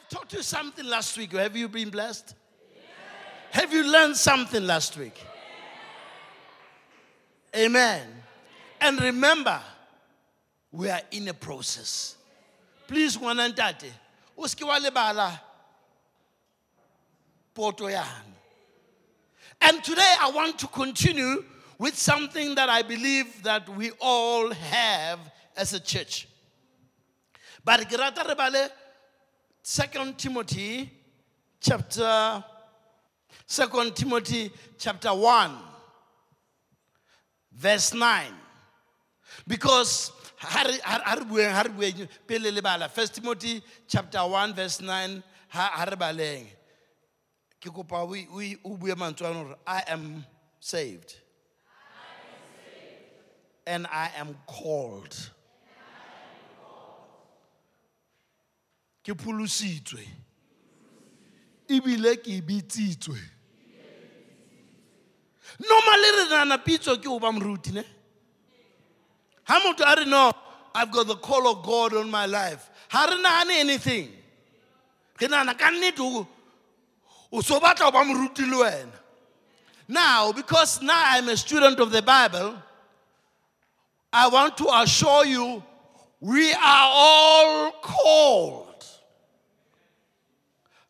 have 0.00 0.08
taught 0.08 0.32
you 0.32 0.42
something 0.42 0.84
last 0.86 1.16
week. 1.18 1.32
Have 1.32 1.56
you 1.56 1.68
been 1.68 1.90
blessed? 1.90 2.34
Have 3.50 3.72
you 3.72 3.90
learned 3.90 4.16
something 4.16 4.64
last 4.64 4.96
week? 4.96 5.20
Amen. 7.54 8.06
And 8.80 9.00
remember, 9.00 9.60
we 10.72 10.88
are 10.88 11.00
in 11.10 11.28
a 11.28 11.34
process. 11.34 12.16
Please, 12.86 13.18
one 13.18 13.40
and 13.40 13.58
o 14.38 14.46
ske 14.46 14.62
wa 14.62 14.78
lebala 14.78 15.38
poto. 17.54 17.88
And 19.60 19.84
today 19.84 20.14
I 20.20 20.30
want 20.30 20.58
to 20.60 20.66
continue 20.68 21.44
with 21.78 21.96
something 21.96 22.54
that 22.54 22.68
I 22.68 22.82
believe 22.82 23.42
that 23.42 23.68
we 23.68 23.90
all 24.00 24.50
have 24.52 25.18
as 25.56 25.74
a 25.74 25.80
church. 25.80 26.28
But 27.64 27.80
2 29.70 30.14
Timothy 30.16 30.90
chapter 31.60 32.42
Second 33.46 33.94
Timothy 33.94 34.50
chapter 34.78 35.14
1 35.14 35.56
verse 37.52 37.94
9. 37.94 38.32
Because 39.46 40.10
1 42.88 43.06
Timothy 43.08 43.62
chapter 43.86 44.18
1 44.26 44.54
verse 44.54 44.80
9 44.80 45.22
ha 45.48 45.70
ha 45.74 45.84
re 45.84 45.96
baleng. 45.96 46.46
Ke 47.60 47.70
kopa 47.70 48.02
o 48.02 48.14
o- 48.14 48.72
o 48.72 48.76
bue 48.76 48.94
mantswe 48.96 49.26
ano 49.30 49.54
I 49.66 49.82
am 49.86 50.24
saved. 50.58 51.14
And 53.66 53.86
I 53.86 54.10
am 54.16 54.36
called. 54.46 55.14
Ke 59.04 59.14
pholositswe. 59.14 60.06
Ebile 61.68 62.16
ke 62.16 62.40
bitsitswe. 62.42 63.18
Normally 65.58 66.10
re 66.16 66.28
nana 66.30 66.58
pitso 66.58 66.96
ke 66.96 67.06
ho 67.06 67.18
ba 67.18 67.30
moruti? 67.30 67.84
Ha 69.44 69.60
motho 69.60 69.84
a 69.84 69.96
re 69.96 70.04
no, 70.04 70.32
I've 70.74 70.90
got 70.90 71.06
the 71.06 71.16
call 71.16 71.48
of 71.48 71.64
God 71.64 71.94
on 71.94 72.10
my 72.10 72.26
life. 72.26 72.70
Ha 72.90 73.06
re 73.10 73.22
nahane 73.22 73.60
anything. 73.60 74.08
Ke 75.18 75.28
nahana 75.28 75.58
ka 75.58 75.70
nnete 75.70 76.00
o 76.00 76.26
o 77.32 77.40
so 77.40 77.60
batla 77.60 77.86
ho 77.86 77.90
ba 77.90 78.04
moruti 78.04 78.48
le 78.48 78.64
wena. 78.64 78.92
Now, 79.88 80.30
because 80.30 80.80
now 80.82 81.02
I'm 81.04 81.28
a 81.28 81.36
student 81.36 81.80
of 81.80 81.90
the 81.90 82.00
Bible, 82.00 82.54
I 84.12 84.28
want 84.28 84.56
to 84.58 84.68
assure 84.72 85.26
you 85.26 85.62
we 86.20 86.52
are 86.52 86.88
all 86.92 87.72
called. 87.82 88.69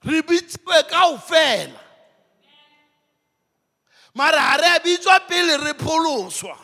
Re 0.04 0.22
bitswe 0.22 0.82
kaofela. 0.90 1.80
Mara 4.14 4.40
ha 4.40 4.56
re 4.56 4.68
a 4.76 4.80
bitswa 4.80 5.20
pele 5.28 5.56
re 5.64 5.72
pholoswa. 5.72 6.56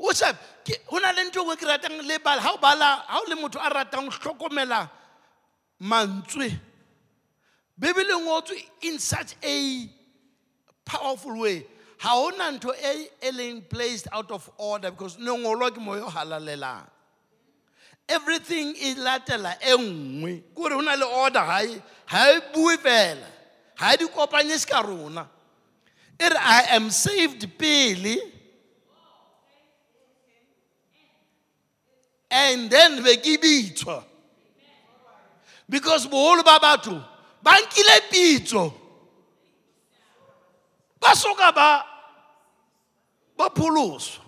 o 0.00 0.12
ke 0.64 0.74
ho 0.86 0.98
na 0.98 1.12
le 1.12 1.24
ntho 1.28 1.42
nngwe 1.44 1.56
ke 1.56 1.66
ratang 1.66 2.00
le 2.02 2.18
bala 2.18 2.40
ha 2.40 2.52
o 2.52 2.58
bala 2.58 3.04
ha 3.06 3.20
o 3.20 3.24
le 3.28 3.36
motho 3.36 3.60
a 3.60 3.68
ratang 3.68 4.08
ho 4.08 4.10
hlokomela 4.10 4.88
mantswe 5.80 6.48
bebele 7.78 8.14
ngotswe 8.24 8.56
in 8.82 8.98
such 8.98 9.34
a 9.44 9.88
powerful 10.84 11.38
way 11.38 11.66
ha 11.98 12.10
hona 12.16 12.50
ntho 12.56 12.72
e 12.72 13.30
leng 13.32 13.60
placed 13.68 14.08
out 14.12 14.30
of 14.30 14.50
order 14.56 14.90
because 14.90 15.18
ne 15.18 15.30
ngolwa 15.30 15.70
ke 15.70 15.80
moya 15.80 16.04
o 16.04 16.10
halalelang 16.10 16.86
everything 18.10 18.74
e 18.76 18.94
latela 18.94 19.56
e 19.60 19.76
nngwe. 19.76 20.42
Ke 20.54 20.62
hore 20.62 20.74
ho 20.74 20.80
na 20.80 20.94
le 20.94 21.04
order 21.06 21.40
ha 21.40 21.62
e 21.62 21.80
ha 22.06 22.30
e 22.34 22.40
bue 22.52 22.76
fela 22.76 23.26
ha 23.76 23.94
e 23.94 23.96
di 23.96 24.06
kopanye 24.06 24.58
se 24.58 24.82
rona. 24.82 25.28
E 26.18 26.26
i 26.26 26.76
am 26.76 26.90
saved 26.90 27.58
pele. 27.58 28.16
And 32.30 32.70
then 32.70 33.02
be 33.02 33.16
ke 33.16 33.40
bitswa 33.40 34.04
because 35.68 36.06
boholo 36.06 36.44
ba 36.44 36.58
batho 36.60 37.04
ba 37.42 37.50
nkile 37.50 38.00
pitso. 38.10 38.72
Ba 41.00 41.14
soka 41.14 41.52
ba 41.54 41.84
ba 43.36 43.50
pholoswa. 43.50 44.24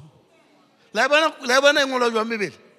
La 0.94 1.04
e 1.04 1.60
bona 1.60 1.80
e 1.80 1.86
ngolwa 1.86 2.24
mebele 2.24 2.71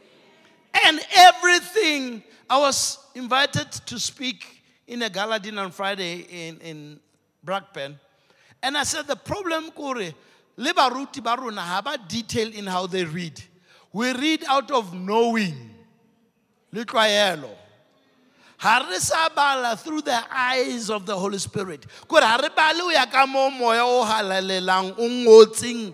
and 0.85 1.00
everything 1.16 2.23
i 2.50 2.57
was 2.57 3.00
invited 3.16 3.72
to 3.72 4.00
speak 4.00 4.63
in 4.88 5.01
a 5.03 5.09
gala 5.09 5.39
dinner 5.39 5.63
on 5.63 5.72
friday 5.72 6.25
in, 6.29 6.57
in 6.59 7.00
Brakpan. 7.45 7.95
and 8.61 8.78
i 8.78 8.84
said 8.84 9.07
the 9.07 9.16
problem 9.16 9.72
kore 9.72 10.13
le 10.57 10.73
baruti 10.73 11.22
ba 11.22 11.35
rona 11.39 11.81
detail 12.07 12.51
in 12.53 12.67
how 12.67 12.88
they 12.88 13.03
read. 13.03 13.41
We 13.91 14.11
read 14.13 14.44
out 14.47 14.72
of 14.72 14.94
knowing 14.94 15.72
le 16.72 16.85
tlwaelo. 16.85 17.50
Bala 19.35 19.75
through 19.75 20.01
the 20.01 20.23
eyes 20.31 20.90
of 20.90 21.05
the 21.05 21.16
holy 21.16 21.38
spirit. 21.38 21.85
Kore 22.07 22.22
ha 22.22 22.40
ya 22.94 23.05
ka 23.05 23.25
mo 23.25 23.50
moya 23.50 23.84
o 23.84 24.03
halalelang 24.05 24.95
o 24.97 25.09
ngotseng 25.09 25.94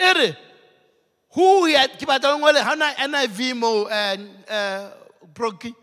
e 0.00 0.12
re 0.14 0.36
who 1.30 1.66
had 1.66 1.98
ke 1.98 2.06
batla 2.06 2.34
o 2.34 2.38
ngole 2.38 2.60
ha 2.62 2.74
na 2.74 2.92
NIV 2.94 3.56
mo 3.56 3.84
uh, 3.84 4.16
uh, 4.48 4.90
proki 5.34 5.74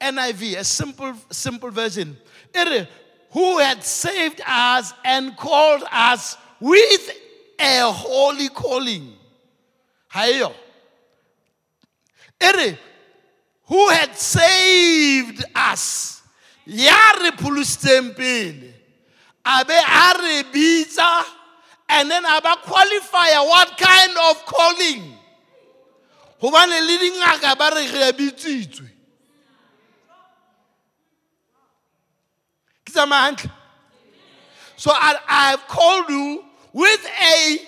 NIV 0.00 0.58
a 0.58 0.64
simple 0.64 1.14
simple 1.30 1.70
version. 1.70 2.16
E 2.54 2.64
re 2.64 2.88
who 3.30 3.58
had 3.58 3.82
saved 3.82 4.40
us 4.46 4.92
and 5.04 5.36
called 5.36 5.82
us 5.90 6.36
with 6.60 7.10
a 7.58 7.90
holy 7.90 8.48
calling? 8.48 9.12
Ha 10.08 10.20
eyo. 10.26 10.52
E 12.40 12.76
who 13.64 13.88
had 13.88 14.16
saved 14.16 15.44
us? 15.54 16.22
Ya 16.66 17.12
re 17.20 17.30
pholositseng 17.32 18.14
pele. 18.16 18.72
A 19.44 19.64
be 19.64 19.74
a 19.74 20.12
re 20.22 20.42
bitsa 20.52 21.24
and 21.88 22.10
then 22.10 22.24
a 22.24 22.40
ba 22.40 22.56
qualifya 22.64 23.46
what 23.46 23.76
kind 23.76 24.16
of 24.30 24.46
calling? 24.46 25.16
Gobane 26.40 26.80
le 26.86 26.98
dingaka 26.98 27.56
ba 27.56 27.70
re 27.74 27.86
re 27.86 28.12
bitsitswe. 28.12 28.88
Ke 32.84 32.92
tsamaya 32.92 33.24
hantle. 33.24 33.50
So 34.76 34.90
I, 34.92 35.16
i've 35.28 35.66
called 35.68 36.08
you 36.10 36.44
with 36.72 37.06
a 37.22 37.58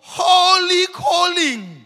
holy 0.00 0.86
calling. 0.86 1.84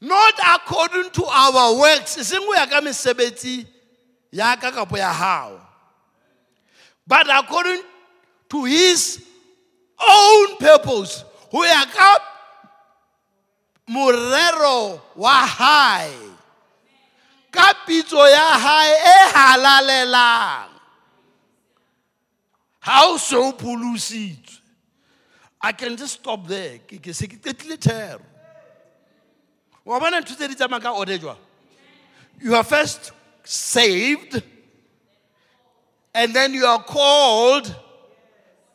Not 0.00 0.34
according 0.54 1.10
to 1.10 1.24
our 1.24 1.78
works. 1.78 2.18
E 2.18 2.22
seng 2.22 2.40
go 2.44 2.52
ya 2.52 2.66
ka 2.66 2.80
mesebetsi 2.80 3.66
ya 4.30 4.56
ka 4.56 4.70
kapo 4.70 4.96
ya 4.96 5.12
hao? 5.12 5.60
But 7.06 7.30
according 7.30 7.82
to 8.50 8.64
his 8.64 9.22
own 10.00 10.56
purpose. 10.56 11.24
Go 11.50 11.64
ya 11.64 11.84
ka 11.86 12.16
morero 13.88 15.00
wa 15.14 15.46
hae. 15.46 16.12
Ka 17.50 17.72
pitso 17.86 18.18
ya 18.30 18.58
hae 18.58 18.92
e 18.92 19.32
halalelang. 19.32 20.70
Ha 22.80 23.02
o 23.06 23.16
se 23.16 23.36
pholositswe. 23.36 24.60
I 25.60 25.72
can 25.72 25.96
just 25.96 26.20
stop 26.20 26.46
there. 26.46 26.78
Ke 26.78 27.14
se 27.14 27.26
ke 27.26 27.40
qetile 27.40 27.80
thero. 27.80 28.20
Wa 29.84 29.98
bona 30.00 30.20
ntho 30.20 30.36
tse 30.36 30.48
di 30.48 30.54
tsamaya 30.54 30.82
ka 30.82 30.92
ode 30.92 31.18
jwang? 31.18 31.38
You 32.40 32.54
are 32.54 32.64
first 32.64 33.12
saved 33.44 34.42
and 36.12 36.34
then 36.34 36.52
you 36.52 36.66
are 36.66 36.82
called 36.82 37.74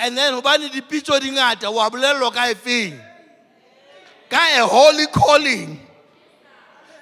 and 0.01 0.18
then 0.18 0.33
hobane 0.33 0.68
dipitso 0.69 1.21
di 1.21 1.30
ngata 1.30 1.71
wa 1.71 1.89
bolellwa 1.89 2.33
ka 2.33 2.50
efeng? 2.50 3.00
Ka 4.30 4.38
a 4.57 4.65
holy 4.65 5.06
calling. 5.07 5.80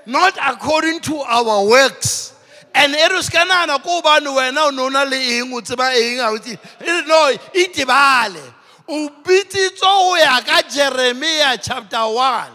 Not 0.05 0.37
according 0.41 0.99
to 1.01 1.17
our 1.19 1.65
works. 1.65 2.33
And 2.75 2.93
e 2.93 3.07
re 3.07 3.21
se 3.21 3.31
ka 3.31 3.45
nagana 3.45 3.81
ko 3.81 4.01
obane 4.01 4.27
wena 4.27 4.67
o 4.67 4.69
ne 4.71 4.81
o 4.81 4.89
na 4.89 5.03
le 5.03 5.39
eng 5.39 5.53
o 5.53 5.61
tseba 5.61 5.95
eng 5.95 6.17
ga 6.17 6.29
o 6.29 6.37
tse 6.37 6.53
e 6.53 6.85
re 6.85 7.01
no 7.07 7.31
itebale. 7.55 8.53
O 8.89 9.09
bitsitswe 9.23 9.79
go 9.79 10.15
ya 10.15 11.57
chapter 11.57 11.97
1 11.97 12.47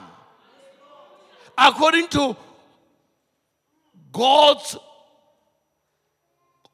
according 1.56 2.08
to 2.08 2.36
god's 4.12 4.76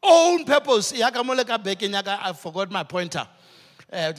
own 0.03 0.45
purpose. 0.45 0.95
I 0.99 2.33
forgot 2.33 2.71
my 2.71 2.83
pointer 2.83 3.29
Eh, 3.93 4.13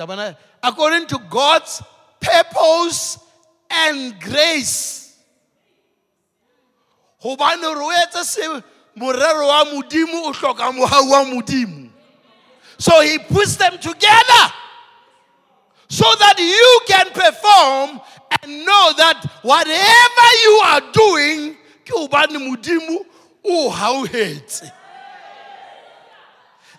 according 0.61 1.07
to 1.07 1.17
god's 1.29 1.81
purpose 2.19 3.17
and 3.69 4.19
grace. 4.19 5.15
Gobane 7.23 7.61
gore 7.61 7.81
o 7.81 8.23
se 8.23 8.41
morero 8.97 9.47
wa 9.47 9.63
modimo 9.65 10.25
o 10.25 10.33
hloka 10.33 10.71
mogau 10.71 11.09
wa 11.09 11.23
modimo. 11.23 11.89
So 12.77 12.99
he 13.01 13.19
puts 13.19 13.55
them 13.55 13.77
together 13.77 14.53
so 15.87 16.05
that 16.19 16.35
you 16.39 16.79
can 16.87 17.07
perform 17.11 18.01
and 18.41 18.65
know 18.65 18.93
that 18.97 19.23
whatever 19.43 20.27
you 20.43 20.61
are 20.65 20.81
doing 20.91 21.55
ke 21.85 21.93
gobane 21.93 22.39
modimo 22.39 23.05
o 23.45 23.69
hauhetse. 23.69 24.69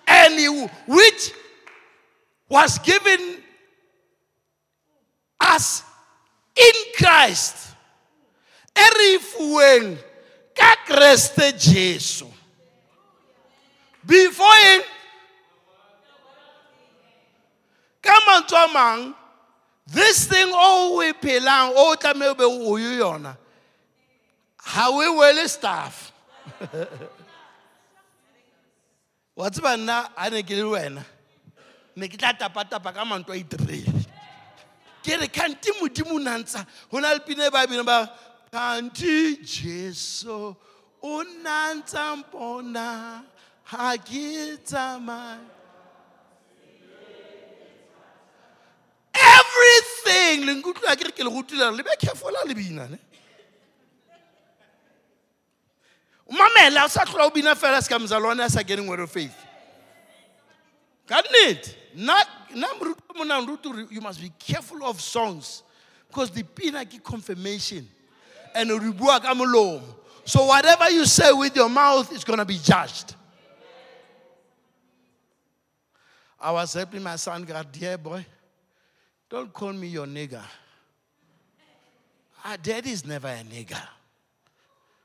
And 0.06 0.70
which 0.88 1.32
was 2.52 2.78
given 2.80 3.40
us 5.40 5.82
in 6.54 6.76
Christ. 6.98 7.72
E 8.76 8.84
re 8.98 9.08
e 9.16 9.18
fuweng 9.18 9.96
ka 10.54 10.76
kreste 10.84 11.56
jesu. 11.56 12.28
Before 14.04 14.60
eng 14.68 14.84
ka 18.04 18.16
mantswe 18.28 18.64
a 18.64 18.68
mang 18.72 19.14
this 19.86 20.28
thing 20.28 20.48
e 20.52 21.12
phelang 21.24 21.72
o 21.72 21.96
tlamehe 21.96 22.30
o 22.32 22.34
be 22.34 22.44
o 22.44 22.76
yo 22.76 22.92
yona 23.00 23.36
ha 24.60 24.88
o 24.92 25.00
e 25.00 25.08
wele 25.08 25.48
staff. 25.48 26.12
Wa 29.36 29.48
tseba 29.48 29.76
nna 29.76 30.12
a 30.16 30.28
ne 30.28 30.42
ke 30.42 30.52
le 30.56 30.68
wena 30.68 31.04
ne 31.96 32.08
ke 32.08 32.16
tla 32.16 32.32
tapatapa 32.32 32.92
ka 32.94 33.04
manto 33.04 33.32
a 33.32 33.36
iterele 33.36 33.92
ke 35.02 35.16
re 35.20 35.28
kante 35.28 35.70
modimo 35.80 36.16
o 36.16 36.18
nantsha 36.18 36.66
go 36.90 37.00
na 37.00 37.12
le 37.12 37.20
pina 37.20 37.46
e 37.46 37.50
ba 37.50 38.10
kante 38.52 39.42
jesu 39.42 40.56
o 41.02 41.24
nantsa 41.42 42.16
mpona 42.16 43.24
ga 43.70 43.96
ke 43.96 44.58
tsamaye. 44.64 45.40
Everything 49.14 50.46
le 50.46 50.54
nkutlwa 50.54 50.96
ke 50.96 51.04
re 51.04 51.12
ke 51.12 51.24
le 51.24 51.30
gotulelo 51.30 51.76
le 51.76 51.82
be 51.82 51.96
carefula 51.98 52.44
le. 52.46 52.54
Bina 52.54 52.88
mamela 56.32 56.84
o 56.84 56.88
sa 56.88 57.04
tlhola 57.04 57.26
o 57.26 57.30
bina 57.30 57.54
fela 57.54 57.82
se 57.82 57.88
ka 57.88 57.98
mzalwane 57.98 58.44
a 58.44 58.50
sa 58.50 58.60
faith 58.64 58.66
ka 58.66 58.66
nnete 58.66 58.96
nna 59.06 59.06
nna 59.06 59.30
moruti 59.30 59.30
o 59.30 59.30
monang 59.32 60.70
ruti 60.72 60.88
gore 61.06 61.22
you 63.90 64.00
must 64.00 64.20
be 64.20 64.32
careful 64.38 64.84
of 64.84 65.00
songs 65.00 65.62
because 66.08 66.30
dipina 66.30 66.84
ke 66.84 67.02
confirmation 67.02 67.88
and 68.54 68.70
re 68.70 68.92
bua 68.92 69.20
ka 69.20 69.34
molomo 69.34 69.82
so 70.24 70.44
whatever 70.46 70.90
you 70.90 71.04
say 71.04 71.32
with 71.32 71.54
your 71.56 71.68
mouth 71.68 72.12
is 72.12 72.24
going 72.24 72.38
to 72.38 72.44
be 72.44 72.58
judged 72.58 73.16
I 76.42 76.50
was 76.50 76.74
helping 76.74 77.04
my 77.04 77.14
son, 77.14 77.44
God, 77.44 77.70
dear 77.70 77.96
boy, 77.96 78.26
don't 79.30 79.52
call 79.52 79.72
me 79.72 79.86
your 79.86 80.06
nigger. 80.06 80.42
Our 82.44 82.56
daddy 82.56 82.90
is 82.90 83.06
never 83.06 83.28
a 83.28 83.44
nigger. 83.44 83.80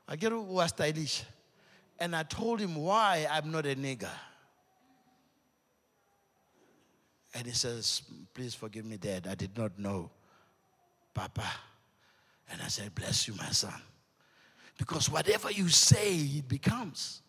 I 0.08 0.16
get 0.16 0.32
oh, 0.32 0.44
who 0.44 0.54
was 0.54 0.70
stylish. 0.70 1.22
And 2.00 2.16
I 2.16 2.24
told 2.24 2.58
him 2.58 2.74
why 2.74 3.28
I'm 3.30 3.52
not 3.52 3.66
a 3.66 3.76
nigger. 3.76 4.10
And 7.34 7.46
he 7.46 7.52
says, 7.52 8.02
Please 8.34 8.54
forgive 8.54 8.84
me, 8.84 8.96
Dad. 8.96 9.26
I 9.30 9.34
did 9.34 9.56
not 9.56 9.78
know. 9.78 10.10
Papa. 11.14 11.44
And 12.50 12.60
I 12.62 12.68
said, 12.68 12.94
Bless 12.94 13.28
you, 13.28 13.34
my 13.34 13.50
son. 13.50 13.74
Because 14.76 15.10
whatever 15.10 15.50
you 15.50 15.68
say, 15.68 16.14
it 16.14 16.48
becomes. 16.48 17.22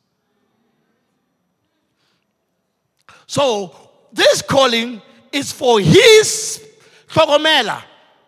So, 3.26 3.76
this 4.14 4.42
calling 4.42 5.02
is 5.32 5.52
for 5.52 5.80
his 5.80 6.66
Togomela. 7.08 7.84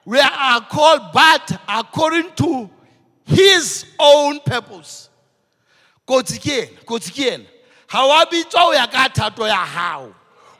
We 0.06 0.20
are 0.20 0.62
called, 0.62 1.02
but 1.14 1.62
according 1.68 2.32
to 2.38 2.70
his 3.26 3.86
own 4.00 4.40
purpose. 4.40 5.10
Kotsi 6.08 6.40
ke 6.40 6.68
ena, 6.68 6.82
kotsi 6.86 7.12
ke 7.14 7.32
ena. 7.34 7.46
Ha 7.88 8.08
wa 8.08 8.26
bitswa 8.26 8.60
ho 8.60 8.72
ya 8.74 8.88
ka 8.88 9.08
thato 9.10 9.48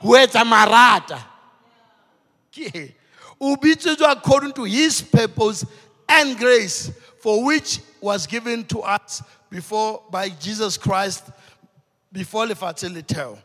ya 0.04 0.10
hao. 0.10 0.10
Ho 0.10 0.16
etsa 0.16 0.44
marata. 0.44 1.24
Ke 2.52 2.94
o 3.40 3.56
according 4.06 4.52
to 4.52 4.64
his 4.64 5.02
purpose 5.02 5.64
and 6.08 6.38
grace 6.38 6.90
for 7.20 7.44
which 7.44 7.80
was 8.00 8.26
given 8.26 8.64
to 8.64 8.80
us 8.80 9.22
before 9.50 10.02
by 10.10 10.28
Jesus 10.28 10.76
Christ 10.76 11.30
before 12.12 12.46
the 12.46 13.02
theo. 13.02 13.38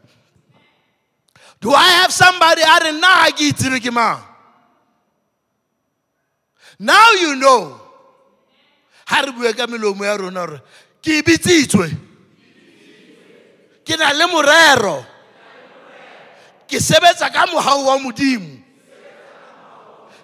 Do 1.59 1.71
I 1.71 1.87
have 2.01 2.11
somebody 2.11 2.61
a? 2.61 4.23
Now 6.79 7.11
you 7.11 7.35
know. 7.35 7.81
Ha 9.07 9.21
re 9.21 9.31
bue 9.31 9.53
ka 9.53 9.65
melomo 9.65 10.03
ya 10.03 10.17
ke 11.01 11.23
bitsitswe. 11.23 11.97
Ke 13.85 13.97
na 13.97 14.11
le 14.11 14.27
morero. 14.27 15.05
Ke 16.67 16.77
sebetsa 16.83 17.31
ka 17.31 17.47
mohau 17.47 17.87
wa 17.87 17.97
modimo. 17.97 18.59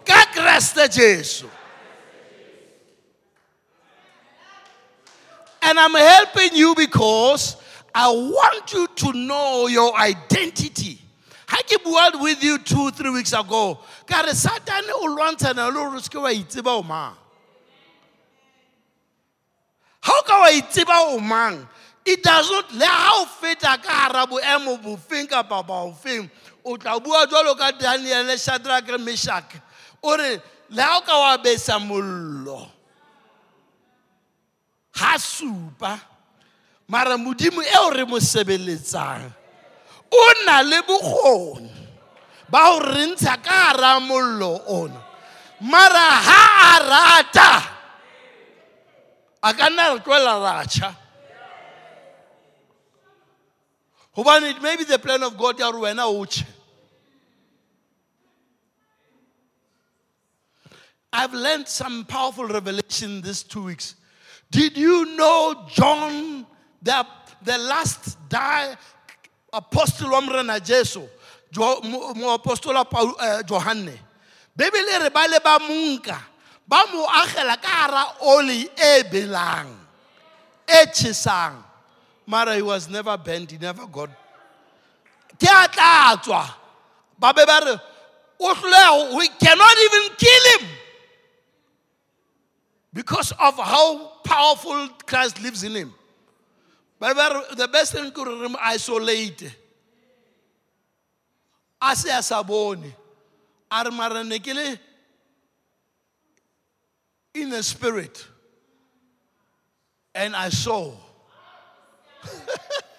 Ka 0.05 0.27
Kriste 0.35 0.91
Jesu. 0.91 1.47
And 5.61 5.79
I'm 5.79 5.93
helping 5.93 6.55
you 6.55 6.75
because 6.75 7.55
I 7.95 8.09
want 8.09 8.73
you 8.73 8.87
to 8.87 9.13
know 9.13 9.67
your 9.67 9.95
identity. 9.97 10.99
Ha 11.47 11.61
ke 11.63 11.81
bua 11.83 12.11
with 12.19 12.43
you 12.43 12.57
two, 12.57 12.91
three 12.91 13.11
weeks 13.11 13.31
ago, 13.31 13.79
ka 14.05 14.21
re 14.25 14.33
Satan 14.33 14.89
o 14.89 15.07
lwantshana 15.15 15.71
le 15.71 15.79
hore 15.79 15.97
o 15.97 16.01
seke 16.01 16.19
wa 16.19 16.29
itseba 16.29 16.79
o 16.79 16.83
mang. 16.83 17.15
Ha 20.01 20.11
o 20.11 20.21
ka 20.25 20.39
wa 20.41 20.49
itseba 20.49 21.13
o 21.13 21.19
mang, 21.19 21.67
it 22.05 22.23
does 22.23 22.49
not 22.51 22.71
le 22.73 22.85
ha 22.85 23.21
o 23.21 23.25
feta 23.25 23.77
ka 23.81 24.09
gara 24.09 24.25
boemo 24.27 24.77
bofeng 24.81 25.27
kapa 25.29 25.63
baofeng 25.63 26.29
o 26.65 26.77
tla 26.77 26.99
bua 26.99 27.25
jalo 27.27 27.55
ka 27.57 27.71
daniele 27.71 28.37
Shadrach, 28.37 28.87
le 28.87 28.97
Meshach. 28.97 29.55
O 30.03 30.15
re 30.17 30.41
le 30.69 30.83
ga 30.83 30.97
o 30.97 31.01
ka 31.01 31.19
wa 31.19 31.37
besa 31.37 31.79
mollo, 31.79 32.67
ha 34.95 35.17
supa 35.17 35.99
mara 36.87 37.17
modimo 37.17 37.61
eo 37.61 37.89
re 37.89 38.05
mo 38.05 38.19
sebeletsang 38.19 39.31
o 40.11 40.23
na 40.45 40.61
le 40.61 40.81
bokgoni 40.83 41.71
ba 42.49 42.59
go 42.69 42.79
re 42.79 43.05
ntsha 43.07 43.37
ka 43.41 43.73
gara 43.73 43.99
mollo 43.99 44.61
ona 44.67 45.01
mara 45.61 46.07
ha 46.27 46.41
a 46.69 46.73
rata 46.91 47.51
a 49.41 49.53
ka 49.53 49.69
nna 49.69 49.93
re 49.95 49.99
tloela 50.05 50.33
ratjha 50.45 51.02
hobane 54.15 54.61
maybe 54.61 54.83
the 54.83 54.99
plan 54.99 55.23
of 55.23 55.37
god 55.37 55.59
ya 55.59 55.71
hore 55.71 55.79
wena 55.93 56.05
I've 61.15 61.33
learned 61.33 61.67
some 61.67 62.05
powerful 62.05 62.47
revelation 62.47 63.21
these 63.21 63.43
two 63.43 63.65
weeks. 63.65 63.93
Did 64.49 64.75
you 64.75 65.15
know 65.15 65.63
John, 65.69 66.43
the, 66.81 67.05
the 67.43 67.55
last 67.59 68.17
die 68.29 68.75
apostle 69.53 70.09
wa 70.09 70.21
morena 70.21 70.59
Jesu, 70.59 71.03
Jo- 71.51 71.81
mo 71.83 72.13
mo 72.15 72.35
apostola 72.35 72.83
eh, 73.21 73.43
Johanne? 73.45 73.93
Bebele 74.57 75.03
re 75.03 75.09
ba 75.09 75.27
le 75.29 75.39
ba 75.39 75.59
mo 75.59 75.73
nka, 75.97 76.17
ba 76.67 76.83
mo 76.91 77.05
agela 77.05 77.61
ka 77.61 77.67
hara 77.69 78.05
oli 78.21 78.67
e 78.75 79.03
belang, 79.03 79.69
e. 80.67 80.85
Mara 82.25 82.55
he 82.55 82.61
was 82.61 82.89
never 82.89 83.17
bent, 83.17 83.51
he 83.51 83.57
never 83.57 83.85
got. 83.87 84.09
Ke 85.39 85.49
a 85.49 86.17
tla 86.17 86.55
ba 87.19 87.33
be 87.33 87.45
ba 87.45 87.59
re 87.65 87.79
o 88.39 89.17
we 89.17 89.27
cannot 89.27 89.77
even 89.77 90.15
kill 90.17 90.59
him. 90.59 90.67
Because 92.93 93.31
of 93.31 93.57
how 93.57 94.07
powerful 94.23 94.89
Christ 95.05 95.41
lives 95.41 95.63
in 95.63 95.73
him. 95.75 95.93
Re, 97.01 97.13
the 97.55 97.67
best 97.67 97.93
thing 97.93 98.11
could 98.11 98.27
re 98.27 98.55
isolate 98.61 99.55
a 101.81 101.95
se 101.95 102.09
a 102.09 102.23
sa 102.23 102.43
mara 103.91 104.23
in 107.33 107.49
the 107.49 107.63
spirit. 107.63 108.25
And 110.15 110.35
I 110.35 110.49
saw 110.49 110.93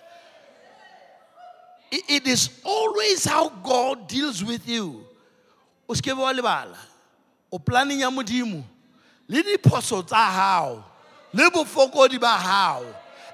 It- 2.09 2.27
is 2.27 2.51
always 2.65 3.25
how 3.25 3.49
God 3.49 4.09
deals 4.09 4.43
with 4.43 4.67
you. 4.69 5.05
O 5.89 5.95
seke 5.95 6.07
be 6.07 6.13
wa 6.15 6.33
lebala. 6.33 6.77
O 7.53 7.59
planning 7.59 8.01
ya 8.01 8.11
modimo. 8.11 8.65
Le 9.29 9.43
diphoso 9.43 10.03
tsa 10.07 10.17
hao. 10.17 10.85
Le 11.33 11.51
bofokodi 11.51 12.19
ba 12.21 12.37
hao. 12.39 12.85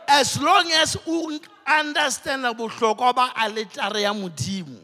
As 0.07 0.41
long 0.41 0.71
as 0.73 0.97
o 1.07 1.39
understanda 1.67 2.53
bohlokwa 2.53 3.15
ba 3.15 3.33
aletare 3.37 4.03
ya 4.03 4.13
modimo. 4.13 4.77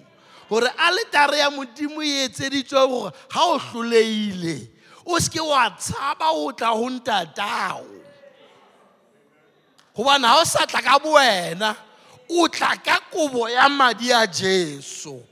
Gore 0.48 0.68
aletare 0.78 1.38
ya 1.38 1.50
modimo 1.50 2.02
e 2.02 2.28
etseditswe 2.28 2.88
gore 2.88 3.12
ga 3.28 3.40
o 3.40 3.58
hloleile 3.58 4.68
o 5.04 5.18
seke 5.20 5.40
wa 5.40 5.70
tshaba 5.70 6.30
o 6.32 6.52
tla 6.52 6.74
go 6.74 6.88
ntatao 6.90 7.84
gobane 9.96 10.22
ga 10.22 10.40
o 10.40 10.44
sa 10.44 10.66
tla 10.66 10.82
ka 10.82 10.98
bowena 10.98 11.76
o 12.30 12.48
tla 12.48 12.76
ka 12.76 13.00
kobo 13.10 13.48
ya 13.48 13.68
madi 13.68 14.12
a 14.12 14.26
jesu 14.26 15.22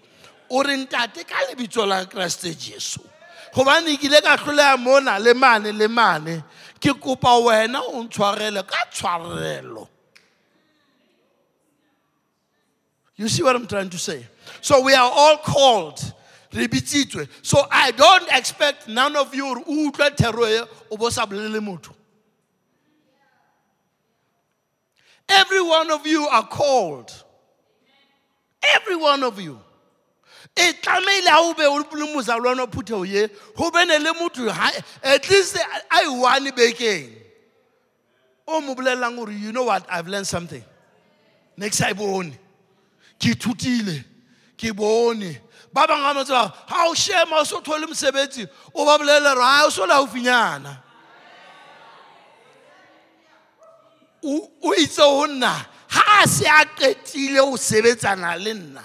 o 0.51 0.63
re 0.63 0.77
ntate 0.77 1.27
ka 1.27 1.37
lebitso 1.51 1.87
la 1.87 2.05
keresete 2.07 2.55
jesu 2.57 3.01
gobane 3.55 3.97
ke 3.97 4.07
ile 4.07 4.21
ka 4.21 4.77
mona 4.77 5.19
le 5.19 5.35
mane 5.35 5.73
le 5.73 5.89
mane 5.89 6.45
ke 6.81 6.91
kopa 6.95 7.39
wena 7.45 7.81
o 7.83 8.03
ntshwarele 8.03 8.67
ka 8.67 8.87
tshwarelo 8.91 9.89
You 13.17 13.29
see 13.29 13.43
what 13.43 13.55
I'm 13.55 13.67
trying 13.67 13.91
to 13.91 13.99
say? 13.99 14.27
So 14.61 14.83
we 14.83 14.95
are 14.95 15.11
all 15.13 15.37
called. 15.39 15.99
So 17.43 17.67
I 17.71 17.91
don't 17.93 18.29
expect 18.33 18.89
none 18.89 19.17
of 19.17 19.35
you 19.35 19.47
o 19.47 19.55
utlwe 19.91 20.17
thero 20.17 20.67
o 20.91 20.97
bo 20.97 21.11
sa 21.11 21.27
bolele 21.27 21.61
motho. 21.61 21.93
Every 25.29 25.63
one 25.63 25.91
of 25.91 26.07
you 26.07 26.27
are 26.27 26.47
called. 26.47 27.13
Every 28.75 28.97
one 28.97 29.23
of 29.23 29.41
you. 29.41 29.61
e 30.57 30.73
o 31.33 31.55
be 31.55 31.65
o 31.65 31.75
le 31.77 32.67
phuthego 32.67 33.07
ye 33.07 33.29
bene 33.73 33.99
le 33.99 34.15
motho 34.15 34.49
at 35.03 35.29
least 35.29 35.57
a 35.57 36.05
e 36.05 36.09
one 36.09 36.51
bekeng. 36.53 37.11
Oh, 38.47 38.59
o 38.59 38.61
mo 38.61 38.75
bolelelang 38.75 39.17
gore 39.17 39.33
you 39.33 39.53
know 39.53 39.65
what? 39.65 39.87
I've 39.89 40.07
learned 40.07 40.27
something. 40.27 40.63
Next 41.57 41.81
i 41.81 41.93
bone. 41.93 42.37
Ke 43.19 43.35
ithutile 43.35 44.05
ke 44.57 44.75
bone. 44.77 45.39
Ba 45.73 45.87
bangwe 45.89 46.03
ga 46.03 46.15
matse 46.15 46.29
ga 46.29 46.53
o 46.87 46.95
shema 46.95 47.41
o 47.41 47.45
se 47.45 47.57
o 47.57 47.61
thole 47.61 47.87
mosebetsi 47.87 48.49
o 48.75 48.85
ba 48.85 49.03
bolele 49.03 49.35
re 49.35 49.43
a 49.43 49.65
o 49.65 49.71
o 50.01 50.07
o 54.25 54.75
itse 54.75 55.03
go 55.03 55.27
nna 55.27 55.53
ga 55.91 56.03
a 56.23 56.27
se 56.29 56.47
a 56.49 56.65
qetile 56.65 57.41
go 57.45 57.57
sebetsana 57.57 58.37
le 58.41 58.55
nna 58.55 58.85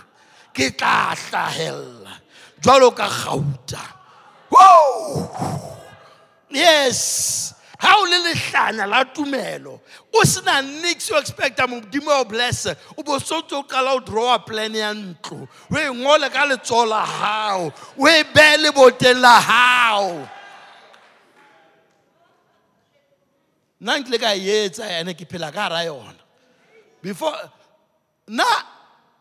ke 0.53 0.71
tla 0.77 1.15
tlhagelela 1.15 2.13
jwalo 2.61 2.91
ka 2.91 3.07
gauta. 3.07 3.83
Yes. 6.49 7.53
Ga 7.79 7.95
o 7.95 8.03
le 8.03 8.17
lehlanya 8.19 8.85
la 8.89 9.05
tumelo 9.05 9.79
o 10.11 10.23
sena 10.25 10.61
nix 10.61 11.09
o 11.11 11.15
expecta 11.15 11.67
modimo 11.67 12.11
o 12.11 12.25
blesse 12.25 12.75
o 12.97 13.03
bo 13.03 13.19
sotse 13.19 13.55
o 13.55 13.63
qala 13.63 13.93
o 13.95 13.99
drawa 14.03 14.45
plan 14.45 14.75
ya 14.75 14.91
ntlo. 14.93 15.47
O 15.71 15.77
e 15.77 15.87
ngole 15.87 16.29
ka 16.29 16.43
letsogo 16.43 16.85
la 16.91 17.05
gago 17.05 17.71
o 17.97 18.07
e 18.07 18.23
leboteng 18.57 19.21
la 19.21 19.39
nna 23.81 23.97
nkile 23.97 24.19
ka 24.19 24.33
etsa 24.35 24.85
ene 24.99 25.13
ke 25.13 25.25
phela 25.25 25.51
ka 25.51 25.69
gara 25.69 25.85
yona. 25.85 26.13
Before 27.01 27.35
nna 28.27 28.43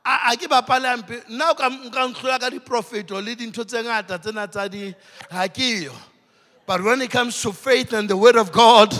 a 0.04 0.36
ke 0.36 0.48
bapale 0.48 0.88
hampe 0.88 1.22
nna 1.28 1.50
o 1.50 1.54
ka 1.54 1.68
nkgola 1.70 2.40
ka 2.40 2.50
diprofeto 2.50 3.24
le 3.24 3.34
dintho 3.34 3.64
tse 3.64 3.82
ngata 3.82 4.18
tsena 4.18 4.46
tsa 4.48 4.68
di 4.68 4.94
ga 5.30 5.48
ke 5.48 5.84
yo. 5.84 5.92
But 6.66 6.82
when 6.82 7.00
it 7.02 7.10
comes 7.10 7.40
to 7.42 7.52
faith 7.52 7.92
and 7.92 8.08
the 8.08 8.16
word 8.16 8.36
of 8.36 8.52
god 8.52 8.94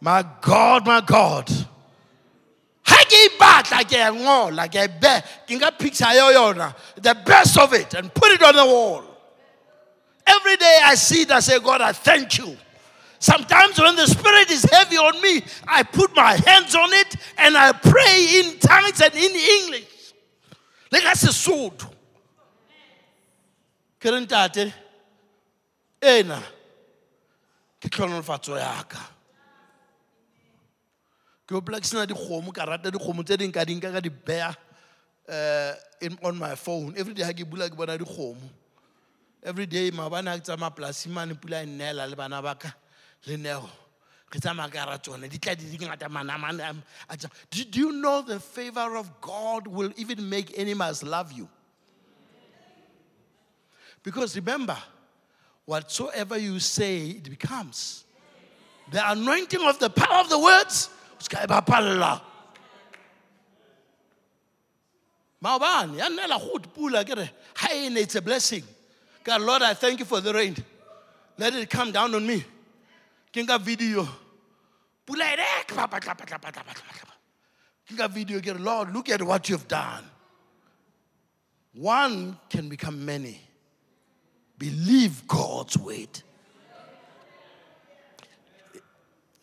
my 0.00 0.24
god 0.40 0.86
my 0.86 1.00
god. 1.00 1.46
Ga 2.84 3.04
ke 3.06 3.14
e 3.14 3.28
batla 3.38 3.84
ke 3.86 3.94
e 3.94 4.10
ngola 4.18 4.66
ke 4.66 4.88
be 5.00 5.22
ke 5.46 5.60
nka 5.60 5.78
picture 5.78 6.12
yo 6.12 6.32
yona 6.32 6.74
the 6.96 7.14
best 7.24 7.56
of 7.56 7.72
it 7.72 7.94
and 7.94 8.12
put 8.12 8.32
it 8.32 8.42
on 8.42 8.56
the 8.56 8.66
wall. 8.66 9.04
Every 10.26 10.56
day 10.56 10.80
i 10.84 10.96
see 10.96 11.22
it 11.22 11.30
i 11.30 11.38
say 11.38 11.60
god 11.60 11.80
i 11.82 11.92
thank 11.92 12.38
you 12.38 12.56
Sometimes 13.20 13.78
when 13.78 13.96
the 13.96 14.06
Spirit 14.06 14.50
is 14.50 14.64
heavy 14.64 14.96
on 14.96 15.20
me, 15.20 15.44
I 15.68 15.82
put 15.82 16.16
my 16.16 16.36
hands 16.36 16.74
on 16.74 16.88
it 16.90 17.16
and 17.36 17.54
I 17.54 17.72
pray 17.72 18.40
in 18.40 18.58
tongues 18.58 18.98
and 19.02 19.14
in 19.14 19.30
English. 19.60 20.14
Like 20.90 21.04
that's 21.04 21.24
a 21.24 21.32
sword. 21.32 21.76
Ke 24.00 24.08
re 24.08 24.72
ena 26.02 26.42
ke 27.78 27.92
tlhonolofatso 27.92 28.56
ya 28.56 28.82
ka. 28.88 29.04
Ke 31.46 31.52
opela 31.60 31.76
ke 31.76 31.84
sena 31.84 32.06
dikgomo 32.06 32.54
ka 32.56 32.64
rata 32.64 32.90
dikgomo 32.90 33.20
tse 33.20 33.36
ding 33.36 33.52
ka 33.52 33.64
di 33.64 33.76
nka 33.76 33.92
ka 33.92 34.00
di 34.00 34.08
beya 34.08 34.56
eh, 35.28 36.08
on 36.24 36.38
my 36.38 36.54
phone. 36.54 36.94
Every 36.96 37.12
day 37.12 37.22
ha 37.22 37.36
ke 37.36 37.44
bula 37.44 37.68
ke 37.68 37.76
bona 37.76 37.98
dikgomo. 37.98 38.48
every 39.42 39.66
day 39.66 39.90
maabane 39.90 40.32
a 40.32 40.38
ke 40.38 40.44
tsamaya 40.44 40.74
polasing 40.74 41.12
mane 41.12 41.34
pula 41.34 41.62
e 41.62 41.92
le 41.92 42.16
bana 42.16 42.42
ba 42.42 42.54
ka 42.54 42.72
le 43.26 43.36
nego 43.36 43.68
re 44.32 44.40
tsamaya 44.40 44.70
ka 44.70 44.84
ra 44.84 44.98
tsone 44.98 45.28
di 45.28 45.38
tla 45.38 45.54
di 45.54 45.76
di 45.76 45.86
manamane 45.86 46.82
a- 47.08 47.16
do, 47.50 47.78
you 47.80 47.92
know 47.92 48.22
the 48.22 48.38
favor 48.40 48.96
of 48.96 49.20
god 49.20 49.66
will 49.66 49.92
even 49.96 50.28
make 50.28 50.58
animals 50.58 51.02
love 51.02 51.32
you? 51.32 51.48
Because 54.02 54.34
remember 54.36 54.76
whatsoever 55.66 56.38
you 56.38 56.58
say 56.58 57.08
it 57.08 57.28
becomes. 57.28 58.04
The 58.90 59.10
anointing 59.12 59.60
of 59.60 59.78
the 59.78 59.90
power 59.90 60.20
of 60.20 60.28
the 60.28 60.38
words 60.38 60.88
maobane 65.42 65.96
ya 65.96 66.08
nnela 66.08 66.38
good 66.38 66.72
pula 66.74 67.04
ke 67.04 67.16
re 67.16 67.30
ha 67.56 67.68
ene 67.72 67.96
it's 67.98 68.14
a 68.14 68.22
blessing. 68.22 68.62
God 69.24 69.40
lord 69.42 69.62
i 69.62 69.74
thank 69.74 69.98
you 69.98 70.04
for 70.04 70.20
the 70.20 70.32
rain. 70.32 70.56
Let 71.38 71.54
it 71.54 71.70
come 71.70 71.92
down 71.92 72.14
on 72.14 72.26
me 72.26 72.44
ke 73.32 73.42
nka 73.42 73.60
video. 73.60 74.08
Pula 75.06 75.24
klapa. 75.66 76.00
ke 76.00 77.94
nka 77.94 78.08
video 78.10 78.40
ke 78.40 78.54
re 78.54 78.58
lord 78.58 78.92
look 78.92 79.08
at 79.08 79.22
what 79.22 79.48
you've 79.48 79.68
done. 79.68 80.04
One 81.74 82.38
can 82.48 82.68
become 82.68 83.04
many. 83.04 83.40
Believe 84.58 85.26
god's 85.26 85.78
word. 85.78 86.22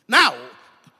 Now, 0.08 0.36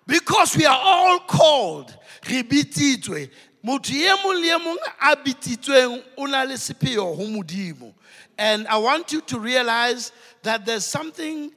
because 0.06 0.58
we 0.58 0.66
are 0.66 0.80
all 0.82 1.20
called, 1.20 1.96
re 2.30 2.44
bitsitswe, 2.44 3.30
motho 3.64 3.92
ye 3.92 4.10
mong 4.10 4.42
le 4.42 4.46
ye 4.46 4.58
mong 4.58 4.78
a 5.02 5.16
bitsitsweng 5.16 6.04
o 6.18 6.26
na 6.26 6.44
le 6.44 6.56
sepheo 6.56 7.16
ho 7.16 7.24
Modimo. 7.24 7.94
And 8.38 8.68
I 8.68 8.78
want 8.78 9.12
you 9.12 9.22
to 9.22 9.40
realize 9.40 10.12
that 10.44 10.66
there's 10.66 10.86
something, 10.86 11.52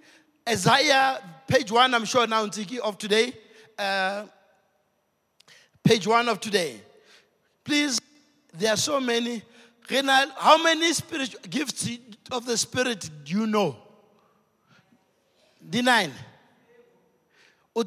Isaiah, 0.49 1.21
page 1.47 1.71
one, 1.71 1.95
I'm 1.95 2.05
sure 2.05 2.27
now, 2.27 2.45
of 2.83 2.99
today, 2.99 3.33
uh, 3.79 4.25
page 5.85 6.07
one 6.07 6.29
of 6.29 6.41
today. 6.41 6.81
Please, 7.65 8.01
there 8.57 8.73
are 8.73 8.77
so 8.77 9.01
many. 9.01 9.43
Renal, 9.91 10.29
how 10.37 10.63
many 10.63 10.93
spiritual 10.93 11.41
gifts 11.49 11.89
of 12.31 12.47
the 12.47 12.57
Spirit 12.57 13.09
do 13.25 13.33
you 13.33 13.47
know? 13.47 13.77
The 15.69 15.83
nine. 15.83 16.13
o 17.75 17.83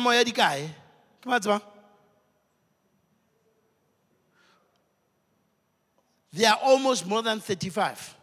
moya 0.00 0.24
di 0.24 0.32
kae 0.32 0.68
ke 1.20 1.26
ba 1.26 1.62
are 6.44 6.58
almost 6.62 7.06
more 7.06 7.22
than 7.22 7.40
35 7.40 8.17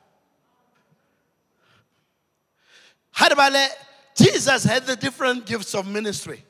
ha 3.16 3.70
jesus 4.16 4.64
had 4.64 4.86
the 4.86 4.96
different 4.96 5.46
gifts 5.46 5.74
of 5.74 5.88
ministry. 5.88 6.44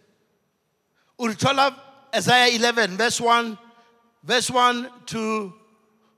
O 1.20 1.34
isaiah 2.14 2.56
11 2.56 2.98
verse 2.98 3.22
1 3.22 3.58
verse 4.24 4.50
1 4.50 4.90
to 5.06 5.54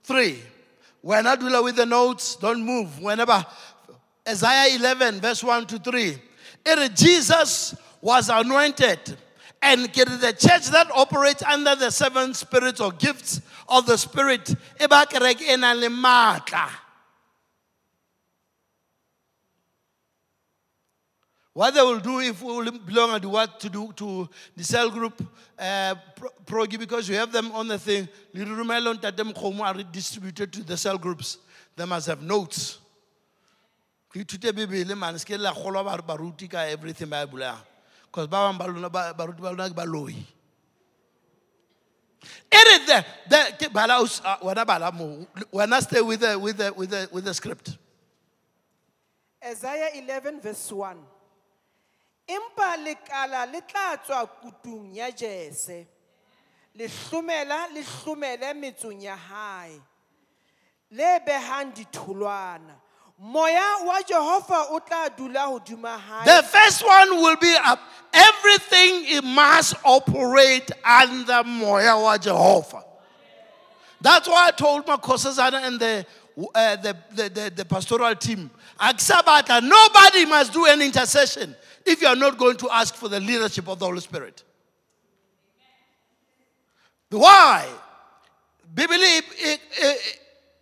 3 0.03 0.41
wena 1.03 1.37
dula 1.39 1.61
with 1.61 1.75
the 1.75 1.85
notes 1.85 2.35
don't 2.37 2.63
move. 2.63 2.99
Whenever 3.01 3.45
isaiah 4.27 4.75
11 4.75 5.19
verse 5.19 5.43
1 5.43 5.65
to 5.67 5.79
3 5.79 6.21
it 6.65 6.95
jesus 6.95 7.75
was 8.01 8.29
anointed 8.29 9.17
and 9.61 9.85
the 9.85 10.35
church 10.37 10.67
that 10.67 10.89
operates 10.91 11.43
under 11.43 11.75
the 11.75 11.89
seven 11.89 12.33
spirits 12.33 12.79
or 12.79 12.91
gifts 12.91 13.41
of 13.67 13.85
the 13.85 13.97
spirit 13.97 14.49
e 14.79 15.57
nang 15.57 15.77
le 15.77 15.89
maatla 15.89 16.69
What 21.57 21.73
they 21.73 21.81
will 21.81 21.99
do 21.99 22.19
if 22.19 22.39
we 22.43 22.69
belong 22.69 23.19
to 23.19 23.29
what 23.29 23.59
to 23.61 23.67
do 23.67 23.91
to 23.93 24.29
the 24.55 24.63
cell 24.63 24.91
group 24.91 25.19
uh, 25.57 25.95
progi 26.45 26.77
because 26.77 27.09
you 27.09 27.15
have 27.15 27.31
them 27.31 27.51
on 27.51 27.67
the 27.67 27.79
thing. 27.79 28.07
Little 28.31 28.57
Rumelon 28.57 29.01
Tatem 29.01 29.33
Komo 29.33 29.61
are 29.61 29.81
distributed 29.81 30.53
to 30.53 30.61
the 30.61 30.77
cell 30.77 30.99
groups. 30.99 31.39
They 31.75 31.83
must 31.85 32.05
have 32.05 32.21
notes. 32.21 32.77
Ithute 34.13 34.51
Bibele 34.51 34.95
man, 34.95 35.17
se 35.17 35.25
ke 35.25 35.39
la 35.39 35.51
kgolwa 35.51 35.83
ba- 35.83 36.15
baruti 36.15 36.47
ka 36.47 36.59
everything 36.59 37.09
ba 37.09 37.23
e 37.23 37.25
because 37.25 38.27
ba 38.27 38.51
bang 38.51 38.57
ba 38.59 38.65
lona 38.67 38.89
ba- 38.91 39.15
baruti 39.17 39.41
ba 39.41 39.49
lona 39.49 39.67
ke 39.67 39.75
baloi 39.75 40.13
e 42.53 42.63
re 42.69 42.85
the 42.85 43.05
the 43.27 43.65
ke 43.65 43.73
bala 43.73 43.97
wena 44.43 44.63
bala 44.63 44.91
mo 44.91 45.25
wena 45.51 45.81
stay 45.81 46.01
with 46.01 46.19
the 46.19 46.37
with 46.37 46.57
the 46.57 46.71
with 46.73 46.91
the 46.91 47.09
with 47.11 47.25
the 47.25 47.33
script 47.33 47.77
Isaiah 49.43 49.89
11 49.95 50.39
verse 50.39 50.71
1. 50.71 51.16
Empa 52.27 52.77
le 52.83 52.95
tla 53.61 53.97
tswa 53.97 54.27
kutung 54.41 54.93
ya. 54.93 55.09
Le 56.75 56.87
metsong 58.53 59.01
ya 59.01 59.15
hae. 59.15 59.81
Le 60.91 61.19
behang 61.25 61.73
ditholwana. 61.73 62.75
Moya 63.19 63.77
wa 63.83 64.01
Jehova 64.01 64.65
o 64.71 64.79
tla 64.79 65.09
dula 65.09 65.47
hodima 65.47 65.97
hae. 65.97 66.25
the 66.25 66.43
first 66.43 66.85
one 66.85 67.09
will 67.17 67.35
be 67.37 67.55
up 67.65 67.79
everything 68.13 69.05
it 69.17 69.23
must 69.23 69.75
operate 69.83 70.71
under 70.85 71.43
moya 71.43 71.97
wa 71.97 72.17
jehovah 72.17 72.83
that's 74.01 74.27
why 74.27 74.47
i 74.47 74.51
told 74.51 74.85
my 74.87 74.95
Kosazana 74.97 75.65
and 75.67 75.79
the, 75.79 76.05
uh, 76.53 76.75
the, 76.77 76.97
the, 77.15 77.29
the, 77.29 77.51
the 77.55 77.65
pastoral 77.65 78.15
team 78.15 78.49
Aksabata, 78.79 79.61
nobody 79.63 80.25
must 80.25 80.53
do 80.53 80.65
an 80.67 80.81
intercession 80.81 81.55
if 81.87 82.01
you 82.01 82.07
are 82.07 82.15
not 82.15 82.37
going 82.37 82.57
to 82.57 82.69
ask 82.69 82.95
for 82.95 83.09
the 83.09 83.19
leadership 83.19 83.67
of 83.67 83.79
the 83.79 83.85
holy 83.85 84.01
spirit. 84.01 84.43
Why? 87.09 87.65
Bibele 88.73 89.21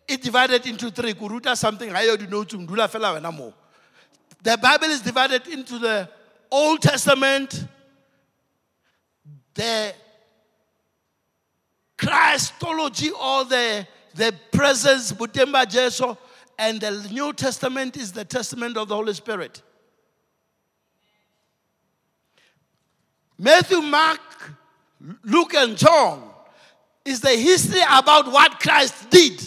e 0.08 0.18
divided 0.18 0.66
into 0.68 0.92
three. 0.92 1.14
Kuruta 1.14 1.56
something 1.56 1.90
di 1.92 2.28
notes 2.28 2.54
ndula 2.54 3.54
the 4.44 4.58
Bible 4.58 4.90
is 4.90 5.02
divided 5.02 5.48
into 5.48 5.80
the 5.80 6.08
Old 6.52 6.80
Testament, 6.80 7.66
the 9.56 9.92
Christology 11.98 13.10
or 13.10 13.46
the, 13.46 13.88
the 14.14 14.36
presence, 14.52 15.12
Butemba 15.12 15.68
Jesu, 15.68 16.16
and 16.60 16.80
the 16.80 17.10
New 17.12 17.34
Testament 17.34 17.98
is 17.98 18.12
the 18.12 18.24
testament 18.24 18.78
of 18.78 18.88
the 18.88 18.96
Holy 18.96 19.14
Spirit. 19.14 19.64
Matthew, 23.38 23.82
Mark, 23.82 24.20
Luke, 25.24 25.54
and 25.56 25.78
John 25.78 26.24
is 27.04 27.20
the 27.22 27.30
history 27.30 27.82
about 27.82 28.32
what 28.32 28.60
Christ 28.60 29.10
did. 29.10 29.40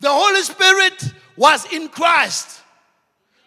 The 0.00 0.08
Holy 0.08 0.42
Spirit 0.42 1.12
was 1.36 1.70
in 1.72 1.88
Christ 1.88 2.60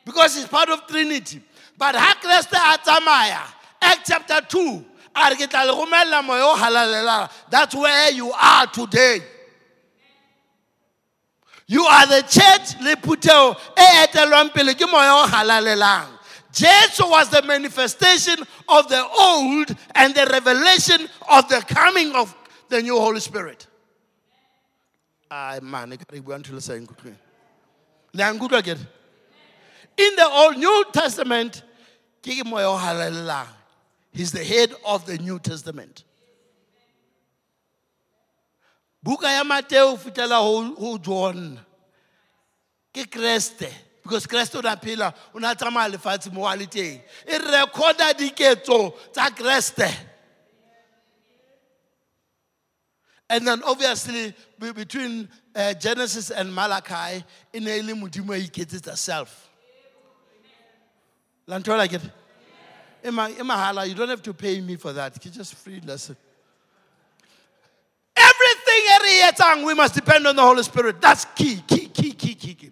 because 0.05 0.35
he's 0.35 0.45
part 0.45 0.69
of 0.69 0.85
Trinity. 0.87 1.41
But 1.77 1.95
ha 1.95 2.15
Kriste 2.21 2.55
a 2.55 3.85
Act 3.85 4.07
chapter 4.07 4.41
2, 4.47 4.85
a 5.15 5.35
ke 5.35 5.49
tla 5.49 5.65
le 5.65 5.73
romella 5.73 6.23
moya 6.23 6.43
o. 6.45 7.27
That's 7.49 7.75
where 7.75 8.11
you 8.11 8.31
are 8.31 8.67
today. 8.67 9.21
You 11.67 11.83
are 11.83 12.05
the 12.05 12.21
church. 12.21 12.75
Jesus 16.55 17.01
was 17.01 17.29
the 17.29 17.41
manifestation 17.41 18.37
of 18.69 18.87
the 18.87 19.05
old 19.05 19.75
and 19.93 20.15
the 20.15 20.25
revelation 20.31 21.09
of 21.29 21.49
the 21.49 21.61
coming 21.67 22.15
of 22.15 22.33
the 22.69 22.81
new 22.81 22.97
Holy 22.97 23.19
Spirit. 23.19 23.67
Ay 25.29 25.59
man, 25.61 25.89
re? 25.89 25.97
In 29.97 30.15
the 30.15 30.29
Old 30.31 30.57
New 30.57 30.85
Testament, 30.93 31.61
he's 32.23 32.41
the 34.31 34.43
head 34.45 34.73
of 34.85 35.05
the 35.05 35.17
New 35.17 35.39
Testament. 35.39 36.05
Buka 39.05 39.23
ya 39.23 39.43
Mateo 39.43 39.97
fitela 39.97 40.37
ho 40.79 40.97
John. 40.99 41.59
Ke 42.93 43.05
Kriste 43.11 43.69
because 44.05 44.27
Kriste 44.27 44.55
o 44.55 44.61
na 44.61 44.75
phela 44.75 45.11
o 45.33 45.39
na 45.39 45.55
tsamaya 45.55 45.91
lefatshe 45.91 46.31
mo 46.31 46.45
a. 46.45 46.53
E 46.55 47.01
recorda 47.27 48.13
diketso 48.13 48.93
tsa 49.11 49.31
Kriste. 49.31 49.91
And 53.27 53.47
then 53.47 53.63
obviously 53.63 54.35
between 54.59 55.27
uh, 55.55 55.73
Genesis 55.73 56.29
and 56.29 56.53
Malachi, 56.53 57.23
e 57.51 57.59
ne 57.59 57.79
e 57.79 57.81
le 57.81 57.93
modimo 57.93 58.35
a 58.35 58.39
iketsetsa 58.39 58.95
self. 58.95 59.49
La 61.47 61.57
ntho 61.57 61.75
la 61.75 61.87
ke 61.87 61.93
re? 61.93 62.11
E 63.03 63.09
ma- 63.09 63.29
e 63.29 63.41
mahala, 63.41 63.87
you 63.87 63.95
don't 63.95 64.09
have 64.09 64.21
to 64.21 64.35
pay 64.35 64.61
me 64.61 64.75
for 64.75 64.93
that. 64.93 65.15
It's 65.15 65.35
just 65.35 65.55
free 65.55 65.81
lesson. 65.83 66.15
Everything 68.15 69.65
we 69.65 69.73
must 69.73 69.95
depend 69.95 70.27
on 70.27 70.35
the 70.35 70.43
Holy 70.43 70.61
Spirit. 70.61 71.01
That's 71.01 71.25
key, 71.25 71.63
key, 71.67 71.87
key, 71.87 72.11
key, 72.11 72.35
key, 72.35 72.53
key. 72.53 72.71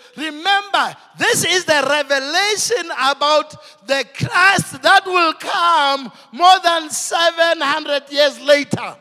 Remember, 0.15 0.95
this 1.17 1.45
is 1.45 1.65
the 1.65 1.85
revelation 1.89 2.91
about 3.09 3.55
the 3.87 4.05
Christ 4.13 4.81
that 4.81 5.05
will 5.05 5.33
come 5.33 6.11
more 6.31 6.59
than 6.63 6.89
700 6.89 8.11
years 8.11 8.39
later. 8.41 8.95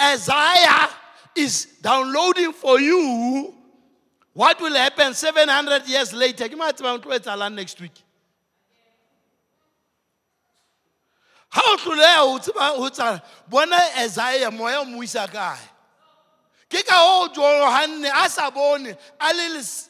Isaiah 0.00 0.88
is 1.36 1.66
downloading 1.82 2.52
for 2.52 2.80
you 2.80 3.54
what 4.32 4.60
will 4.60 4.74
happen 4.74 5.14
700 5.14 5.88
years 5.88 6.12
later. 6.12 6.46
E 6.46 7.48
next 7.50 7.80
week. 7.80 8.02
Ha 11.50 11.62
o 11.64 11.76
hloleha 11.76 12.16
ho 12.16 12.38
tseba 12.38 12.90
tsala 12.90 13.22
bona 13.48 13.78
Isaiah 13.98 14.50
moya 14.50 14.80
o 14.80 14.84
mo? 14.84 15.02
Ke 16.68 16.84
ka 16.84 16.94
ho 16.94 17.28
Johanne 17.32 18.04
a 18.04 18.28
sa 18.28 18.50
bone 18.50 18.96
a 19.20 19.32
le 19.34 19.54
les- 19.54 19.88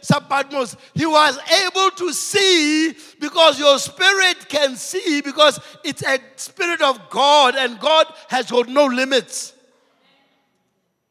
sa 0.00 0.20
Patmos. 0.20 0.76
He 0.94 1.04
was 1.04 1.38
able 1.66 1.90
to 1.90 2.12
see 2.12 2.94
because 3.20 3.58
your 3.58 3.78
spirit 3.78 4.48
can 4.48 4.76
see 4.76 5.20
because 5.20 5.60
it's 5.84 6.02
a 6.02 6.18
spirit 6.36 6.80
of 6.80 7.10
God 7.10 7.54
and 7.56 7.78
God 7.78 8.06
has 8.28 8.50
got 8.50 8.68
no 8.68 8.86
limits. 8.86 9.52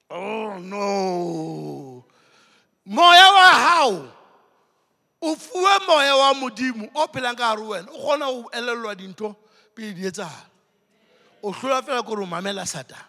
Oh 0.09 0.57
no. 0.57 2.05
Moya 2.85 3.27
wa 3.33 3.49
hao 3.51 4.07
o 5.21 5.35
fuwe 5.35 5.87
moya 5.87 6.15
wa 6.15 6.33
modimo 6.33 6.89
o 6.95 7.07
phelang 7.07 7.35
ka 7.35 7.55
gare 7.55 7.61
ho 7.61 7.69
wena 7.71 7.89
o 7.89 7.97
kgona 7.97 8.25
ho 8.25 8.49
elellwa 8.53 8.95
dintho 8.95 9.35
pele 9.75 9.93
di 9.93 10.05
etsahala 10.07 10.45
o 11.43 11.51
hlola 11.51 11.81
fela 11.81 12.05
kore 12.05 12.23
o 12.23 12.25
mamela 12.25 12.63
satane 12.63 13.06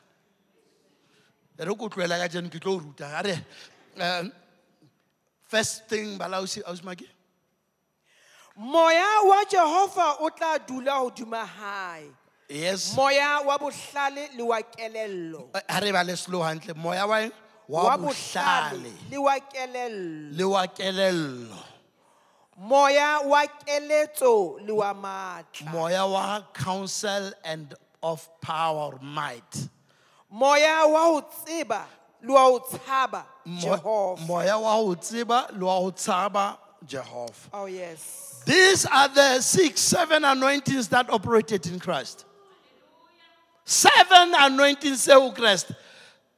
re 1.58 1.74
ko 1.74 1.88
tloela 1.88 2.18
ka 2.18 2.28
jeno 2.28 2.48
ke 2.50 2.60
tlo 2.60 2.78
ruta 2.80 3.06
a 3.18 3.22
re 3.22 3.34
um, 4.00 4.32
first 5.48 5.88
thing 5.88 6.16
bala 6.18 6.38
ausimake 6.38 7.04
Moya 8.60 9.22
wa 9.24 9.44
Jehova 9.44 10.16
o 10.20 10.28
tla 10.30 10.58
dula 10.58 10.92
hodima 10.98 11.46
hae. 11.46 12.10
yes 12.48 12.94
Moya 12.96 13.40
wa 13.46 13.56
bohlale 13.58 14.36
le 14.36 14.42
wa 14.42 14.60
kelello. 14.62 15.48
a 15.68 15.80
re 15.80 15.92
ba 15.92 16.02
le 16.02 16.16
slow 16.16 16.40
hantle 16.42 16.74
moya 16.74 17.06
wa 17.06 17.16
eng? 17.22 17.32
wa 17.68 17.96
bohlale 17.96 18.92
le 19.10 19.18
wa 19.18 19.38
kelello. 19.38 20.36
le 20.36 20.44
wa 20.44 20.66
kelello 20.66 21.56
Moya 22.60 23.20
wa 23.24 23.46
keletso 23.46 24.58
le 24.66 24.72
wa 24.74 24.92
matla. 24.92 25.70
moya 25.70 26.04
wa 26.06 26.40
counsel 26.52 27.30
and 27.44 27.74
of 28.02 28.28
power 28.40 28.98
might 29.00 29.68
Moya 30.30 30.86
wa 30.86 31.04
ho 31.12 31.20
tseba 31.22 31.84
le 32.22 32.32
wa 32.32 32.44
ho 32.44 32.60
tshaba 32.60 33.24
Jehova. 33.46 34.26
moya 34.26 34.58
wa 34.58 34.72
ho 34.74 34.94
tseba 34.94 35.50
le 35.58 35.64
wa 35.64 35.78
ho 35.78 35.90
tshaba 35.90 36.56
jehova 36.86 37.48
Oh 37.52 37.66
yes. 37.66 38.42
These 38.44 38.86
are 38.86 39.08
the 39.08 39.40
six, 39.40 39.80
seven 39.80 40.24
anointings 40.24 40.88
that 40.88 41.10
operated 41.10 41.66
in 41.66 41.78
Christ. 41.78 42.24
Seven 43.64 44.32
anointings 44.38 45.06
of 45.08 45.34
Christ. 45.34 45.72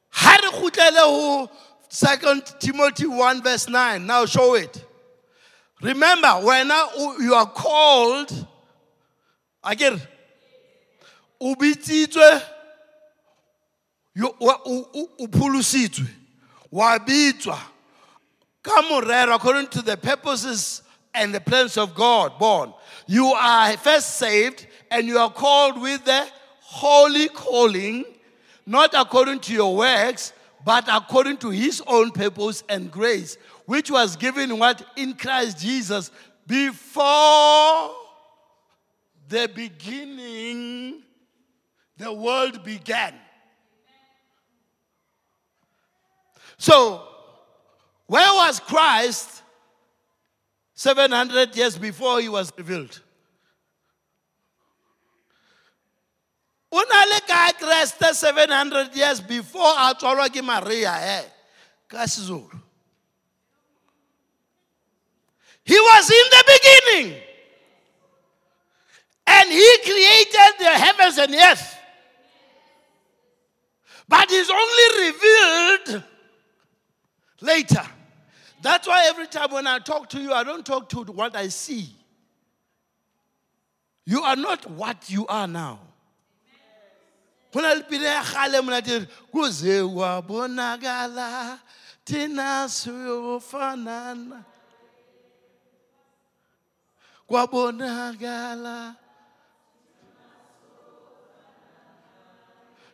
Ha 0.09 0.37
re 0.41 0.49
kgutlele 0.49 0.97
ho 0.97 1.49
2 1.89 2.41
Timothy 2.59 3.05
1 3.07 3.43
verse 3.43 3.67
9. 3.69 4.05
Now 4.05 4.25
show 4.25 4.55
it. 4.55 4.85
Remember, 5.81 6.29
when 6.43 6.71
you 7.19 7.33
are 7.33 7.47
called, 7.47 8.47
again, 9.63 9.99
o 11.39 11.55
yo- 14.15 14.35
wa- 14.39 14.59
bitswa. 16.99 17.59
According 18.63 19.67
to 19.67 19.81
the 19.81 19.97
purposes 19.97 20.83
and 21.13 21.33
the 21.33 21.41
plans 21.41 21.77
of 21.77 21.93
God 21.95 22.37
born 22.39 22.73
you 23.07 23.25
are 23.27 23.75
first 23.77 24.15
saved 24.17 24.67
and 24.89 25.07
you 25.07 25.17
are 25.17 25.31
called 25.31 25.81
with 25.81 26.05
the 26.05 26.27
holy 26.61 27.27
calling 27.29 28.05
not 28.65 28.93
according 28.93 29.39
to 29.41 29.53
your 29.53 29.75
works 29.75 30.31
but 30.63 30.85
according 30.87 31.37
to 31.37 31.49
his 31.49 31.81
own 31.87 32.11
purpose 32.11 32.63
and 32.69 32.91
grace 32.91 33.37
which 33.65 33.89
was 33.91 34.15
given 34.15 34.57
what? 34.57 34.85
In 34.95 35.13
Christ 35.15 35.59
Jesus 35.59 36.11
before 36.47 37.91
the 39.27 39.49
beginning 39.53 41.01
the 41.97 42.13
world 42.13 42.63
began 42.63 43.13
So, 46.61 47.01
where 48.05 48.33
was 48.35 48.59
Christ 48.59 49.41
700 50.75 51.55
years 51.55 51.75
before 51.75 52.21
he 52.21 52.29
was 52.29 52.53
revealed? 52.55 53.01
O 56.71 56.83
Kreste 57.59 58.13
700 58.13 58.95
years 58.95 59.21
before 59.21 59.73
a 59.75 59.95
ke 60.29 60.43
Maria 60.43 60.93
eh 61.01 61.23
ka 61.89 62.05
seZulu. 62.05 62.61
He 65.63 65.79
was 65.79 66.11
in 66.11 66.27
the 66.29 66.43
beginning. 66.45 67.21
And 69.25 69.49
he 69.49 69.77
created 69.83 70.53
the 70.59 70.69
heavens 70.69 71.17
and 71.17 71.33
earth. 71.33 71.75
But 74.07 74.29
he's 74.29 74.51
only 74.51 75.07
revealed 75.07 76.03
later. 77.41 77.83
That's 78.61 78.87
why 78.87 79.05
every 79.07 79.27
time 79.27 79.51
when 79.51 79.67
I 79.67 79.79
talk 79.79 80.09
to 80.09 80.21
you, 80.21 80.31
I 80.31 80.43
don't 80.43 80.65
talk 80.65 80.87
to 80.89 81.03
what 81.03 81.35
I 81.35 81.47
see. 81.47 81.89
You 84.05 84.21
are 84.21 84.35
not 84.35 84.69
what 84.69 85.09
you 85.09 85.25
are 85.27 85.47
now. 85.47 85.79
Na 87.53 87.73
le 87.73 87.83
pina 87.83 88.23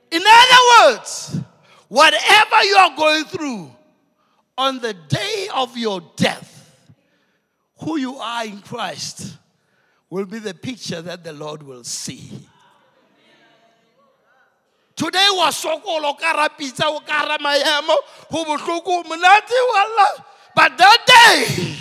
In 0.10 0.24
other 0.26 0.62
words, 0.82 1.40
whatever 1.88 2.64
you 2.64 2.76
are 2.78 2.96
going 2.96 3.26
through, 3.26 3.72
on 4.58 4.80
the 4.80 4.94
day 4.94 5.48
of 5.56 5.78
your 5.78 6.02
death, 6.16 6.54
who 7.80 7.98
you 7.98 8.16
are 8.16 8.46
in 8.46 8.60
Christ 8.62 9.38
will 10.10 10.26
be 10.26 10.40
the 10.40 10.54
picture 10.54 11.02
that 11.02 11.24
the 11.24 11.34
Lord 11.34 11.62
will 11.62 11.84
see. 11.84 12.48
Today 14.96 15.28
was 15.32 15.64
sokolo 15.64 16.18
kara 16.20 16.50
pizza 16.58 16.88
o 16.88 17.00
kara 17.02 17.38
mayemo 17.38 17.96
ho 18.32 18.44
bohloko 18.46 19.04
monate 19.04 19.58
wala 19.74 20.26
but 20.56 20.76
that 20.76 21.06
day 21.06 21.76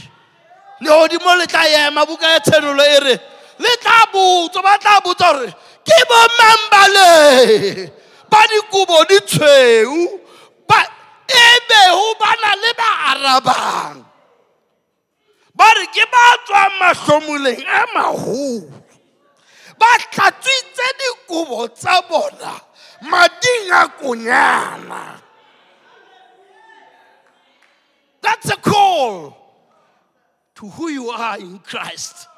lehodimo 0.82 1.38
le 1.38 1.46
tla 1.46 1.64
ema 1.88 2.04
buka 2.04 2.26
ya 2.26 2.40
tshenolo 2.40 2.82
e 2.82 3.00
re 3.00 3.20
le 3.58 3.76
tla 3.80 4.06
botswa 4.12 4.62
ba 4.62 4.78
tla 4.78 5.00
botsa 5.00 5.32
gore 5.32 5.54
bale 6.70 7.92
ba 8.28 8.46
dikobo 8.48 9.04
di 9.08 9.18
tshweu. 9.20 10.20
ba 10.20 10.25
ebe 11.66 11.80
ho 11.90 12.14
bana 12.20 12.50
le 12.62 12.70
ba 12.78 12.88
arabang 13.10 13.98
ba 15.54 15.66
re 15.76 15.86
ke 15.94 16.04
a 16.54 16.64
maholo 17.94 18.70
ba 19.78 19.90
tlhatswitse 19.98 20.86
dikobo 20.98 21.68
tsa 21.68 22.02
bona 22.08 22.54
a 23.02 23.10
that's 28.22 28.50
a 28.50 28.56
call 28.56 29.36
to 30.56 30.66
who 30.68 30.88
you 30.88 31.10
are 31.10 31.38
in 31.38 31.58
Christ. 31.60 32.28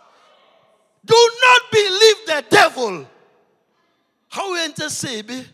Do 1.04 1.14
not 1.14 1.62
believe 1.72 2.16
the 2.26 2.44
devil. 2.50 3.08
How 4.28 4.54
enter 4.56 4.90
sebe, 4.90 5.46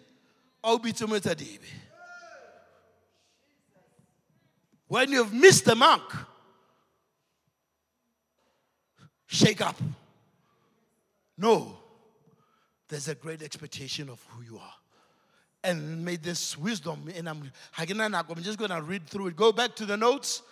au 0.64 0.78
bitso 0.78 1.06
metadebe. 1.06 1.84
When 4.94 5.11
you've 5.11 5.33
missed 5.33 5.64
the 5.64 5.74
mark, 5.74 6.14
shake 9.26 9.61
up. 9.61 9.74
No, 11.37 11.76
there's 12.88 13.09
a 13.09 13.16
great 13.16 13.42
expectation 13.42 14.09
of 14.09 14.24
who 14.28 14.44
you 14.44 14.57
are. 14.57 14.74
And 15.64 16.04
may 16.04 16.14
this 16.14 16.57
wisdom, 16.57 17.11
and 17.12 17.28
I'm, 17.28 17.50
just 18.40 18.57
going 18.57 18.70
to 18.70 18.80
read 18.83 19.09
through 19.09 19.26
it. 19.26 19.37
Go 19.37 19.50
back 19.50 19.74
to 19.74 19.85
the 19.85 19.96
notes 19.96 20.42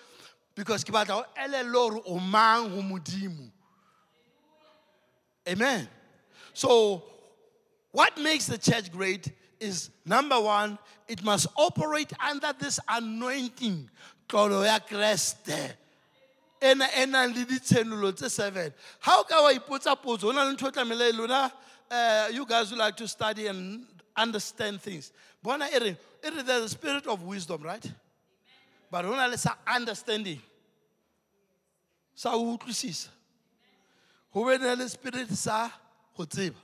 because 0.57 0.83
modimo 2.83 3.48
amen 5.48 5.87
so 6.52 7.05
what 7.92 8.18
makes 8.18 8.46
the 8.46 8.59
church 8.59 8.90
great 8.90 9.31
is 9.61 9.90
number 10.05 10.40
one 10.40 10.76
it 11.07 11.22
must 11.22 11.46
operate 11.57 12.12
under 12.18 12.52
this 12.59 12.81
anointing 12.88 13.88
tlolo 14.33 14.64
ya 14.64 14.81
kreste. 14.81 15.77
Ena 16.61 16.88
e 16.97 17.07
nang 17.07 17.35
le 17.35 17.45
ditshenolo 17.45 18.14
tse 18.14 18.31
seven. 18.31 18.73
Ha 19.01 19.18
o 19.18 19.25
ka 19.25 19.42
wa 19.42 19.53
ipotsa 19.53 19.97
potso 19.97 20.23
ho 20.23 20.33
na 20.33 20.45
le 20.45 20.57
ntho 20.57 20.68
o 20.68 20.71
tlamehile 20.71 21.12
lona 21.12 21.53
uh, 21.90 22.29
you 22.33 22.47
guys 22.47 22.71
who 22.71 22.77
like 22.77 22.97
to 22.97 23.07
study 23.07 23.47
and 23.47 23.85
understand 24.16 24.81
things. 24.81 25.12
Bona 25.42 25.66
e 25.66 25.79
re 25.79 25.97
e 26.25 26.31
re 26.31 26.42
there's 26.42 26.64
a 26.64 26.68
spirit 26.68 27.07
of 27.07 27.23
wisdom 27.23 27.62
right? 27.62 27.92
But 28.90 29.05
ho 29.05 29.14
na 29.14 29.27
le 29.27 29.37
sa 29.37 29.55
understanding. 29.66 30.40
Sa 32.14 32.31
ho 32.31 32.57
utlwisisa. 32.57 33.09
Ho 34.31 34.45
be 34.45 34.57
na 34.59 34.73
le 34.75 34.88
spirit 34.88 35.31
sa 35.31 35.68
ho 36.14 36.25
tseba. 36.25 36.57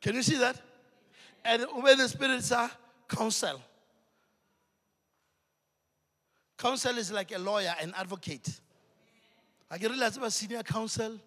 Can 0.00 0.14
you 0.16 0.22
see 0.22 0.36
that? 0.36 0.60
And 1.44 1.62
ho 1.62 1.82
be 1.82 1.94
le 1.94 2.06
spirit 2.06 2.44
sa 2.44 2.68
counsel 3.08 3.60
counsel 6.64 6.98
is 6.98 7.10
like 7.18 7.32
a 7.32 7.38
lawyer 7.38 7.74
an 7.80 7.92
advocate 8.04 8.48
I 9.70 9.78
ke 9.78 9.90
re 9.92 9.96
la 9.96 10.10
tseba 10.14 10.30
senior 10.38 10.62
counsel 10.62 11.18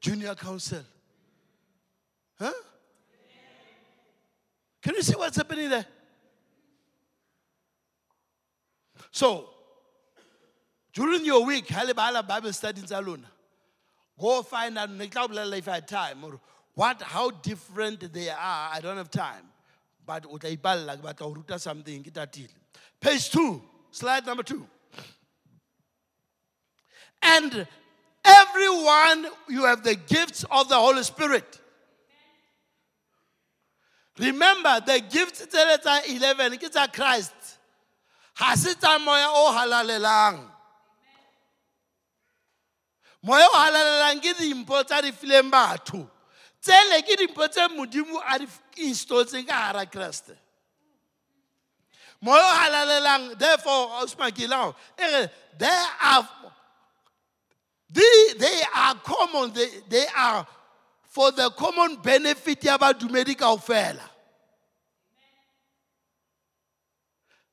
junior 0.00 0.34
counsel 0.34 0.84
huh 2.38 2.52
can 4.82 4.94
you 4.94 5.02
see 5.02 5.16
what's 5.22 5.36
happening 5.36 5.70
there 5.76 5.86
So, 9.16 9.48
during 10.92 11.24
your 11.24 11.42
week, 11.46 11.68
Halibala 11.68 12.26
Bible 12.28 12.52
study 12.52 12.82
in 12.82 13.26
go 14.20 14.42
find 14.42 14.76
out, 14.76 14.90
what, 16.74 17.00
how 17.00 17.30
different 17.30 18.12
they 18.12 18.28
are. 18.28 18.70
I 18.74 18.78
don't 18.82 18.98
have 18.98 19.10
time. 19.10 19.44
But 20.04 20.26
something. 21.56 22.06
Page 23.00 23.30
two, 23.30 23.62
slide 23.90 24.26
number 24.26 24.42
two. 24.42 24.66
And 27.22 27.66
everyone, 28.24 29.26
you 29.48 29.64
have 29.64 29.82
the 29.82 29.94
gifts 29.94 30.44
of 30.50 30.68
the 30.68 30.76
Holy 30.76 31.02
Spirit. 31.02 31.60
Remember, 34.18 34.80
the 34.86 35.02
gifts, 35.10 35.46
11, 35.54 36.58
it's 36.62 36.76
a 36.76 36.88
Christ. 36.88 37.32
ga 38.38 38.56
se 38.56 38.74
tsa 38.74 38.98
moya 38.98 39.28
o 39.32 39.52
halalelang 39.52 40.50
moya 43.22 43.46
o 43.48 43.56
halalelang 43.56 44.20
ke 44.20 44.34
dimpho 44.36 44.84
tsa 44.84 45.00
di 45.02 45.12
fileng 45.12 45.50
batho 45.50 46.04
tsele 46.60 47.00
ke 47.02 47.16
dimpho 47.16 47.48
tse 47.48 47.68
modimo 47.72 48.20
a 48.20 48.38
di 48.38 48.46
installetseng 48.88 49.46
ka 49.48 49.72
gara 49.72 49.86
kreste 49.86 50.36
moya 52.20 52.44
o 52.44 52.52
halalelang 52.60 53.38
therefore 53.38 54.04
osmakilao 54.04 54.74
e 54.98 55.04
re 55.14 55.30
they 55.58 55.84
are 56.00 56.28
they, 57.90 58.32
they 58.38 58.62
are 58.74 58.94
common. 58.96 59.52
They, 59.52 59.68
they 59.88 60.06
are 60.16 60.46
for 61.04 61.30
the 61.32 61.50
common 61.50 61.96
benefit 62.02 62.64
ya 62.64 62.78
badumedi 62.78 63.36
kaofela. 63.36 64.02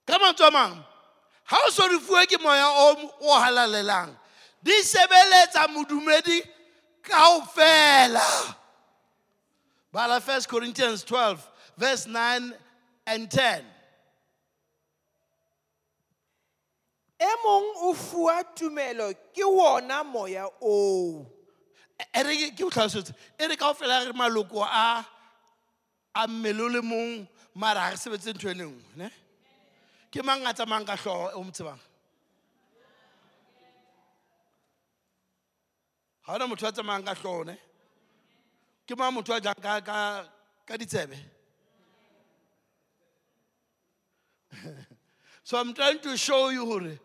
Ka 0.05 0.17
mantswe 0.19 0.51
mang 0.51 0.83
ga 1.49 1.57
o 1.65 1.69
so 1.69 1.87
re 1.87 1.99
fuwe 1.99 2.25
ke 2.25 2.41
moya 2.41 2.65
o 2.65 3.11
o 3.21 3.39
halalelang 3.39 4.15
di 4.61 4.71
sebeletsa 4.81 5.67
modumedi 5.67 6.41
kaofela. 7.03 8.55
Bala 9.91 10.19
1 10.19 10.47
corinthians 10.47 11.03
12 11.03 11.47
verse 11.77 12.07
9 12.07 12.53
and 13.05 13.29
10 13.29 13.63
e 17.23 17.31
mong 17.43 17.67
o 17.87 17.93
tumelo 18.55 19.07
ke 19.35 19.43
wona 19.57 20.03
moya 20.03 20.45
ke- 22.39 22.51
fela 23.79 24.03
re 24.05 24.11
maloko 24.11 24.59
a 24.63 25.05
a 26.15 26.27
le 26.69 26.81
mong 26.81 27.27
mara 27.55 27.79
ga 27.87 27.89
re 27.91 27.97
sebetse 27.97 28.33
ntho 28.33 28.49
nngwe 28.65 28.83
ne? 28.99 29.07
Ke 30.11 30.21
mang 30.23 30.45
a 30.45 30.53
tsamayang 30.53 30.85
ka 30.85 30.95
tlhogo 30.97 31.31
o 31.37 31.43
ga 36.25 36.33
ona 36.35 36.47
motho 36.47 36.67
a 36.67 36.71
ka 37.07 37.13
tlhogo 37.15 37.45
ne? 37.45 37.55
Ke 38.87 38.93
mang 38.99 39.13
motho 39.15 39.33
a 39.33 39.39
jang 39.39 39.61
ka 40.67 40.75
ditsebe? 40.77 41.17
So 45.45 45.59
i'm 45.59 45.73
trying 45.73 45.99
to 45.99 46.15
show 46.15 46.49
you 46.49 46.63
gore 46.65 46.97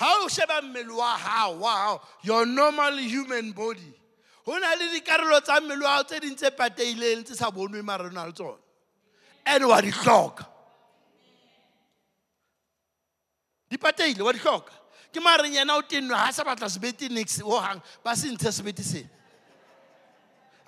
ha 0.00 0.24
o 0.24 0.28
sheba 0.28 0.62
mmele 0.62 0.96
wa 0.96 1.12
hao 1.16 1.60
wa 1.60 1.76
hao 1.76 2.00
your 2.22 2.46
normal 2.46 2.96
human 2.96 3.52
body 3.52 3.92
go 4.46 4.58
na 4.58 4.74
le 4.74 4.88
dikarolo 4.96 5.40
tsa 5.44 5.60
mmele 5.60 5.84
wa 5.84 5.90
hao 5.90 6.02
tse 6.02 6.20
ding 6.20 6.36
pateileng 6.36 7.24
tse 7.24 7.36
sa 7.36 7.50
bonwe 7.50 7.84
mara 7.84 8.08
o 8.08 8.10
na 8.10 8.24
le 8.24 8.32
tsone 8.32 8.58
and 9.46 9.66
wa 9.66 9.80
di 9.80 9.90
hloka. 9.90 10.46
Di 13.70 13.76
pateile 13.76 14.22
wa 14.22 14.32
di 14.32 14.38
hloka. 14.38 14.72
Ke 15.12 15.20
mareng 15.20 15.54
yena 15.54 15.76
o 15.76 15.82
tennwe 15.82 16.14
ga 16.14 16.32
sa 16.32 16.44
batla 16.44 16.68
sebete 16.68 17.10
nix 17.10 17.40
o 17.42 17.60
ba 18.04 18.16
se 18.16 18.28
sebete 18.28 18.82
sena. 18.82 19.08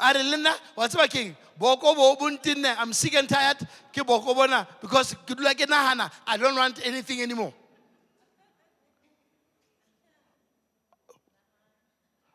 A 0.00 0.12
re 0.12 0.22
le 0.22 0.36
nna 0.36 0.52
wa 0.76 0.88
tseba 0.88 1.08
keng 1.08 1.36
boko 1.58 1.94
bo 1.94 2.16
bo 2.16 2.30
ntenne 2.30 2.74
i'm 2.78 2.92
sick 2.92 3.14
and 3.14 3.28
tired. 3.28 3.58
Ke 3.92 4.04
boko 4.04 4.34
bona 4.34 4.66
because 4.80 5.14
ke 5.14 5.36
dula 5.36 5.54
ke 5.54 5.66
nagana 5.66 6.10
i 6.26 6.36
don't 6.36 6.56
want 6.56 6.84
anything 6.84 7.22
anymore 7.22 7.52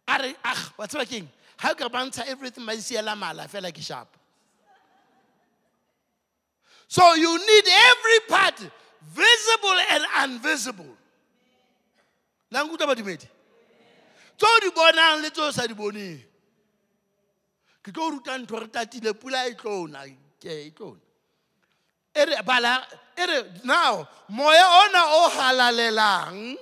a 0.08 0.18
re 0.18 0.36
ag 0.44 0.58
wa 0.78 0.88
tseba 0.88 1.06
keng 1.06 1.28
ga 1.62 1.72
o 1.72 1.76
ka 1.76 1.90
bantsha 1.90 2.28
everything 2.28 2.66
ba 2.66 2.74
isiela 2.74 3.18
mala 3.18 3.48
fela 3.48 3.72
ke 3.72 3.82
sharp. 3.82 4.08
So 6.88 7.04
you 7.16 7.38
need 7.38 7.66
every 7.68 8.20
part 8.30 8.60
visible 9.02 9.78
and 9.92 10.32
invisible. 10.32 10.98
La 12.52 12.64
nkutlwa 12.64 12.96
badumedi 12.96 13.28
tse 14.38 14.46
o 14.46 14.60
di 14.62 14.70
bonang 14.72 15.22
le 15.22 15.30
tse 15.30 15.52
sa 15.52 15.68
di 15.68 15.74
boneng. 15.74 16.22
Ke 17.84 17.92
tlo 17.92 18.12
ruta 18.12 18.38
ntho 18.38 18.60
re 18.60 18.68
tatile 18.68 19.14
pula 19.14 19.48
e 19.48 19.56
tlona 19.56 20.06
ke 20.40 20.52
e 20.68 20.72
tlona 20.72 21.08
bala 22.44 22.88
e 23.18 23.26
re 23.26 23.44
now 23.64 24.08
moya 24.30 24.66
ona 24.84 25.02
o 25.06 25.30
halalelang 25.30 26.58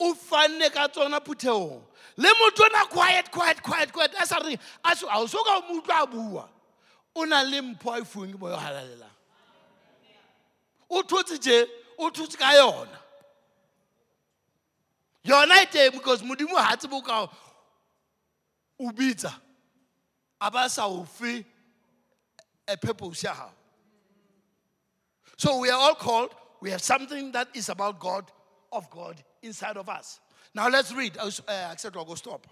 o 0.00 0.14
fanne 0.14 0.70
ka 0.70 0.88
tsona 0.88 1.20
phutheong 1.20 1.82
le 2.18 2.28
motho 2.40 2.64
ona 2.64 2.84
quiet 2.90 3.30
quiet 3.30 3.62
quiet. 3.62 3.92
Quiet 3.92 4.14
a 4.20 4.26
sa 4.26 4.38
re 4.38 4.58
a 4.84 4.96
so 4.96 5.08
a 5.08 5.20
o 5.20 5.26
so 5.26 5.42
ka 5.44 5.60
mo 5.68 5.80
utlwa 5.80 6.02
a 6.02 6.06
bua. 6.06 6.48
O 7.16 7.24
na 7.24 7.42
le 7.42 7.60
mpho 7.62 7.94
a 7.94 8.00
e 8.00 8.04
fuweng 8.04 8.32
ke 8.34 8.38
moya 8.38 8.56
o 8.56 8.58
halalelang 8.58 9.16
o 10.90 11.02
thotse 11.02 11.38
je 11.40 11.66
o 11.98 12.10
ka 12.10 12.52
yona. 12.52 12.98
Yona 15.24 15.62
e 15.62 15.66
teng 15.66 15.92
because 15.92 16.22
modimo 16.22 16.56
ha 16.56 16.76
tsebe 16.76 16.92
o 16.94 17.02
ka 17.02 17.28
o 18.80 18.90
bitsa. 18.90 19.32
A 20.40 20.50
ba 20.50 20.68
sa 20.68 20.86
o 20.86 21.06
a 22.68 22.76
purpose 22.76 23.22
ya 23.22 23.34
so 25.36 25.58
we 25.58 25.70
are 25.70 25.80
all 25.80 25.94
called 25.94 26.30
we 26.60 26.70
have 26.70 26.82
something 26.82 27.32
that 27.32 27.48
is 27.54 27.68
about 27.68 27.98
god 27.98 28.30
of 28.72 28.88
god 28.90 29.16
inside 29.42 29.76
of 29.76 29.88
us 29.88 30.20
now 30.54 30.68
let's 30.68 30.92
read. 30.92 31.16
Uh, 31.18 31.30
accept 31.70 31.94
go 31.94 32.14
stop 32.14 32.46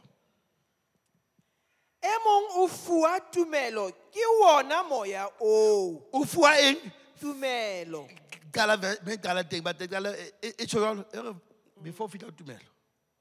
e 2.06 2.08
mong 2.24 2.46
o 2.62 2.68
fuwa 2.68 3.20
tumelo. 3.32 3.90
Ke 4.12 4.22
wona 4.40 4.82
moya 4.88 5.28
oo. 5.40 6.02
O 6.12 6.24
fuwa 6.24 6.56
eng? 6.60 6.92
Tumelo. 7.20 8.08
Qala 8.52 8.76
ve- 8.76 8.98
me 9.04 9.16
qala 9.16 9.42
teng 9.44 9.62
but 9.64 9.78
qala 9.78 10.14
e- 10.14 10.20
eh, 10.20 10.30
e- 10.42 10.46
eh, 10.46 10.52
e 10.58 10.62
eh, 10.62 10.66
tjho 10.66 10.78
jwalo, 10.80 11.04
e 11.12 11.18
re, 11.20 11.34
before 11.82 12.08
ho 12.08 12.30
tumelo. 12.30 12.68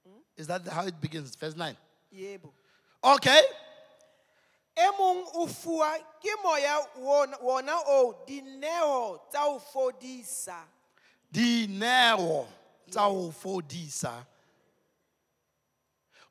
Hmm? 0.05 0.19
Is 0.37 0.47
that 0.47 0.67
how 0.67 0.85
it 0.85 0.99
begins? 1.01 1.35
Verse 1.35 1.55
9 1.55 1.75
yebo. 2.13 2.51
Okay. 3.03 3.41
E 4.77 4.87
mong 4.99 5.25
o 5.33 5.47
fuwa 5.47 5.97
ke 6.21 6.35
moya 6.43 6.77
wona- 6.99 7.41
wona 7.41 7.81
oo. 7.87 8.25
Dineo 8.27 9.19
tsa 9.31 9.39
ho 9.39 9.59
fodisa. 9.59 10.59
Dineo 11.31 12.45
tsa 12.89 13.01
ho 13.01 13.31
fodisa 13.31 14.25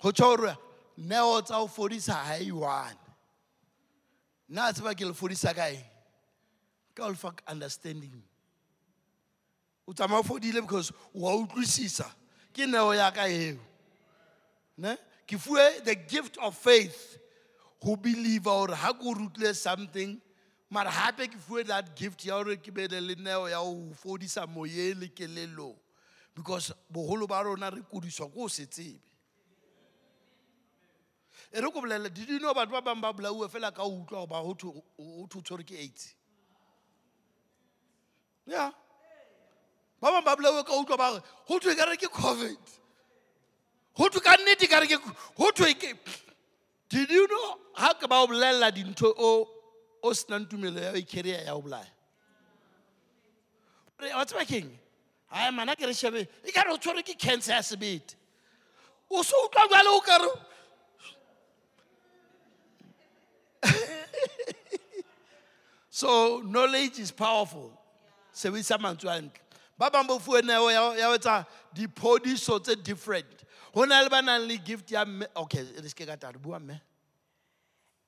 go 0.04 0.12
tšho 0.12 0.36
gore 0.36 0.56
neo 0.98 1.40
tsa 1.40 1.56
go 1.58 1.66
fodisa 1.66 2.12
ga 2.26 2.36
e 2.36 2.52
one. 2.52 2.96
Nna 4.48 4.68
a 4.68 4.72
tseba 4.72 4.94
ke 4.94 5.00
le 5.00 5.14
fodisa 5.14 5.54
ka 5.54 7.08
understanding. 7.48 8.22
O 9.88 9.92
tsamaya 9.92 10.20
o 10.20 10.22
fodile 10.22 10.60
because 10.60 10.92
wa 11.14 11.32
utlwisisa. 11.32 12.04
Ke 12.52 12.66
neo 12.66 12.92
ya 12.92 13.10
ka 13.10 13.24
eo. 13.24 13.58
Ne? 14.76 14.96
Ke 15.26 15.38
fuwe 15.38 15.82
the 15.84 15.94
gift 15.94 16.36
of 16.36 16.54
faith. 16.54 17.18
Go 17.82 17.96
believe 17.96 18.44
gore 18.44 18.76
ga 18.76 18.92
ke 18.92 19.06
o 19.06 19.14
rutile 19.14 19.54
something 19.54 20.20
mara 20.70 20.90
gape 20.90 21.32
ke 21.32 21.38
fuwe 21.48 21.66
that 21.66 21.96
gift 21.96 22.26
ya 22.26 22.42
gore 22.42 22.56
ke 22.56 22.74
bele 22.74 23.00
le 23.00 23.14
neo 23.14 23.48
ya 23.48 23.56
go 23.56 23.88
fodisa 23.96 24.46
moyeng 24.46 25.00
le 25.00 25.74
because 26.34 26.72
bogolo 26.92 27.26
ba 27.26 27.42
rona 27.42 27.70
re 27.70 27.80
kodiswa 27.80 28.28
ko 28.30 28.44
o 28.44 28.48
se 28.48 28.66
tsebe 28.66 29.00
e 31.54 31.60
re 31.60 31.70
ko 31.70 31.80
bolelela 31.80 32.12
did 32.12 32.28
you 32.28 32.40
know 32.40 32.52
batho 32.52 32.72
ba 32.72 32.82
bangwe 32.82 33.00
ba 33.00 33.12
bolauwe 33.12 33.48
fela 33.48 33.70
ka 33.72 33.82
utlwa 33.84 34.26
goba 34.26 34.42
go 34.42 34.54
thwe 34.54 34.82
o 34.98 35.40
tshwere 35.40 35.64
ke 35.64 35.78
aids? 35.78 36.14
Ya. 38.44 38.72
Ba 40.00 40.10
bangwe 40.10 40.24
ba 40.24 40.36
bolauwe 40.36 40.64
ka 40.66 40.72
utlwa 40.74 40.98
ba 40.98 41.10
re 41.14 41.20
go 41.46 41.58
thwe 41.60 41.76
ka 41.76 41.84
re 41.84 41.96
ke 41.96 42.10
covid. 42.10 42.58
Go 43.96 44.08
thwe 44.08 44.20
ka 44.20 44.36
nnete 44.36 44.68
ka 44.68 44.80
re 44.80 44.86
ke 44.86 44.98
go 44.98 45.50
thwe 45.52 45.74
ke 45.78 45.94
did 46.88 47.10
you 47.10 47.28
know 47.28 47.58
ga 47.78 47.94
ke 47.94 48.08
ba 48.08 48.22
o 48.22 48.26
bolelela 48.26 48.72
dintho 48.74 49.14
o 49.16 50.10
senang 50.12 50.50
tumelo 50.50 50.82
ya 50.82 50.92
icaria 50.98 51.44
ya 51.46 51.54
o 51.54 51.62
bolaya? 51.62 51.86
Wa 54.10 54.24
tseba 54.24 54.44
keng? 54.44 54.74
Hai 55.30 55.50
mana 55.50 55.76
ke 55.76 55.86
re 55.86 55.94
shebe 55.94 56.26
e 56.42 56.50
ka 56.50 56.66
re 56.66 56.74
o 56.74 56.78
tshwere 56.78 57.06
ke 57.06 57.14
cancer 57.16 57.54
ya 57.54 57.62
sebete. 57.62 58.16
O 59.08 59.22
se 59.22 59.36
utlwa 59.38 59.70
jale 59.70 59.94
o 59.94 60.00
kare 60.00 60.28
so 65.94 66.42
knowledge 66.44 66.98
is 66.98 67.12
powerful. 67.12 67.70
Sebedisa 68.34 68.78
mantswe 68.78 69.10
a 69.14 69.22
ntle 69.22 69.38
ba 69.78 69.90
bangwe 69.90 70.08
bo 70.08 70.18
fuwe 70.18 70.42
neo 70.42 70.68
ya 70.70 71.06
ho 71.06 71.14
etsa 71.14 71.46
diphodiso 71.72 72.58
tse 72.58 72.74
different. 72.82 73.44
Go 73.72 73.84
na 73.84 74.00
le 74.02 74.08
ba 74.08 74.20
nang 74.20 74.42
le 74.48 74.58
gift 74.58 74.90
ya 74.90 75.04
mme 75.04 75.26
okay 75.36 75.62
re 75.62 75.88
se 75.88 75.94
ke 75.94 76.04
ka 76.04 76.16
tare 76.16 76.38
bua 76.38 76.58
mme. 76.58 76.74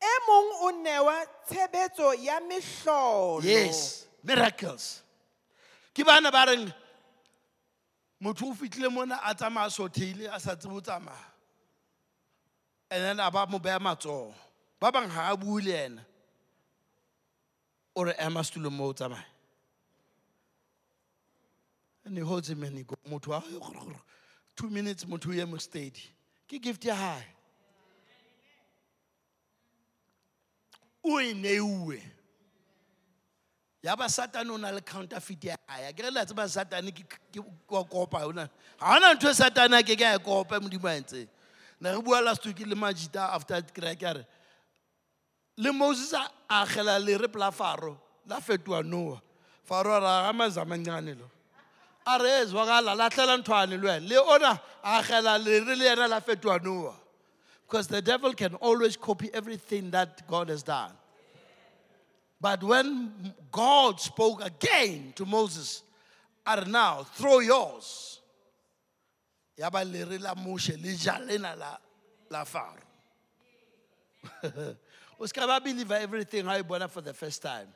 E 0.03 0.13
mong 0.27 0.51
o 0.63 0.71
newa 0.83 1.15
tshebetso 1.47 2.11
ya 2.19 2.41
mehlolo. 2.41 3.45
Yes 3.45 4.09
miracles. 4.25 5.03
Ke 5.95 6.03
bana 6.05 6.33
ba 6.33 6.47
reng 6.47 6.67
motho 8.21 8.51
o 8.51 8.55
fitlhile 8.55 8.91
mona 8.91 9.21
a 9.23 9.33
tsamaya 9.33 9.71
sotheile 9.71 10.27
a 10.35 10.41
sa 10.41 10.57
tsebe 10.57 10.75
o 10.75 10.81
tsamaya. 10.81 11.31
And 12.91 13.05
then 13.05 13.21
a 13.21 13.31
ba 13.31 13.47
mo 13.49 13.61
beya 13.61 13.79
matsogo 13.79 14.35
ba 14.81 14.91
bangwe 14.91 15.15
ga 15.15 15.31
a 15.31 15.37
bue 15.37 15.63
le 15.63 15.73
ena 15.73 16.03
o 17.97 18.05
re 18.05 18.15
ema 18.19 18.41
setulong 18.45 18.73
mo 18.73 18.93
o 18.93 18.95
and 22.05 22.17
he 22.17 22.23
holds 22.23 22.49
him 22.49 22.63
and 22.63 22.79
he 22.79 22.85
go 22.85 22.95
motho 23.11 23.29
wa 23.29 23.43
two 24.55 24.71
minutes 24.71 25.05
motho 25.05 25.35
ye 25.35 25.45
mo 25.45 25.57
steady 25.57 26.03
ke 26.49 26.61
gift 26.63 26.85
ya 26.85 26.95
gae 26.95 27.25
o 31.05 31.21
e 31.21 31.33
neiwe 31.35 32.03
ya 33.83 33.97
ba 33.97 34.05
satane 34.09 34.51
o 34.51 34.57
na 34.57 34.81
counterfeit 34.81 35.45
ya 35.45 35.57
hae. 35.69 35.93
Ke 35.93 36.03
re 36.03 36.11
la 36.11 36.25
tseba 36.25 36.49
satane 36.49 36.91
ke 36.93 37.05
kopa 37.67 38.27
ona 38.27 38.51
ga 38.79 38.97
ona 38.97 39.15
ntho 39.15 39.33
satane 39.33 39.79
a 39.79 39.83
ke 39.83 39.97
ke 39.97 40.05
a 40.05 40.15
e 40.15 40.19
kopa 40.19 40.61
modimo 40.61 40.89
a 40.89 41.01
entseng 41.01 41.29
ne 41.81 42.21
last 42.23 42.45
week 42.47 42.61
le 42.61 42.75
majita 42.75 43.33
after 43.33 43.63
kry 43.63 43.95
le 45.57 45.73
moses 45.73 46.15
a 46.15 46.31
agela 46.63 46.99
le 46.99 47.29
pela 47.29 47.51
faro 47.51 47.99
la 48.27 48.41
fetoa 48.41 48.83
noa 48.83 49.21
faro 49.65 49.95
a 49.95 50.01
ra 50.01 50.23
ga 50.27 50.33
mazamancane 50.33 51.19
lo 51.19 51.31
a 52.07 52.19
re 52.19 52.43
e 52.43 52.47
zwagala 52.47 52.95
latlhela 52.95 53.37
nthwane 53.39 53.81
le 53.81 53.89
wena 53.89 54.09
le 54.09 54.17
ona 54.19 54.61
a 54.83 55.39
le 55.39 55.77
yena 55.77 56.09
la 56.09 56.21
fetoa 56.21 56.63
noa 56.63 57.07
Because 57.67 57.89
the 57.89 58.01
devil 58.01 58.33
can 58.33 58.55
always 58.57 58.97
copy 58.97 59.29
everything 59.35 59.91
that 59.91 60.27
God 60.29 60.49
has 60.51 60.63
done. 60.63 60.93
But 62.41 62.63
when 62.63 63.35
God 63.51 64.01
spoke 64.01 64.45
again 64.45 65.13
to 65.17 65.27
Moses, 65.27 65.83
are 66.47 66.65
now 66.65 67.03
throw 67.03 67.41
yours. 67.41 68.21
Ya 69.57 69.69
ba 69.71 69.79
leri 69.79 70.21
la 70.21 70.35
Moshe 70.35 70.81
le 70.81 70.95
ja 70.95 71.19
la 71.19 71.77
la 72.31 72.45
Pharaoh. 72.45 72.77
O 75.19 75.27
ska 75.27 75.47
ba 75.47 75.61
believe 75.61 75.91
everything 75.93 76.47
e 76.47 76.63
bona 76.63 76.89
for 76.89 77.01
the 77.01 77.15
first 77.15 77.41
time. 77.43 77.69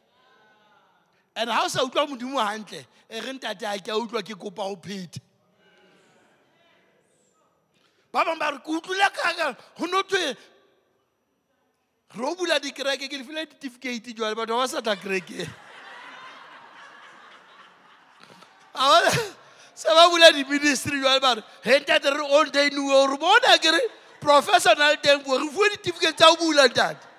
And 1.34 1.48
o 1.50 1.68
sa 1.68 1.80
utlwa 1.84 2.06
modimo 2.06 2.38
hantle, 2.38 2.84
e 3.08 3.20
re 3.20 3.32
ntate 3.32 3.64
ha 3.64 3.78
ke 3.78 3.88
a 3.88 3.96
utlwa 3.96 4.22
ke 4.22 4.36
kopa 4.36 4.62
ho 4.62 4.76
phete. 4.76 5.20
Ba 8.12 8.24
ba 8.24 8.50
re 8.52 8.58
ke 8.58 8.68
utlwile 8.68 9.08
kaka 9.14 9.56
ho 9.78 9.86
no 9.86 10.02
thwe 10.02 10.36
re 12.14 12.24
o 12.26 12.34
bula 12.34 12.58
dikereke 12.60 13.08
ke 13.08 13.16
lefile 13.16 13.46
certificate 13.48 14.14
jwale 14.14 14.34
batho 14.34 14.58
ba 14.58 14.66
ba 14.66 14.68
sa 14.68 14.80
tla 14.82 14.96
kerekeng. 14.96 15.48
A 18.74 19.10
se 19.74 19.88
ba 19.88 20.10
bula 20.10 20.32
di-ministry 20.32 21.00
jwale 21.00 21.20
ba 21.20 21.34
re 21.36 21.42
he 21.62 21.78
ntate 21.78 22.10
re 22.10 22.20
ordainiwe 22.20 22.90
gore 22.90 23.16
bona 23.16 23.56
ke 23.56 23.70
re 23.70 23.80
professional 24.20 24.96
teng 25.00 25.22
re 25.24 25.46
fuwe 25.48 25.70
di-certificate 25.70 26.16
tsa 26.16 26.36
bula 26.36 26.68
ntate 26.68 27.09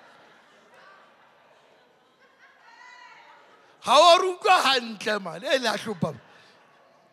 ga 3.84 3.94
wa 3.94 4.18
re 4.18 4.28
utlwa 4.28 4.62
gantle 4.64 5.20
mane 5.20 5.48
e 5.48 5.58
le 5.58 5.70
a 5.70 5.78
tlhopa 5.78 6.14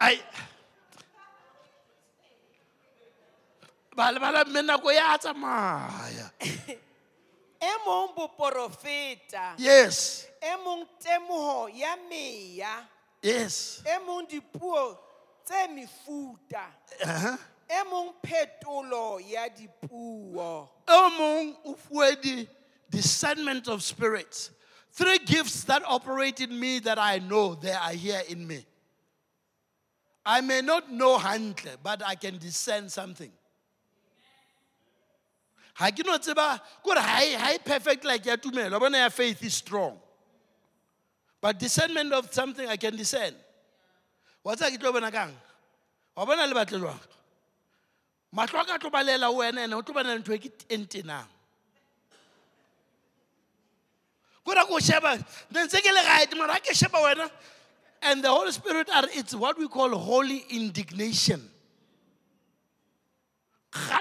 ai. 0.00 0.22
Ba 3.96 4.12
lebala 4.12 4.44
mme 4.44 4.62
nako 4.62 4.92
ya 4.92 5.18
tsamaya. 5.18 6.30
E 7.60 7.72
mong 7.84 8.14
boporofeta 8.14 9.54
yes. 9.58 10.26
E 10.40 10.56
mong 10.64 10.86
temoho 11.02 11.68
ya 11.68 11.96
meya. 12.08 12.86
Yes. 13.22 13.82
E 13.82 13.98
mong 14.06 14.28
dipuo 14.28 14.98
tse 15.44 15.66
mefuta. 15.74 16.70
E 17.68 17.82
mong 17.90 18.14
phetolo 18.22 19.18
ya 19.18 19.48
dipuo. 19.48 20.68
O 20.86 21.10
mong 21.18 21.56
o 21.64 21.74
fuwe 21.74 22.14
di 22.22 22.48
discernment 22.88 23.66
of 23.68 23.82
spirits 23.82 24.50
three 24.98 25.18
gifts 25.18 25.62
that 25.64 25.82
operate 25.86 26.40
in 26.40 26.58
me 26.58 26.80
that 26.80 26.98
i 26.98 27.18
know 27.18 27.54
they 27.54 27.72
are 27.72 27.92
here 27.92 28.22
in 28.28 28.46
me. 28.46 28.66
I 30.26 30.40
may 30.40 30.60
not 30.60 30.90
know 30.90 31.16
hantle 31.16 31.76
but 31.82 32.02
i 32.04 32.14
can 32.14 32.38
discern 32.38 32.88
something. 32.88 33.30
Ga 35.78 35.90
ke 35.90 36.04
no 36.04 36.18
tseba 36.18 36.60
kore 36.82 37.00
ga 37.00 37.52
e 37.54 37.58
perfect 37.64 38.04
like 38.04 38.26
ya 38.26 38.36
tumelo 38.36 38.80
bona 38.80 38.98
ya 38.98 39.08
faith 39.08 39.44
is 39.44 39.54
strong. 39.54 39.98
But 41.40 41.60
discernment 41.60 42.12
of 42.12 42.34
something 42.34 42.68
i 42.68 42.76
can 42.76 42.96
discern. 42.96 43.34
Wa 44.42 44.54
tsaya 44.54 44.76
ke 44.76 44.82
tlo 44.82 44.92
bona 44.92 45.12
kang? 45.12 45.32
Wa 46.16 46.26
bona 46.26 46.46
le 46.46 46.54
batle 46.54 46.82
jwang 46.82 47.00
matlho 48.34 48.60
a 48.60 48.64
ka 48.64 48.78
tlo 48.78 48.90
balela 48.90 49.26
ho 49.26 49.38
wena 49.38 49.64
ene 49.64 49.74
o 49.74 49.82
tlo 49.82 49.94
bana 49.94 50.18
ntho 50.18 50.34
e 50.34 50.38
and 58.02 58.22
the 58.22 58.28
holy 58.28 58.52
spirit 58.52 58.88
are 58.94 59.04
it's 59.12 59.34
what 59.34 59.58
we 59.58 59.66
call 59.68 59.90
holy 59.90 60.44
indignation. 60.50 61.42
I 63.74 64.00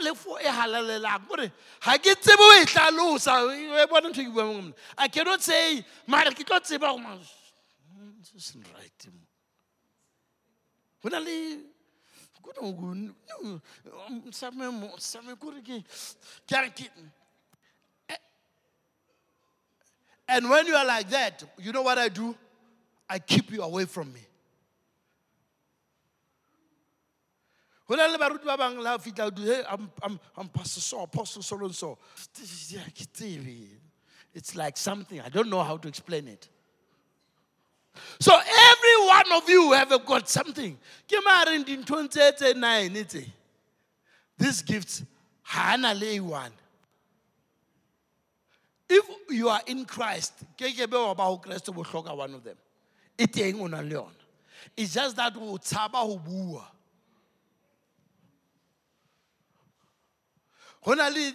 cannot 5.11 5.41
say 5.43 5.85
mara 6.05 6.31
ke 6.31 6.45
tlo 6.45 6.59
right 8.73 9.05
mo. 9.05 9.19
Go 11.03 11.09
na 11.09 11.19
le 11.19 11.57
ke 15.61 15.83
a 16.51 16.61
re 16.61 16.69
ke 16.69 16.89
and 20.27 20.49
when 20.49 20.67
you 20.67 20.75
are 20.75 20.85
like 20.85 21.09
that 21.09 21.43
you 21.57 21.71
know 21.71 21.81
what 21.81 21.97
i 21.97 22.09
do? 22.09 22.35
I 23.09 23.19
keep 23.19 23.51
you 23.51 23.61
away 23.61 23.85
from 23.85 24.11
me. 24.13 24.19
I'm 27.89 28.09
pastor 30.49 30.81
so 30.81 31.03
apostle 31.03 31.41
so 31.41 31.57
and 31.63 31.73
so. 31.73 31.97
It's 34.33 34.55
like 34.55 34.75
something. 34.75 35.21
I 35.21 35.29
don't 35.29 35.49
know 35.49 35.63
how 35.63 35.77
to 35.77 35.87
explain 35.87 36.27
it. 36.27 36.49
So 38.19 38.33
every 38.33 39.07
one 39.07 39.41
of 39.41 39.49
you 39.49 39.71
have 39.71 40.05
got 40.05 40.27
something. 40.27 40.77
Ke 41.07 41.15
these 44.37 44.61
gifts 44.61 45.03
ha 45.41 45.73
a 45.73 45.77
na 45.77 45.93
le 45.93 46.21
one 46.21 46.51
if 48.89 49.05
you 49.29 49.49
are 49.49 49.61
in 49.67 49.85
christ 49.85 50.33
ba 50.57 52.15
one 52.15 52.33
of 52.33 52.43
them. 52.43 52.57
It's 54.75 54.93
just 54.93 55.15
that 55.15 55.35
we 55.35 55.47
tshaba 55.57 55.95
ho 55.95 56.17
bua. 56.17 56.65
Go 60.83 60.93
na 60.93 61.07
le 61.07 61.33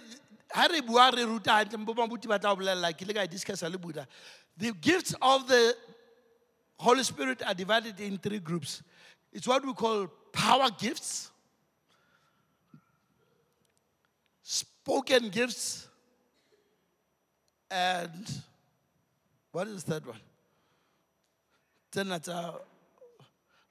ha 0.51 0.67
re 0.71 0.81
bua 0.81 1.11
re 1.15 1.23
ruta 1.23 1.51
hantle 1.51 1.85
bo 1.85 1.93
mabuti 1.93 2.27
ba 2.27 2.39
tla 2.39 2.51
o 2.51 2.55
bolelela 2.55 2.93
ke 2.97 3.05
le 3.05 3.13
ka 3.13 3.25
discussa 3.25 3.69
le 3.69 4.07
the 4.57 4.71
gifts 4.73 5.15
of 5.21 5.47
the 5.47 5.75
holy 6.77 7.03
spirit 7.03 7.41
are 7.45 7.53
divided 7.53 7.99
in 7.99 8.17
three 8.17 8.39
groups. 8.39 8.81
It's 9.31 9.47
what 9.47 9.65
we 9.65 9.73
call 9.73 10.07
power 10.31 10.69
gifts 10.77 11.31
spoken 14.83 15.29
gifts 15.29 15.87
and 17.73 18.31
what 19.51 19.67
is 19.67 19.83
the 19.83 19.91
third 19.93 20.05
one 20.05 20.19
then 21.91 22.09
that's 22.09 22.27
uh, 22.27 22.53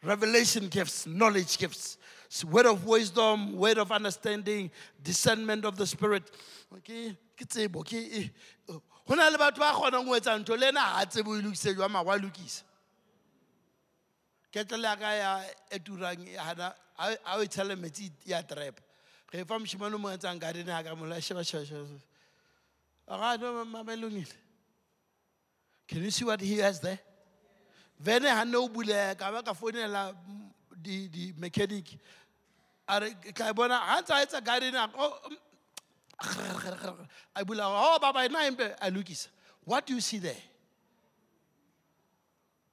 revelation 0.03 0.69
gifts, 0.69 1.07
knowledge 1.07 1.59
gifts, 1.59 1.99
s- 2.31 2.45
word 2.45 2.67
of 2.67 2.87
wisdom, 2.87 3.57
word 3.57 3.79
of 3.79 3.91
understanding, 3.93 4.71
discernment 5.03 5.65
of 5.65 5.77
the 5.77 5.87
spirit. 5.87 6.23
Okay, 6.77 7.17
ke 7.37 7.45
tsebo, 7.47 7.81
okay. 7.81 8.09
eh, 8.13 8.29
oh. 8.71 8.83
Na 9.15 9.29
le 9.29 9.39
batho 9.39 9.59
ba 9.59 9.73
kgonang 9.75 10.07
ho 10.07 10.15
etsa 10.15 10.39
ntho 10.39 10.59
le 10.59 10.69
ena 10.69 10.81
mo 20.97 21.07
sheba 21.21 21.43
sheba. 21.45 21.67
Aga 21.67 21.87
no 21.87 21.99
Can 25.89 26.03
you 26.03 26.11
see 26.11 26.25
what 26.25 26.41
he 26.41 26.59
has 26.59 26.81
there? 26.81 26.99
vene 28.03 28.29
ha 28.29 28.45
ne 28.45 28.57
o 28.57 28.69
buleya 28.69 29.15
ka 29.19 29.31
ba 29.31 29.43
ka 29.43 29.55
founela 29.55 30.13
mm, 30.13 30.51
di 30.83 31.09
di 31.09 31.33
mechanic. 31.39 31.99
A 32.89 33.01
re 33.01 33.15
ka 33.35 33.53
bona 33.53 33.79
ha 33.79 34.01
ntse 34.03 34.11
a 34.11 34.23
etsa 34.25 34.41
garden 34.45 34.75
a 34.75 34.89
ko 34.89 35.15
mm, 35.31 35.37
bula 37.47 37.65
oh 37.67 37.99
baba 38.01 38.29
na 38.29 38.47
empe 38.51 38.75
a 38.81 38.91
lokisa. 38.91 39.29
What 39.65 39.87
do 39.87 39.95
you 39.95 40.01
see 40.01 40.19
there? 40.19 40.43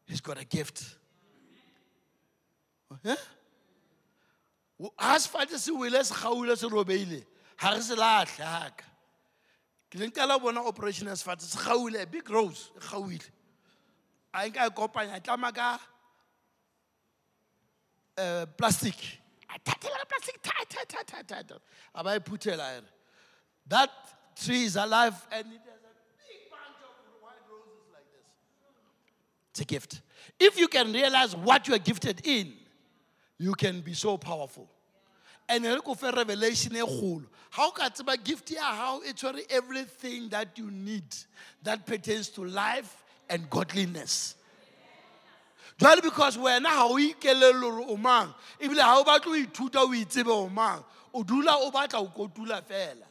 He's 0.07 0.21
got 0.21 0.41
a 0.41 0.45
gift. 0.45 0.95
Ha 4.97 5.17
sefate 5.19 5.57
se 5.59 5.71
wele 5.71 6.03
se 6.03 6.13
kgaule 6.13 6.57
se 6.57 6.67
robeile 6.67 7.23
ga 7.61 7.69
re 7.69 7.81
se 7.81 7.95
latlhe 7.95 8.45
haka 8.45 8.83
ke 9.89 9.97
leng 9.97 10.13
ka 10.13 10.25
la 10.25 10.37
bona 10.37 10.61
operation 10.65 11.07
ya 11.07 11.15
sefate 11.15 11.41
se 11.41 11.57
kgaule 11.57 12.05
big 12.11 12.29
rose 12.29 12.69
e 12.75 12.79
kgauile 12.79 13.29
a 14.33 14.45
nka 14.49 14.67
e 14.67 14.69
kopanya 14.69 15.15
a 15.15 15.19
tlama 15.19 15.51
ka 15.53 15.79
eh, 18.17 18.45
plastic. 18.57 18.95
A 19.49 19.59
thatela 19.59 19.97
ka 19.97 20.05
plastic 20.05 20.41
tight 20.41 21.51
a 21.95 22.03
ba 22.03 22.15
e 22.15 22.19
phuthela 22.19 22.77
ere 22.77 22.89
that 23.67 23.89
tree 24.35 24.63
is 24.63 24.75
alive 24.75 25.15
and 25.31 25.47
it 25.47 25.61
has 25.65 25.81
a 25.81 25.93
big 26.21 26.49
bunch 26.51 26.79
of 26.85 26.95
white 27.21 27.43
roses 27.49 27.85
like 27.91 28.05
this. 28.13 28.27
It's 29.51 29.61
a 29.61 29.65
gift. 29.65 30.01
If 30.39 30.59
you 30.59 30.67
can 30.67 30.93
realize 30.93 31.35
what 31.35 31.67
you 31.67 31.73
are 31.73 31.79
gifted 31.79 32.25
in 32.25 32.53
you 33.39 33.53
can 33.53 33.81
be 33.81 33.93
so 33.93 34.17
powerful 34.17 34.69
and 35.49 35.65
re 35.65 35.79
ko 35.79 35.95
fe 35.95 36.11
revelation 36.11 36.75
e 36.75 36.79
kgolo. 36.79 37.25
Ga 37.55 37.65
o 37.65 37.71
ka 37.71 37.89
tseba 37.89 38.23
gift 38.23 38.51
ya 38.51 38.61
how 38.61 39.01
e 39.01 39.11
tshwere 39.11 39.43
everything 39.49 40.29
that 40.29 40.57
you 40.57 40.69
need 40.69 41.03
that 41.63 41.85
pertains 41.85 42.29
to 42.29 42.45
life 42.45 43.03
and 43.27 43.49
godliness. 43.49 44.35
Jwale 45.79 46.03
because 46.03 46.37
wena 46.37 46.63
ga 46.63 46.85
o 46.85 46.95
ikelele 46.95 47.59
gore 47.59 47.85
o 47.87 47.97
mang 47.97 48.33
ebile 48.61 48.77
ga 48.77 48.97
o 48.97 49.03
batla 49.03 49.31
o 49.31 49.45
ithuta 49.45 49.79
o 49.81 49.87
itsebe 49.87 50.29
o 50.29 50.47
mang 50.47 50.83
o 51.13 51.23
dula 51.23 51.57
o 51.57 51.71
batla 51.71 51.99
o 51.99 52.07
kotula 52.07 52.61
fela. 52.61 53.07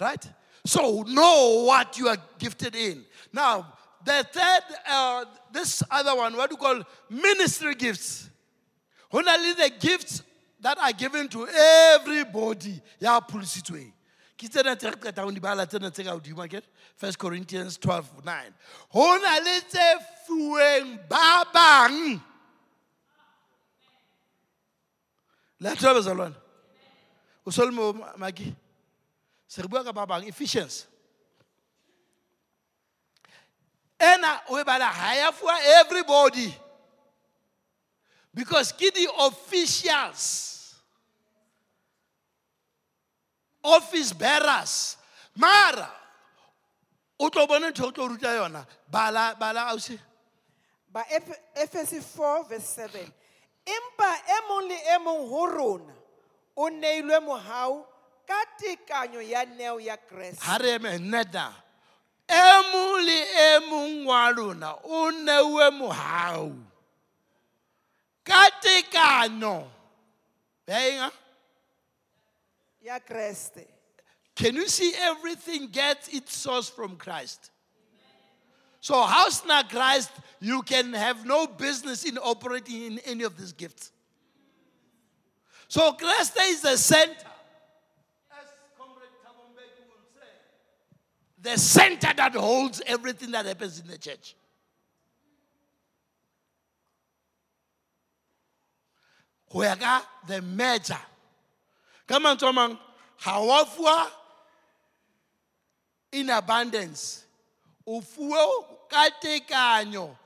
Right? 0.00 0.26
So 0.64 1.02
know 1.02 1.64
what 1.66 1.98
you 1.98 2.08
are 2.08 2.16
gifted 2.38 2.74
in. 2.74 3.04
Now 3.32 3.74
the 4.04 4.26
third 4.32 4.62
uh, 4.88 5.24
this 5.52 5.82
other 5.90 6.16
one 6.16 6.36
what 6.36 6.48
do 6.48 6.54
you 6.54 6.58
call 6.58 6.82
ministry 7.10 7.74
gifts. 7.74 8.30
Only 9.12 9.52
the 9.52 9.70
gifts 9.78 10.22
that 10.60 10.78
are 10.78 10.92
given 10.92 11.28
to 11.28 11.46
everybody. 11.46 12.80
Ya 12.98 13.20
phulisitsweng. 13.20 13.92
Ke 14.38 14.48
tsena 14.48 14.76
tse 14.76 14.90
re 14.90 14.96
qetang 14.96 15.24
ho 15.24 15.30
di 15.30 15.40
bala 15.40 15.66
tsena 15.66 15.90
tse? 15.92 16.02
1 16.02 17.16
Corinthians 17.16 17.78
12 17.78 18.24
9. 18.24 18.54
Ho 18.90 19.18
na 19.18 19.38
le 19.38 19.60
tse 19.68 19.98
fuweng 20.26 21.08
ba 21.08 21.44
bang. 21.52 22.20
Le 25.60 25.68
a 25.68 25.76
thola 25.76 26.00
bazalwane. 26.00 26.34
O 27.46 27.50
so 27.50 27.64
le 27.64 27.72
Ephesians. 30.26 30.86
Ena 34.00 34.40
o 34.48 34.58
e 34.58 34.64
bala 34.64 34.86
ha 34.86 35.14
ya 35.14 35.32
everybody. 35.80 36.54
Because 38.34 38.72
ke 38.72 38.88
di 38.94 39.06
officials. 39.20 40.74
Office 43.64 44.12
bearers. 44.12 44.96
Mara 45.36 45.88
o 47.18 47.28
tlo 47.30 47.46
bona 47.46 47.70
ntho 47.70 47.86
o 47.86 47.90
tlo 47.92 48.08
ruta 48.08 48.32
yona. 48.34 48.66
Bala 48.90 49.34
bala 49.38 49.70
ausi. 49.70 49.98
ba 50.92 51.04
Eph- 51.08 51.40
efese 51.56 52.00
4 52.02 52.48
verse 52.48 52.68
7 52.84 53.00
empa 53.64 54.10
e 54.28 54.36
mong 54.48 54.68
le 54.68 54.76
e 54.76 54.96
mong 55.00 55.22
ho 55.30 55.42
rona 55.46 55.94
o 56.56 56.68
neilwe 56.68 57.16
mohau 57.24 57.86
ka 58.28 58.40
tekanyo 58.60 59.22
ya 59.24 59.44
neo 59.56 59.78
ya 59.80 59.96
kreste 59.96 60.42
Ha 60.44 60.58
re 60.58 60.74
eme 60.76 60.98
neta. 60.98 61.48
E 62.28 62.44
mong 62.72 63.00
le 63.08 63.18
e 63.24 63.58
mong 63.70 64.04
wa 64.04 64.28
lona 64.36 64.70
o 64.84 65.10
neuwe 65.10 65.70
mohau. 65.80 66.52
Ka 68.24 68.50
tekano. 68.62 69.66
Ah? 70.68 71.12
ya 72.80 72.98
kreste 72.98 73.66
Can 74.34 74.54
you 74.54 74.68
see 74.68 74.92
everything 74.96 75.68
gets 75.68 76.08
its 76.08 76.34
source 76.36 76.68
from 76.68 76.96
Christ? 76.96 77.50
So, 78.80 79.00
house 79.02 79.44
na 79.46 79.62
Christ, 79.62 80.10
you 80.40 80.62
can 80.62 80.92
have 80.94 81.24
no 81.24 81.46
business 81.46 82.04
in 82.04 82.18
operating 82.18 82.82
in 82.82 82.98
any 83.00 83.22
of 83.22 83.36
these 83.36 83.52
gifts. 83.52 83.92
So, 85.68 85.92
Christ 85.92 86.36
is 86.40 86.62
the 86.62 86.76
center. 86.76 87.12
As 88.32 88.48
Comrade 88.76 89.14
Thabo 89.24 89.54
will 89.54 90.02
say, 90.14 90.32
The 91.40 91.58
center 91.58 92.12
that 92.16 92.34
holds 92.34 92.82
everything 92.86 93.30
that 93.32 93.46
happens 93.46 93.78
in 93.78 93.86
the 93.86 93.98
church. 93.98 94.34
Ho 99.52 99.60
the 100.26 100.40
measure 100.40 100.98
ka 102.06 102.18
mantswe 102.18 102.48
a 102.48 102.52
mang 102.52 102.78
ga 103.22 103.40
wa 103.40 104.06
in 106.12 106.30
abundance. 106.30 107.24
O 107.86 108.00
fuwe 108.00 108.38
ka 108.88 109.08
tekanyo 109.20 110.16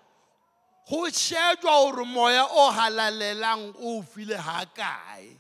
go 0.89 1.07
shejwa 1.11 1.93
gore 1.93 2.05
moya 2.05 2.47
o 2.51 2.71
halalelang 2.71 3.75
o 3.81 4.03
file 4.03 4.37
ha 4.37 4.65
kae 4.77 5.31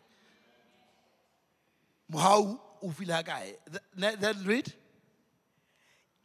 mohau 2.10 2.58
o 2.82 2.90
file 2.90 3.12
ha 3.12 3.22
kae 3.22 3.54
Th- 4.00 4.46
read. 4.46 4.72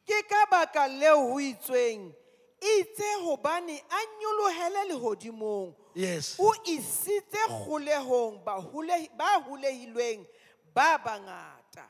Ke 0.07 0.23
ka 0.29 0.45
baka 0.49 0.87
leo 0.87 1.29
ho 1.29 1.37
itsweng 1.37 2.13
itse 2.61 3.03
hobane 3.23 3.81
a 3.89 3.99
nyolohele 4.19 4.89
lehodimong. 4.89 5.75
Yes. 5.95 6.37
O 6.39 6.53
isitse 6.65 7.37
kgolehong 7.47 8.43
bahule- 8.43 9.09
ba 9.17 9.41
hulehilweng 9.43 10.25
ba 10.73 10.97
bangata. 11.03 11.85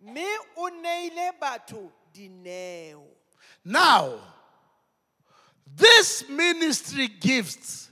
Mme 0.00 0.26
o 0.56 0.68
neile 0.68 1.32
batho 1.40 1.90
dineo. 2.12 3.06
Now 3.64 4.20
this 5.76 6.28
ministry 6.28 7.08
gifts 7.08 7.90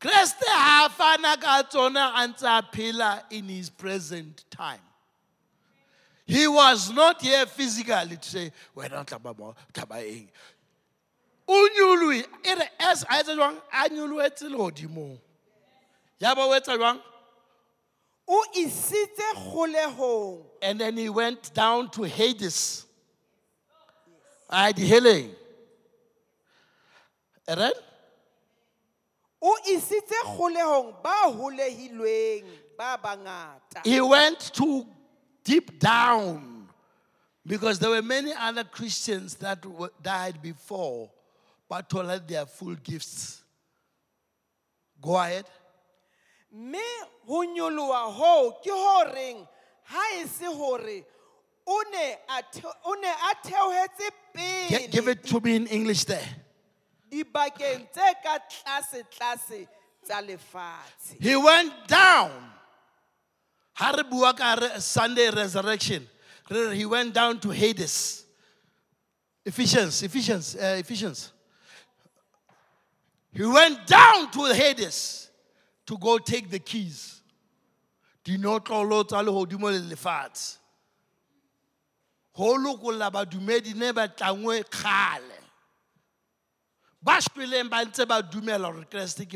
kreste 0.00 0.46
ha 0.46 0.88
fana 0.96 1.40
ka 1.40 1.62
tsona 1.62 2.12
a 2.14 2.28
ntse 2.28 2.44
a 2.44 2.62
phela 2.62 3.22
in 3.30 3.48
his 3.48 3.70
present 3.70 4.44
time. 4.50 4.80
He 6.24 6.46
was 6.46 6.90
not 6.92 7.22
here 7.22 7.46
physically 7.46 8.16
to 8.18 8.28
say 8.28 8.52
wena 8.76 9.04
o 9.26 9.34
mo 9.34 9.54
tlaba 9.72 10.06
eng 10.06 10.28
o 11.48 11.68
e 12.12 12.54
re 12.54 12.68
as 12.78 13.02
a 13.04 13.06
etsa 13.06 13.34
jwang? 13.34 13.56
A 13.72 13.88
nyolohetse 13.88 14.48
lehodimong. 14.48 15.18
Ya 16.20 16.34
ba 16.34 16.42
o 16.42 16.52
etsa 16.52 16.76
jwang? 16.76 17.00
O 18.28 18.44
isitse 18.54 19.34
kgolehong. 19.34 20.44
And 20.62 20.80
then 20.80 20.96
he 20.96 21.08
went 21.08 21.54
down 21.54 21.90
to 21.90 22.02
hades. 22.02 22.84
A 24.50 24.72
diheleng 24.72 25.34
then 27.56 27.72
o 29.40 29.56
isitse 29.66 30.18
kgolehong 30.24 31.02
ba 31.02 31.32
hulehilweng 31.32 32.44
ba 32.76 32.98
bangata. 33.02 33.84
He 33.84 34.00
went 34.00 34.52
to 34.54 34.86
deep 35.44 35.78
down 35.78 36.68
because 37.46 37.78
there 37.78 37.90
were 37.90 38.02
many 38.02 38.34
other 38.34 38.64
Christians 38.64 39.36
that 39.36 39.64
died 40.02 40.42
before 40.42 41.10
but 41.68 41.88
told 41.88 42.26
their 42.26 42.46
full 42.46 42.74
gifts. 42.76 43.42
Go 45.00 45.16
ahead. 45.16 45.44
mme 46.52 46.80
ho 47.26 47.44
nyoloha 47.44 48.10
hoo 48.12 48.52
ke 48.64 48.70
ho 48.72 49.04
reng 49.14 49.46
ha 49.84 50.02
e 50.18 50.24
se 50.26 50.46
hore 50.46 51.04
o 51.66 51.82
ne 51.92 52.16
a 52.28 52.42
theo- 52.52 52.72
o 52.86 52.94
ne 52.94 53.08
a 53.08 53.34
theohetse 53.46 54.08
Gi- 54.68 54.86
give 54.88 55.04
pele 55.04 55.12
it 55.12 55.24
to 55.24 55.40
me 55.40 55.56
in 55.56 55.66
English 55.66 56.04
there. 56.04 56.26
dibakeng 57.12 57.86
tse 57.92 58.14
ka 58.24 58.38
tlase-tlase 58.48 59.68
tsa 60.04 60.22
lefatshe 60.22 61.20
He 61.20 61.36
went 61.36 61.72
down. 61.86 62.32
Ha 63.74 63.90
re 63.96 64.02
bua 64.04 64.32
ka 64.32 64.54
re- 64.54 64.80
Sunday 64.80 65.28
resurrection. 65.30 66.08
re 66.50 66.66
re 66.70 66.76
He 66.76 66.86
went 66.86 67.12
down 67.12 67.38
to 67.40 67.50
Hades. 67.50 68.24
Ephesians, 69.44 70.02
Ephesians, 70.02 70.56
uh, 70.56 70.76
Ephesians. 70.78 71.32
He 73.32 73.44
went 73.44 73.86
down 73.86 74.30
to 74.32 74.44
Hades 74.54 75.30
to 75.86 75.96
go 75.98 76.18
take 76.18 76.50
the 76.50 76.58
keys. 76.58 77.22
Dinotlolo 78.24 79.06
tsa 79.06 79.16
lehodimo 79.16 79.70
le 79.70 79.94
lefatshe. 79.94 80.56
Ho 82.32 82.56
lokolla 82.56 83.10
badumedi 83.10 83.74
ne 83.74 83.92
ba 83.92 84.08
tlangwe 84.08 84.64
kgale. 84.64 85.38
ba 87.02 87.20
shweleng 87.20 87.70
ba 87.70 87.84
ntse 87.84 88.06
ba 88.06 88.22
dumela 88.22 88.72
gore 88.72 88.84
kreste 88.84 89.26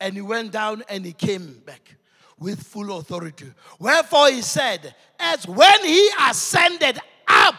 and 0.00 0.14
he 0.14 0.20
went 0.20 0.50
down 0.50 0.82
and 0.88 1.04
he 1.04 1.12
came 1.12 1.62
back 1.64 1.96
with 2.38 2.60
full 2.62 2.98
authority 2.98 3.52
wherefore 3.78 4.28
he 4.30 4.42
said 4.42 4.94
as 5.20 5.46
when 5.46 5.84
he 5.84 6.10
ascended 6.28 6.98
up 7.28 7.54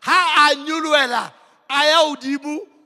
ha 0.00 0.50
a 0.52 0.56
nyoloela 0.56 1.32
a 1.70 1.84
ya 1.88 2.14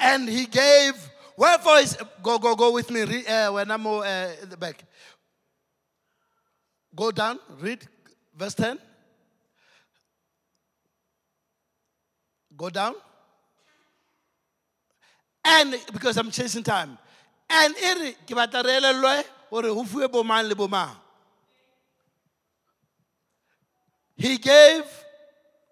And 0.00 0.28
he 0.28 0.46
gave, 0.46 0.94
wherefore 1.36 1.78
is, 1.78 1.96
go, 2.22 2.38
go, 2.38 2.56
go 2.56 2.72
with 2.72 2.90
me, 2.90 3.02
read, 3.02 3.28
uh, 3.28 3.50
when 3.52 3.70
I'm 3.70 3.86
uh, 3.86 4.02
at 4.02 4.48
the 4.48 4.56
back. 4.56 4.82
Go 6.96 7.10
down, 7.10 7.38
read 7.60 7.86
verse 8.34 8.54
10. 8.54 8.78
Go 12.56 12.70
down. 12.70 12.94
And 15.44 15.76
because 15.92 16.16
I'm 16.16 16.30
chasing 16.30 16.62
time. 16.62 16.98
And 17.48 17.74
re 17.74 18.12
ke 18.12 18.30
batla 18.30 18.62
re 18.64 19.22
gore 19.50 19.62
go 19.62 19.84
fuwe 19.84 20.10
bo 20.10 20.22
mang 20.22 20.46
le 20.46 20.54
bo 20.54 20.68
mang. 20.68 20.94
He 24.16 24.38
gave 24.38 24.84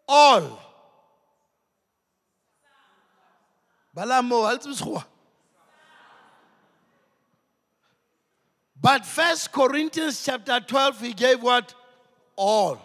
all. 0.09 0.68
But 8.81 9.05
First 9.05 9.51
Corinthians 9.51 10.25
chapter 10.25 10.61
12, 10.61 11.01
he 11.01 11.13
gave 11.13 11.43
what? 11.43 11.75
All. 12.37 12.79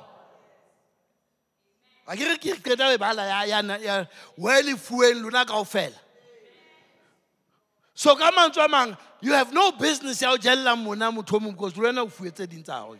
a 2.08 2.16
ke 2.16 2.58
qeta 2.62 2.86
ho 2.86 2.92
e 2.92 2.98
bala 2.98 3.46
ya 3.46 3.62
kaofela 5.46 6.00
so 7.94 8.18
a 8.18 8.68
mang 8.68 8.98
you 9.22 9.32
have 9.32 9.54
no 9.54 9.72
business 9.72 10.22
ya 10.22 10.32
ho 10.32 10.38
jella 10.38 10.76
mona 10.76 11.12
motho 11.12 11.36
o 11.36 11.40
mong 11.40 11.52
because 11.52 11.78
le 11.78 11.84
wena 11.84 12.04
o 12.04 12.98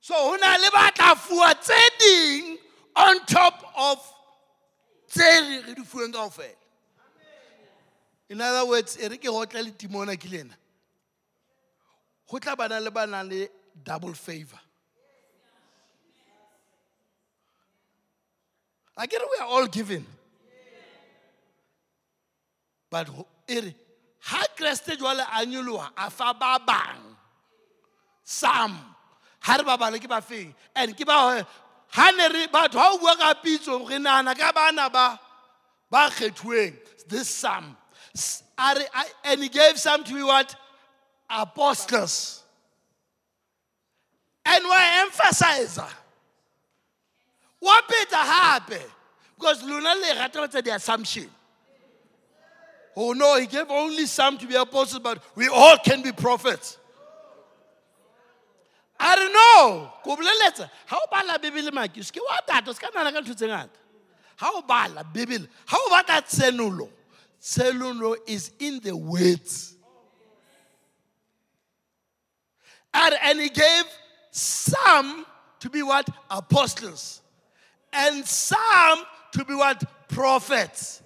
so 0.00 0.14
ho 0.14 0.36
na 0.36 0.56
le 0.56 0.70
ba 0.72 0.90
tla 0.92 1.14
fuwa 1.14 1.54
tse 1.60 2.63
on 2.96 3.24
top 3.26 3.64
of 3.76 3.98
tse 5.08 5.64
in 8.28 8.40
other 8.40 8.66
words 8.68 8.96
e 8.96 9.08
re 9.08 9.16
ke 9.18 9.28
gotla 9.28 9.62
le 9.62 9.70
timona 9.70 10.16
tla 12.40 12.56
bana 12.56 13.22
le 13.22 13.48
double 13.84 14.14
favor. 14.14 14.58
I 18.96 19.06
get 19.06 19.20
we 19.20 19.38
are 19.40 19.48
all 19.48 19.66
given. 19.66 20.06
But 22.90 23.08
e 23.48 23.60
re 23.60 23.74
ha 24.20 24.46
kreste 24.56 24.96
jwale 24.96 25.20
a 25.20 25.44
nyoloha 25.44 25.90
a 25.96 26.10
fa 26.10 26.34
ba 26.38 26.60
bang. 26.66 27.16
Some. 28.22 28.78
Ha 29.40 29.56
re 29.56 29.64
ba 29.64 29.76
and 30.74 30.96
ke 30.96 31.04
ha 31.94 32.10
ne 32.10 32.26
re 32.28 32.46
batho 32.48 32.78
ha 32.78 32.90
o 32.94 32.98
bua 32.98 33.14
ka 33.16 33.34
pitso 33.34 33.88
re 33.88 33.98
nahana 33.98 34.36
ka 34.36 34.50
bana 34.52 34.90
ba 34.90 35.18
ba 35.90 36.10
kgethuweng. 36.10 36.74
This 37.06 37.28
some 37.28 37.76
S- 38.14 38.42
a 38.58 38.74
re- 38.76 38.88
a- 38.94 39.28
and 39.28 39.42
he 39.42 39.48
gave 39.48 39.78
some 39.78 40.02
to 40.04 40.14
be 40.14 40.22
what? 40.22 40.54
Apostles. 41.30 42.42
And 44.44 44.64
why 44.64 45.02
emphasize 45.06 45.78
wa 47.60 47.74
peta 47.88 48.16
hape 48.16 48.82
because 49.38 49.62
lona 49.62 49.94
le 49.94 50.14
rata 50.18 50.38
ho 50.40 50.46
tsa 50.46 50.62
di-assumption. 50.62 51.30
Oh 52.96 53.12
no 53.12 53.38
he 53.38 53.46
gave 53.46 53.70
only 53.70 54.06
some 54.06 54.36
to 54.38 54.46
be 54.46 54.54
apostles 54.54 55.00
but 55.02 55.22
we 55.34 55.48
all 55.48 55.76
can 55.78 56.02
be 56.02 56.12
prophets 56.12 56.78
re 59.00 59.32
no 59.32 59.92
ko 60.02 60.16
boleletsa 60.16 60.70
ha 60.86 60.96
o 60.96 61.06
bala 61.10 61.38
bebele 61.38 61.70
maki 61.70 62.00
o 62.00 62.02
seke 62.02 62.20
wa 62.20 62.38
tata 62.46 62.74
se 62.74 62.80
ka 62.80 62.90
nana 62.94 63.12
ka 63.12 63.20
ntho 63.20 63.34
tse 63.34 63.46
ngata. 63.46 63.78
Ha 64.36 64.50
o 64.54 64.62
bala 64.62 65.04
bebele 65.04 65.48
ha 65.66 65.76
o 65.76 65.90
batla 65.90 66.22
tsenolo 66.22 66.88
tsenolo 67.40 68.16
is 68.26 68.52
in 68.58 68.80
the 68.80 68.96
words. 68.96 69.76
And 72.94 73.40
he 73.40 73.48
gave 73.48 73.84
some 74.30 75.26
to 75.60 75.68
be 75.68 75.82
what? 75.82 76.08
Apostles. 76.30 77.22
And 77.92 78.24
some 78.24 79.02
to 79.32 79.44
be 79.44 79.54
what? 79.54 79.82
Prophets. 80.08 81.02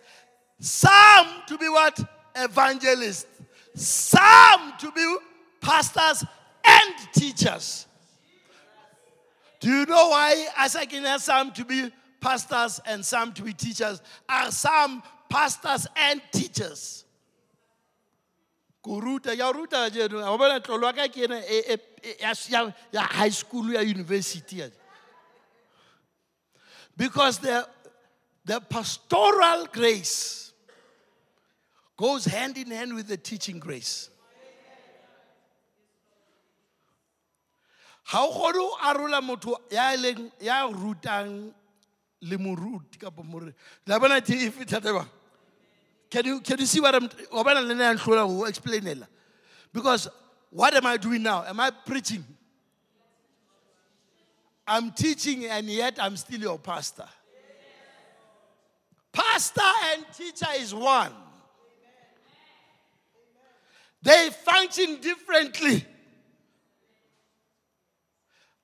Some 0.60 1.26
to 1.46 1.56
be 1.56 1.68
what? 1.68 1.98
Evangelists. 2.36 3.26
Some 3.74 4.74
to 4.78 4.92
be 4.92 5.16
pastors 5.60 6.24
and 6.68 6.94
teachers 7.12 7.86
do 9.60 9.68
you 9.70 9.86
know 9.86 10.10
why 10.10 10.46
Asakina 10.56 11.06
has 11.08 11.24
some 11.24 11.50
to 11.52 11.64
be 11.64 11.90
pastors 12.20 12.80
and 12.86 13.04
some 13.04 13.32
to 13.32 13.42
be 13.42 13.52
teachers? 13.52 14.00
Are 14.28 14.52
some 14.52 15.02
pastors 15.28 15.86
and 15.96 16.22
teachers? 16.32 17.04
Ko 18.80 19.00
ruta 19.00 19.34
ya 19.34 19.50
ruta 19.50 19.90
je 19.92 20.06
no 20.08 20.18
a 20.32 20.38
bona 20.38 20.60
tlolo 20.60 20.94
ka 20.94 21.08
ke 21.08 21.26
ya- 22.48 22.70
ya 22.92 23.02
high 23.02 23.28
school 23.30 23.72
ya 23.72 23.80
university. 23.80 24.62
Because 26.96 27.38
the 27.38 27.66
the 28.44 28.60
pastoral 28.60 29.66
grace 29.72 30.52
goes 31.96 32.24
hand 32.26 32.56
in 32.56 32.70
hand 32.70 32.94
with 32.94 33.08
the 33.08 33.16
teaching 33.16 33.58
grace. 33.58 34.08
Ha 38.08 38.24
o 38.24 38.32
kgone 38.32 38.58
ho 38.58 38.76
arola 38.88 39.20
motho 39.20 39.56
ya 39.70 39.94
leng 39.96 40.30
ya 40.40 40.66
rutang 40.66 41.52
le 42.20 42.36
moruti 42.36 42.98
kapa 42.98 43.22
more 43.22 43.54
la 43.86 43.98
bona 43.98 44.20
thi 44.20 44.46
if 44.46 44.56
thata 44.66 45.06
can 46.10 46.24
you 46.24 46.40
can 46.40 46.58
you 46.58 46.66
see 46.66 46.80
what 46.80 46.94
I'm 46.94 47.08
wa 47.30 47.42
bona 47.44 47.60
le 47.60 47.74
nna 47.74 47.94
nhlola 47.94 48.26
ho 48.26 48.44
explainela? 48.50 49.06
Because 49.72 50.08
what 50.50 50.74
am 50.74 50.86
I 50.86 50.96
doing 50.96 51.22
now? 51.22 51.44
Am 51.44 51.60
I 51.60 51.70
preaching? 51.70 52.24
I'm 54.66 54.90
teaching 54.92 55.44
and 55.46 55.68
yet 55.68 55.98
I'm 56.00 56.16
still 56.16 56.40
your 56.40 56.58
pastor. 56.58 57.08
Pastor 59.12 59.60
and 59.92 60.04
teacher 60.16 60.46
is 60.58 60.74
one. 60.74 61.12
They 64.02 64.30
function 64.30 65.00
differently 65.00 65.84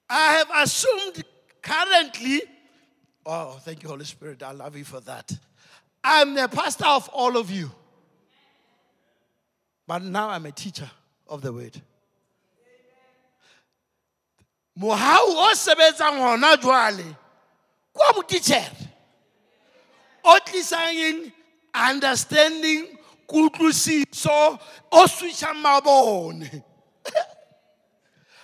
I 0.08 0.32
have 0.34 0.50
assumed 0.62 1.24
currently, 1.62 2.42
oh, 3.26 3.58
thank 3.60 3.82
you, 3.82 3.88
Holy 3.88 4.04
Spirit. 4.04 4.42
I 4.42 4.52
love 4.52 4.76
you 4.76 4.84
for 4.84 5.00
that. 5.00 5.32
I'm 6.02 6.34
the 6.34 6.48
pastor 6.48 6.86
of 6.86 7.08
all 7.08 7.36
of 7.36 7.50
you. 7.50 7.70
But 9.86 10.02
now 10.02 10.28
I'm 10.30 10.46
a 10.46 10.52
teacher 10.52 10.90
of 11.28 11.42
the 11.42 11.52
word. 11.52 11.80
Mohau 14.78 15.50
o 15.50 15.52
sebetsang 15.54 16.18
hona 16.18 16.56
jwale 16.56 17.16
kwa 17.92 18.12
botitjhere 18.12 18.88
o 20.24 20.38
tlisang 20.44 20.94
eng? 20.94 21.32
understanding 21.74 22.98
kutlwisiso 23.26 24.58
o 24.92 25.06
switchang 25.06 25.60
mabone 25.62 26.62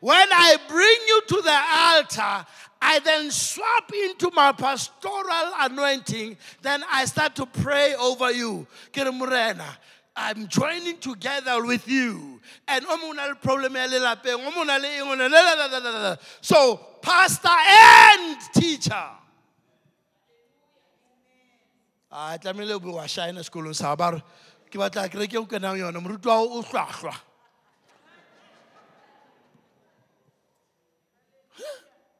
when 0.00 0.28
i 0.32 0.56
bring 0.68 0.98
you 1.08 1.22
to 1.26 1.42
the 1.42 1.50
altar 1.50 2.46
i 2.80 2.98
then 3.00 3.30
swap 3.30 3.92
into 3.92 4.30
my 4.34 4.52
pastoral 4.52 5.52
anointing 5.60 6.36
then 6.62 6.82
i 6.90 7.04
start 7.04 7.34
to 7.34 7.46
pray 7.46 7.94
over 7.96 8.30
you 8.32 8.66
I'm 10.16 10.48
joining 10.48 10.98
together 10.98 11.64
with 11.64 11.88
you. 11.88 12.40
And. 12.68 12.84
So, 16.42 16.80
pastor 17.00 17.48
and 17.48 18.36
teacher. 18.52 19.06
a 22.12 22.38
tlamehile 22.38 22.72
o 22.72 22.78
be 22.80 22.90
wa 22.90 23.06
shine 23.06 23.36
sekolong 23.38 23.74
sa 23.74 23.94
ba 23.94 24.10
re 24.12 24.22
ke 24.70 24.78
batla 24.78 25.08
kereke 25.10 25.36
o 25.36 25.46
kenang 25.46 25.76
yona. 25.78 26.00
Moruti 26.00 26.26
wa 26.26 26.38
o 26.40 26.62
hlwahlwa. 26.62 27.14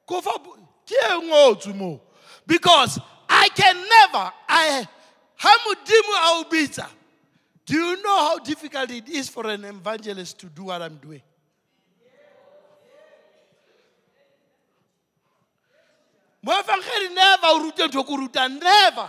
Ko 0.07 0.21
fa 0.21 0.39
bo- 0.43 0.59
ke 0.87 0.97
e 0.99 1.15
ngotswe 1.29 1.75
moo. 1.75 2.01
Because 2.47 2.99
i 3.29 3.49
can 3.55 3.77
never 3.77 4.33
i 4.49 4.87
ha 5.37 5.57
modimo 5.65 6.15
a 6.19 6.41
o 6.41 6.45
bitsa 6.51 6.87
do 7.65 7.77
you 7.77 8.03
know 8.03 8.17
how 8.19 8.39
difficult 8.41 8.91
it 8.91 9.09
is 9.09 9.29
for 9.29 9.47
an 9.47 9.65
evangelist 9.65 10.39
to 10.39 10.47
do 10.47 10.65
what 10.65 10.83
i'm 10.83 10.97
doing? 10.97 11.23
Moefangedi 16.45 17.15
never 17.15 17.47
o 17.47 17.59
rute 17.63 17.87
ntho 17.87 18.05
ko 18.05 18.17
ruta 18.17 18.49
never 18.49 19.09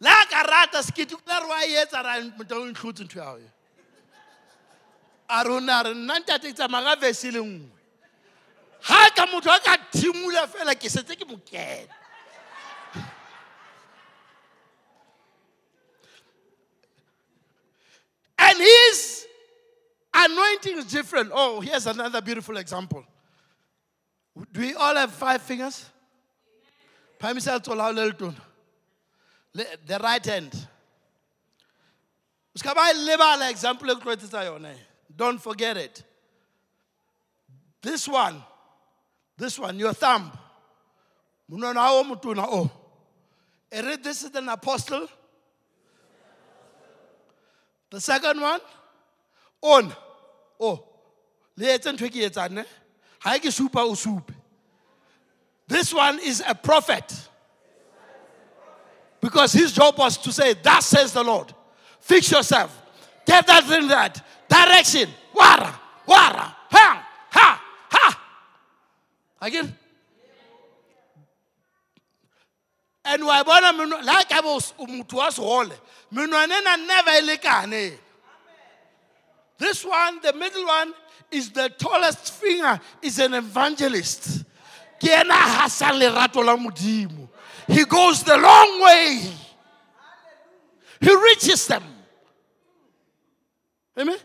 le 0.00 0.08
a 0.08 0.26
ka 0.30 0.42
rata 0.42 0.82
sekete 0.82 1.16
la 1.26 1.38
re 1.40 1.46
wa 1.46 1.60
etsa 1.64 2.02
ra 2.02 2.20
motho 2.36 2.54
o 2.62 2.66
ntlhotse 2.70 3.04
ntho 3.04 3.18
yao 3.18 3.38
e. 3.38 3.48
a 5.28 5.42
rona 5.44 5.82
re 5.82 5.94
nna 5.94 6.18
ntate 6.20 6.48
ke 6.50 6.54
tsamaya 6.54 6.96
vese 6.96 7.30
le 7.30 7.40
nngwe. 7.40 7.70
Ga 8.86 9.10
ka 9.16 9.26
motho 9.26 9.50
a 9.50 9.58
ka 9.60 9.76
thimola 9.92 10.46
fela 10.46 10.74
ke 10.74 10.88
setse 10.88 11.16
ke 11.16 11.24
mokene 11.26 11.88
and 18.38 18.58
his 18.58 19.26
anointing 20.14 20.78
is 20.78 20.86
different. 20.86 21.30
Oh 21.34 21.60
here's 21.60 21.86
another 21.86 22.20
beautiful 22.20 22.56
example. 22.56 23.04
Do 24.52 24.60
we 24.60 24.74
all 24.74 24.94
have 24.94 25.12
five 25.12 25.42
fingers? 25.42 25.84
Phamisa 27.20 27.58
letsoho 27.58 27.76
la 27.76 27.84
hao 27.84 27.92
le 27.92 28.12
letona 28.12 28.34
Le- 28.34 28.47
the 29.86 29.98
right 29.98 30.24
hand. 30.24 30.68
Example 32.54 33.88
don't 35.16 35.40
forget 35.40 35.76
it. 35.76 36.02
This 37.82 38.08
one 38.08 38.42
this 39.36 39.58
one 39.58 39.78
your 39.78 39.92
thumb. 39.92 40.32
O 41.50 42.70
this 43.70 44.22
is 44.24 44.34
an 44.34 44.48
apostle. 44.48 45.08
The 47.90 48.00
second 48.00 48.40
one 48.40 48.60
on. 49.62 49.94
Oh 50.60 50.84
le 51.56 51.66
etse 51.66 51.92
ntho 51.92 52.06
e 52.14 52.30
this 55.68 55.92
one 55.92 56.18
is 56.20 56.42
a 56.46 56.54
prophet 56.54 57.28
because 59.20 59.52
his 59.52 59.72
job 59.72 59.96
was 59.98 60.16
to 60.18 60.32
say 60.32 60.54
thus 60.54 60.86
says 60.86 61.12
the 61.12 61.22
lord 61.22 61.52
fix 62.08 62.30
yourself. 62.30 62.74
Get 63.26 63.46
that 63.46 63.64
thing 63.64 63.88
that 63.88 64.24
direction. 64.48 65.10
Wara 65.34 65.74
wara 66.06 66.54
ha 66.70 67.06
ha 67.30 67.62
ha. 67.90 68.20
Again. 69.42 69.76
And 73.04 73.24
wa 73.24 73.44
bona 73.44 73.72
meno- 73.72 74.00
le 74.00 74.12
ha 74.12 74.24
ka 74.28 74.42
bo 74.42 74.58
motho 74.58 75.16
wa 75.16 76.46
never 76.46 77.10
e 77.10 77.36
lekane 77.36 77.98
this 79.58 79.84
one 79.84 80.20
the 80.22 80.32
middle 80.32 80.64
one 80.64 80.94
is 81.30 81.50
the 81.50 81.68
tallest 81.68 82.32
finger 82.32 82.80
is 83.02 83.18
an 83.18 83.34
evangelist. 83.34 84.44
Ke 84.98 85.08
ena 85.08 85.34
a 85.34 85.66
hasang 85.66 86.00
lerato 86.00 86.42
la 86.44 86.56
modimo 86.56 87.27
he 87.68 87.84
goes 87.84 88.22
the 88.22 88.36
long 88.36 88.82
way. 88.82 89.30
He 91.00 91.14
reaches 91.14 91.66
them. 91.66 91.84
Amen? 93.98 94.18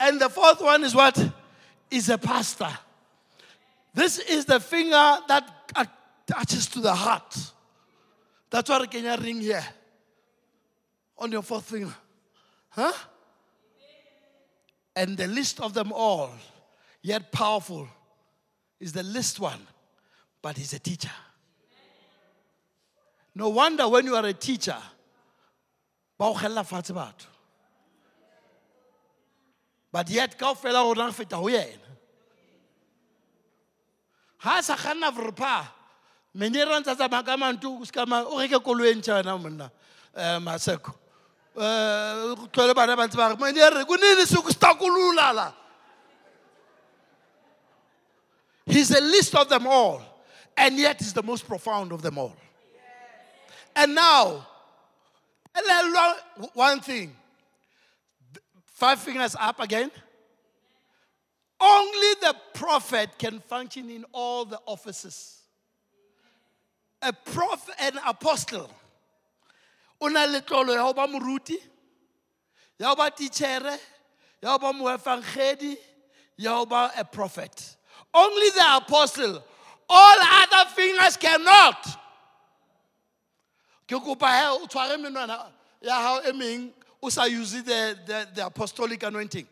And 0.00 0.20
the 0.20 0.28
fourth 0.28 0.60
one 0.60 0.82
is 0.82 0.94
what? 0.94 1.32
Is 1.90 2.08
a 2.08 2.18
pastor. 2.18 2.70
This 3.94 4.18
is 4.18 4.44
the 4.44 4.60
finger 4.60 5.18
that 5.28 5.72
uh, 5.74 5.84
attaches 6.28 6.66
to 6.68 6.80
the 6.80 6.94
heart. 6.94 7.36
That's 8.50 8.70
re 8.70 8.86
kenya 8.86 9.16
ring 9.20 9.40
here. 9.40 9.64
On 11.18 11.30
your 11.30 11.42
fourth 11.42 11.64
finger. 11.64 11.94
Huh? 12.70 12.92
And 14.94 15.16
the 15.16 15.26
least 15.26 15.60
of 15.60 15.74
them 15.74 15.92
all, 15.92 16.30
yet 17.02 17.30
powerful, 17.30 17.88
is 18.80 18.92
the 18.92 19.02
least 19.02 19.38
one, 19.40 19.60
but 20.42 20.56
he's 20.56 20.72
a 20.72 20.78
teacher. 20.78 21.10
No 23.34 23.48
wonder 23.50 23.88
when 23.88 24.04
you 24.06 24.16
are 24.16 24.26
a 24.26 24.32
teacher, 24.32 24.76
ba 26.18 26.24
o 26.26 26.34
kgella 26.34 26.64
fatshe 26.66 26.94
but 29.90 30.10
yet 30.10 30.38
kaofela 30.38 30.84
rona 30.84 31.06
re 31.06 31.12
feta 31.12 31.36
ho 31.36 31.48
yena. 31.48 31.88
Ha 34.38 34.60
sa 34.60 34.76
kganna 34.76 35.10
vrpa 35.10 35.66
mene 36.34 36.64
ra 36.64 36.80
ntsa 36.80 36.94
tsamaya 36.94 37.24
ka 37.24 37.36
mantu 37.36 37.84
ska 37.86 38.06
ma 38.06 38.22
o 38.22 38.38
reke 38.38 38.62
koloi 38.62 38.94
ntšha 38.94 39.22
wena 39.22 39.38
monna 39.40 39.70
um 40.14 40.44
maseko. 40.44 40.94
Um 41.56 42.48
tlhole 42.52 42.74
bana 42.74 42.96
ba 42.96 43.08
ntse 43.08 43.16
ba 43.16 43.34
re 43.34 43.36
re 43.70 45.52
he's 48.66 48.88
the 48.90 49.00
least 49.00 49.34
of 49.34 49.48
them 49.48 49.66
all 49.66 50.02
and 50.56 50.78
yet 50.78 50.98
he's 50.98 51.14
the 51.14 51.22
most 51.22 51.46
profound 51.48 51.90
of 51.90 52.02
them 52.02 52.18
all 52.18 52.36
and 53.76 53.94
now 53.94 54.46
elelwa 55.54 56.14
one 56.54 56.80
thing. 56.80 57.14
Five 58.64 59.00
fingers 59.00 59.34
up 59.38 59.60
again. 59.60 59.90
Only 61.60 62.14
the 62.20 62.36
prophet 62.54 63.10
can 63.18 63.40
function 63.40 63.90
in 63.90 64.04
all 64.12 64.44
the 64.44 64.60
offices. 64.66 65.42
A 67.02 67.12
prophet 67.12 67.74
an 67.80 67.98
apostle. 68.06 68.70
O 70.00 70.06
na 70.06 70.24
le 70.26 70.40
tlolo 70.40 70.74
ya 70.74 70.92
ba 70.92 71.06
moruti 71.08 71.56
ya 72.78 72.94
ba 72.94 73.10
tichere 73.10 73.78
ya 74.40 74.56
ba 74.58 74.72
moefangedi 74.72 75.76
ya 76.36 76.64
ba 76.64 76.92
a 76.96 77.04
prophet. 77.04 77.76
Only 78.14 78.50
the 78.50 78.76
apostle. 78.76 79.42
All 79.90 80.16
other 80.20 80.70
fingers 80.70 81.16
cannot 81.16 81.98
ke 83.88 83.96
kopa 83.96 84.52
o 84.52 84.66
tshware 84.66 84.98
menwana 85.00 85.50
ya 85.80 86.20
e 86.28 86.32
meng 86.32 86.70
o 87.02 87.08
sa 87.08 87.24
use 87.24 87.62
the, 87.62 87.96
the, 88.06 88.28
the 88.34 88.46
apostolic 88.46 89.02
anointing. 89.02 89.46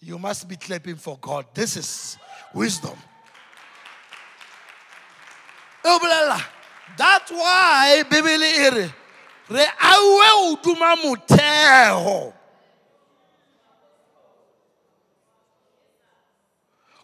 You 0.00 0.18
must 0.18 0.48
be 0.48 0.56
clapping 0.56 0.96
for 0.96 1.18
god. 1.20 1.46
This 1.54 1.76
is 1.76 2.18
wisdom. 2.54 2.96
E 5.84 5.98
that's 6.96 7.30
why 7.30 8.02
bibele 8.08 8.50
e 8.50 8.70
re 8.70 8.94
re 9.50 9.66
auwe 9.80 10.56
hoduma 10.56 10.96
motheo 10.96 12.32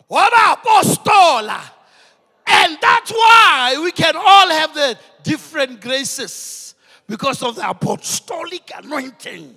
wa 0.08 0.30
baapostola 0.30 1.77
and 2.68 2.78
that's 2.80 3.10
why 3.10 3.80
we 3.82 3.92
can 3.92 4.14
all 4.14 4.48
have 4.50 4.74
the 4.74 4.98
different 5.22 5.80
graces 5.80 6.74
because 7.06 7.42
of 7.42 7.56
the 7.56 7.68
apostolic 7.68 8.70
anointing 8.76 9.54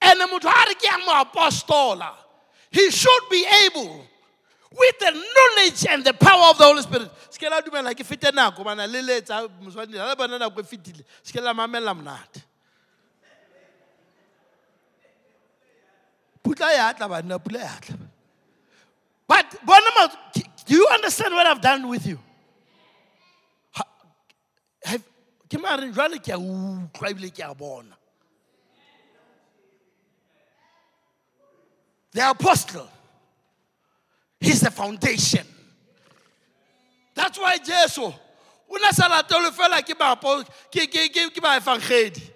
and 0.00 0.20
the 0.20 2.12
he 2.70 2.90
should 2.90 3.28
be 3.30 3.46
able 3.66 4.06
with 4.70 4.98
the 4.98 5.10
knowledge 5.10 5.86
and 5.88 6.04
the 6.04 6.12
power 6.14 6.50
of 6.50 6.58
the 6.58 6.64
Holy 6.64 6.82
Spirit. 6.82 7.10
Se 7.30 7.38
ke 7.38 7.48
la 7.48 7.60
dumela 7.60 8.64
bana 8.64 8.86
le 8.86 9.00
letsa 9.02 9.48
moswanedi 9.62 9.98
ha 9.98 10.14
nako 10.14 10.62
fetile 10.64 11.04
se 11.22 11.40
la 11.40 11.54
bana. 11.54 12.18
But 19.26 19.46
bona 19.64 20.12
do 20.66 20.74
you 20.74 20.86
understand 20.92 21.34
what 21.34 21.46
I've 21.46 21.60
done 21.60 21.88
with 21.88 22.06
you? 22.06 22.18
Ha- 23.72 23.88
have- 24.84 25.02
Ke 25.48 25.60
mare 25.60 25.90
jwale 25.92 26.18
ke 26.22 26.28
a 26.28 26.38
utlwa. 26.38 27.84
The 32.12 32.30
apostle 32.30 32.88
He's 34.44 34.60
the 34.60 34.70
foundation. 34.70 35.46
That's 37.14 37.38
why 37.38 37.56
Jesus, 37.56 37.96
o 37.98 38.14
ne 38.70 38.90
sa 38.92 39.08
latele 39.08 39.50
fela 39.52 39.80
ke 39.80 39.96
baefangedi. 41.40 42.30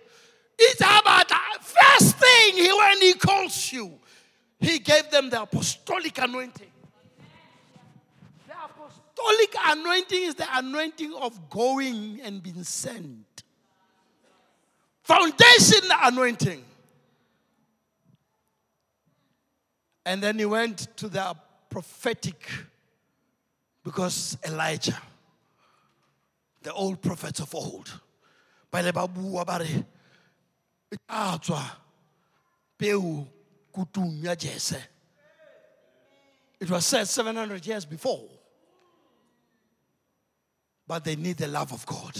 It's 0.58 0.80
about 0.80 1.30
first 1.60 2.16
thing 2.16 2.54
he, 2.54 2.72
when 2.72 3.00
he 3.02 3.12
calls 3.14 3.72
you, 3.72 3.92
he 4.58 4.78
gave 4.78 5.10
them 5.10 5.28
the 5.28 5.42
apostolic 5.42 6.16
anointing. 6.18 6.70
Apostolic 9.18 9.54
anointing 9.66 10.22
is 10.22 10.34
the 10.34 10.46
anointing 10.52 11.14
of 11.14 11.50
going 11.50 12.20
and 12.22 12.42
being 12.42 12.62
sent. 12.64 13.42
Foundation 15.02 15.88
anointing. 16.02 16.64
And 20.04 20.22
then 20.22 20.38
he 20.38 20.44
went 20.44 20.96
to 20.96 21.08
the 21.08 21.34
prophetic 21.68 22.48
because 23.84 24.38
Elijah, 24.46 25.00
the 26.62 26.72
old 26.72 27.02
prophets 27.02 27.40
of 27.40 27.54
old. 27.54 28.00
It 36.60 36.70
was 36.70 36.86
said 36.86 37.06
700 37.06 37.66
years 37.66 37.84
before. 37.84 38.28
But 40.88 41.04
they 41.04 41.16
need 41.16 41.36
the 41.36 41.46
love 41.46 41.72
of 41.72 41.84
God. 41.86 42.16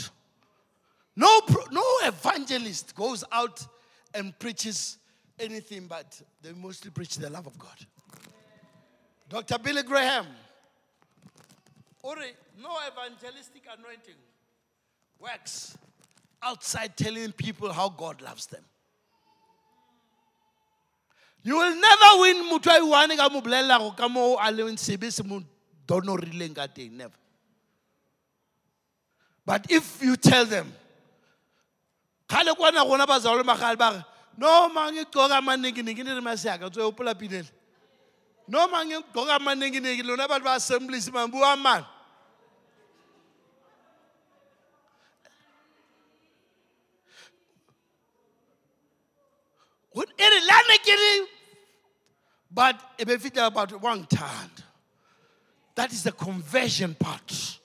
No, 1.16 1.41
no 1.73 1.83
evangelist 2.05 2.95
goes 2.95 3.25
out 3.33 3.66
and 4.14 4.39
preaches 4.39 4.99
anything, 5.41 5.87
but 5.89 6.21
they 6.43 6.53
mostly 6.53 6.91
preach 6.91 7.16
the 7.16 7.31
love 7.31 7.47
of 7.47 7.59
God. 7.59 7.87
Dr. 9.29 9.59
Billy 9.59 9.83
Graham. 9.83 10.27
Ori, 12.03 12.33
no 12.62 12.71
evangelistic 12.87 13.62
anointing 13.77 14.14
works 15.19 15.77
outside 16.43 16.97
telling 16.97 17.33
people 17.33 17.73
how 17.73 17.89
God 17.89 18.23
loves 18.23 18.47
them. 18.47 18.62
You 21.43 21.57
will 21.57 21.75
never 21.75 22.21
win 22.21 22.51
motho 22.51 22.71
a 22.71 23.16
ka 23.16 23.29
mo 23.29 23.41
bolelelang 23.41 23.97
ka 23.97 24.09
mo 24.09 24.37
a 24.37 24.53
leng 24.53 24.77
sebe 24.77 25.11
se 25.11 25.23
mo 25.23 25.43
donorileng 25.87 26.55
ka 26.55 26.66
teng 26.66 26.93
never 26.93 27.14
But 29.49 29.65
if 29.71 30.03
you 30.03 30.15
tell 30.17 30.45
them, 30.45 30.71
kgale 32.29 32.53
kwana 32.53 32.85
gona 32.85 33.07
bazalo 33.07 33.43
magale 33.43 33.79
ba 33.79 33.91
re 33.97 34.05
no 34.37 34.69
mang 34.69 34.95
e 34.95 35.05
qoka 35.07 35.41
manengenenge 35.41 36.05
ne 36.05 36.13
re 36.13 36.21
maseaka 36.21 36.69
tsoe 36.71 36.85
opola 36.85 37.15
pinele? 37.15 37.49
No 38.47 38.69
mang 38.69 38.93
e 38.93 39.01
qoka 39.15 39.39
manengenenge 39.41 40.05
lona 40.05 40.29
batho 40.29 40.45
ba 40.45 40.57
assemblies 40.57 41.11
mang 41.11 41.31
bua 41.31 41.57
mang 41.57 41.83
Go- 49.95 50.03
e 50.03 50.29
re 50.29 50.41
lane 50.47 50.79
ke 50.85 50.95
re 50.95 51.27
but 52.51 52.77
e 52.99 53.05
be 53.05 53.17
fitlha 53.17 53.47
about 53.47 53.73
one 53.81 54.05
time 54.05 54.51
that 55.75 55.91
is 55.91 56.03
the 56.03 56.13
conversion 56.13 56.95
part 56.95 57.58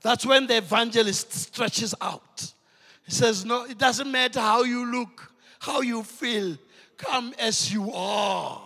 that's 0.00 0.24
when 0.24 0.46
the 0.46 0.56
evangelist 0.56 1.32
stretches 1.32 1.94
out. 2.00 2.52
He 3.04 3.12
says 3.12 3.44
no 3.44 3.64
it 3.64 3.78
doesn't 3.78 4.10
matter 4.10 4.40
how 4.40 4.62
you 4.62 4.90
look 4.90 5.32
how 5.58 5.80
you 5.80 6.02
feel 6.02 6.56
come 6.96 7.34
as 7.38 7.72
you 7.72 7.90
are. 7.92 8.62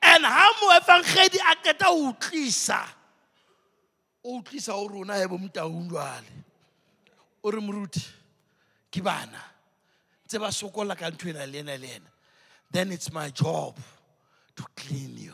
And 0.00 0.24
ha 0.24 0.52
moefangedi 0.60 1.38
a 1.38 1.56
keta 1.56 1.86
o 1.86 2.12
tlisa 2.18 2.84
o 4.24 4.40
tlisa 4.42 4.72
o 4.74 4.88
rona 4.88 5.18
he 5.18 5.26
bo 5.26 5.38
motaung 5.38 5.88
jwale. 5.90 6.24
O 7.44 7.50
re 7.50 7.60
moruti 7.60 8.04
ke 8.90 9.02
bana. 9.02 9.38
Ba 10.30 10.52
sokola 10.52 10.96
ka 10.96 11.10
ntho 11.10 11.28
ena 11.30 11.46
le 11.46 11.62
then 12.70 12.92
it's 12.92 13.12
my 13.12 13.30
job 13.30 13.78
to 14.56 14.64
clean 14.76 15.16
you 15.16 15.32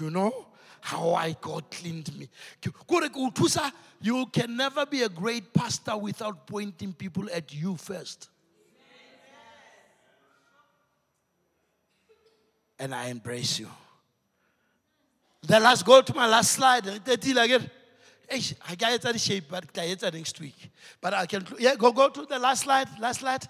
you 0.00 0.10
know 0.10 0.46
how 0.80 1.14
I 1.14 1.36
God 1.40 1.70
cleaned 1.70 2.16
me. 2.16 2.28
You 4.00 4.26
can 4.26 4.56
never 4.56 4.86
be 4.86 5.02
a 5.02 5.08
great 5.08 5.52
pastor 5.52 5.96
without 5.96 6.46
pointing 6.46 6.92
people 6.92 7.28
at 7.32 7.52
you 7.52 7.76
first. 7.76 8.28
And 12.78 12.94
I 12.94 13.08
embrace 13.08 13.58
you. 13.58 13.68
Then 15.42 15.64
let's 15.64 15.82
go 15.82 16.00
to 16.00 16.14
my 16.14 16.28
last 16.28 16.52
slide. 16.52 16.86
Again. 16.86 17.70
I 18.30 18.74
got 18.74 19.00
that 19.00 19.20
shape, 19.20 19.44
but 19.48 19.64
I 19.76 19.86
get 19.86 20.00
that 20.00 20.14
next 20.14 20.38
week. 20.40 20.70
But 21.00 21.14
I 21.14 21.26
can, 21.26 21.46
yeah, 21.58 21.74
go, 21.76 21.92
go 21.92 22.08
to 22.08 22.26
the 22.26 22.38
last 22.38 22.64
slide. 22.64 22.88
Last 23.00 23.20
slide. 23.20 23.48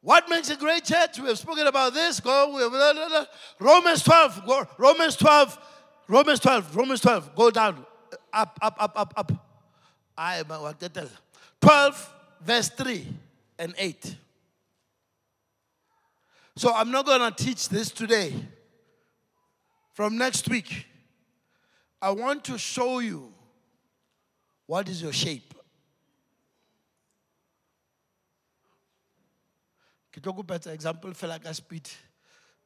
What 0.00 0.28
makes 0.28 0.48
a 0.48 0.56
great 0.56 0.84
church? 0.84 1.18
We 1.18 1.28
have 1.28 1.38
spoken 1.38 1.66
about 1.66 1.92
this. 1.92 2.20
Go 2.20 2.50
blah, 2.50 2.68
blah, 2.68 3.08
blah. 3.08 3.24
Romans 3.58 4.02
12. 4.02 4.46
Go, 4.46 4.66
Romans 4.78 5.16
12. 5.16 5.58
Romans 6.08 6.40
12. 6.40 6.76
Romans 6.76 7.00
12. 7.00 7.34
Go 7.34 7.50
down. 7.50 7.84
Up, 8.32 8.58
up, 8.62 8.76
up, 8.78 8.92
up, 8.96 9.14
up. 9.16 9.32
I 10.16 10.38
am 10.38 10.50
a 10.50 10.74
12, 11.60 12.14
verse 12.40 12.68
3 12.70 13.06
and 13.58 13.74
8. 13.76 14.16
So 16.56 16.72
I'm 16.74 16.90
not 16.90 17.06
going 17.06 17.32
to 17.32 17.44
teach 17.44 17.68
this 17.68 17.90
today. 17.90 18.34
From 19.98 20.16
next 20.16 20.48
week, 20.48 20.86
I 22.00 22.12
want 22.12 22.44
to 22.44 22.56
show 22.56 23.00
you 23.00 23.34
what 24.64 24.88
is 24.88 25.02
your 25.02 25.12
shape. 25.12 25.52
kopa 30.36 30.54
etsa 30.54 30.72
example 30.72 31.10
fela 31.22 31.40
ka 31.42 31.50
speed. 31.50 31.90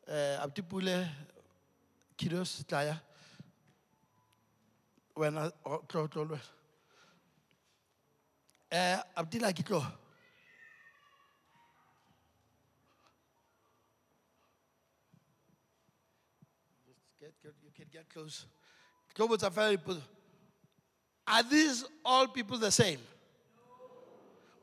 Um 0.07 0.43
abuti 0.43 0.63
pule 0.69 1.09
kidos 2.19 2.53
tlaya 2.69 3.01
wena 5.17 5.49
tlo 5.89 6.07
tlo 6.13 6.29
le 6.35 6.39
wena 8.71 9.01
um 9.01 9.03
abuti 9.17 9.41
la 9.41 9.53
ke 9.53 9.65
tlo 9.65 9.81
Get, 17.77 17.82
get, 17.93 18.09
close. 18.09 18.47
Botsa 19.15 19.51
fela 19.51 19.77
dipotso. 19.77 20.01
Are 21.27 21.43
these 21.43 21.85
all 22.05 22.27
people 22.29 22.57
the 22.57 22.71
same? 22.71 22.99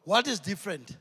What 0.04 0.28
is 0.28 0.40
different? 0.40 0.98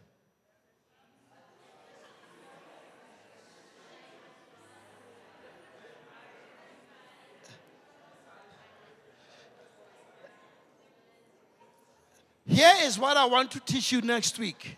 Here 12.47 12.75
is 12.83 12.99
what 12.99 13.17
I 13.17 13.25
want 13.25 13.51
to 13.53 13.61
teach 13.61 13.93
you 13.93 14.03
next 14.03 14.39
week. 14.39 14.77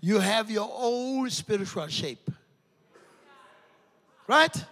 You 0.00 0.18
have 0.18 0.50
your 0.50 0.70
own 0.74 1.30
spiritual 1.30 1.86
shape. 1.88 2.30
Right? 4.28 4.64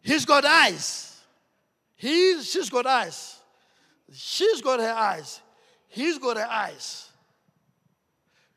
He's 0.00 0.24
got 0.24 0.44
eyes. 0.44 1.20
He's, 1.94 2.50
she's 2.50 2.70
got 2.70 2.86
eyes. 2.86 3.38
She's 4.12 4.60
got 4.62 4.80
her 4.80 4.92
eyes. 4.92 5.40
He's 5.88 6.18
got 6.18 6.36
her 6.36 6.48
eyes. 6.50 7.08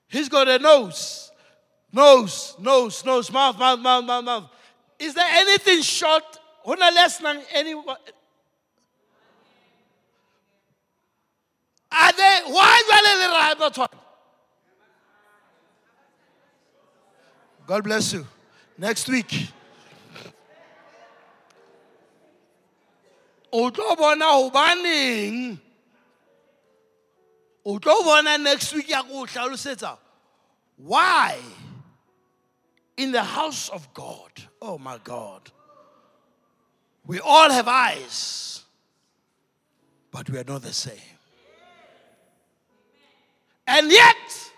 He's 0.08 0.30
got 0.30 0.48
a 0.48 0.58
nose. 0.60 1.32
Nose, 1.92 2.56
nose, 2.60 3.04
nose, 3.06 3.32
mouth, 3.32 3.60
mouth, 3.60 3.80
mouth, 3.80 4.06
mouth, 4.06 4.24
mouth. 4.24 4.50
Is 5.00 5.14
there 5.14 5.28
anything 5.30 5.82
short? 5.82 6.24
Hona 6.66 6.94
less 6.94 7.18
than 7.18 7.42
any. 7.54 7.74
Are 7.74 7.84
they? 12.14 12.40
Why 12.48 12.82
jwale 12.88 13.16
le 13.20 13.28
ra 13.30 13.56
ba 13.56 13.70
tshwana? 13.70 13.98
God 17.68 17.84
bless 17.84 18.14
you. 18.14 18.26
Next 18.78 19.10
week. 19.10 19.52
O 23.52 23.70
tlo 23.70 23.96
bona 23.98 24.26
hobaneng 24.26 25.60
o 27.66 27.78
tlo 27.80 28.04
bona 28.04 28.38
next 28.38 28.74
week 28.74 28.90
ya 28.90 29.04
go 29.04 29.26
hlalosetsa 29.26 29.98
why 30.78 31.38
in 32.96 33.12
the 33.12 33.24
house 33.24 33.70
of 33.70 33.94
God 33.94 34.32
oh 34.62 34.78
my 34.78 34.98
God 35.04 35.52
we 37.06 37.20
all 37.20 37.50
have 37.50 37.68
eyes 37.68 38.64
but 40.12 40.30
we 40.30 40.38
are 40.38 40.44
not 40.46 40.62
the 40.62 40.74
same 40.74 41.18
and 43.66 43.92
yet 43.92 44.52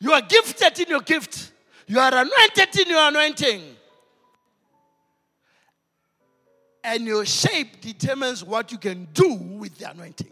you 0.00 0.12
are 0.12 0.22
gifted 0.22 0.78
in 0.80 0.88
your 0.88 1.02
gift 1.02 1.52
you 1.86 1.98
are 1.98 2.12
anointed 2.14 2.76
in 2.80 2.88
your 2.88 3.08
anointing. 3.08 3.62
And 6.82 7.04
your 7.04 7.24
shape 7.26 7.80
determines 7.80 8.44
what 8.44 8.70
you 8.70 8.78
can 8.78 9.08
do 9.12 9.34
with 9.34 9.76
the 9.78 9.90
anointing. 9.90 10.30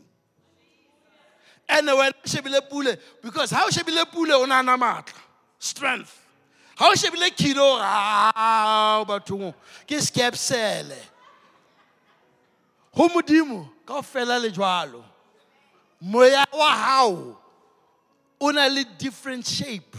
And 1.68 1.86
when 1.86 2.12
shebile 2.24 2.68
pule 2.68 2.94
because 3.22 3.50
how 3.50 3.68
shebile 3.70 4.10
pule 4.10 4.32
o 4.32 4.44
na 4.44 4.62
strength. 5.58 6.20
How 6.76 6.92
shebile 6.94 7.34
kilo? 7.36 7.78
Ah, 7.80 9.04
Ga 9.06 9.18
bathong 9.18 9.54
ke 9.86 9.98
skepsele. 9.98 10.98
Go 12.94 13.08
modimo 13.08 13.68
ka 13.86 14.00
le 14.14 15.04
moya 16.00 16.44
wa 16.52 16.70
hao 16.70 17.38
o 18.40 18.46
le 18.46 18.84
different 18.98 19.46
shape 19.46 19.96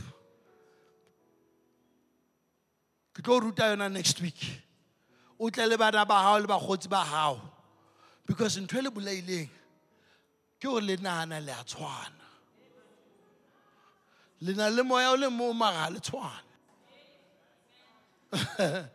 tlo 3.25 3.41
ruta 3.41 3.63
yona 3.63 3.91
next 3.91 4.21
week. 4.21 4.61
O 5.39 5.49
tle 5.49 5.67
le 5.67 5.77
bana 5.77 6.05
ba 6.05 6.21
hao 6.21 6.37
le 6.37 6.47
ba 6.47 7.41
because 8.25 8.57
ntho 8.57 8.77
e 8.77 8.81
le 8.81 8.89
bolaileng 8.89 9.49
ke 10.59 10.67
gore 10.67 10.81
le 10.81 10.95
nana 10.97 11.39
le 11.39 11.51
a 11.51 11.63
tshwana. 11.63 12.25
Le 14.41 14.53
na 14.53 14.69
le 14.69 14.83
moya 14.83 15.11
o 15.11 15.15
le 15.15 15.29
mo 15.29 15.53
maga 15.53 15.89
le 15.89 15.99
tshwana 15.99 16.41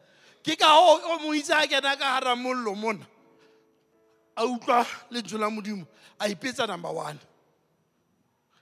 ke 0.44 0.56
ka 0.58 0.68
o 0.74 1.00
o 1.14 1.18
mo 1.18 1.32
itse 1.32 1.50
a 1.50 1.66
kena 1.66 1.96
ka 1.96 2.20
gara 2.20 2.36
mollo 2.36 2.74
mona. 2.74 3.06
A 4.36 4.44
utlwa 4.44 4.86
lentswe 5.10 5.38
la 5.38 5.50
modimo 5.50 5.86
a 6.18 6.28
ipetsa 6.28 6.66
number 6.66 6.92
one 6.92 7.18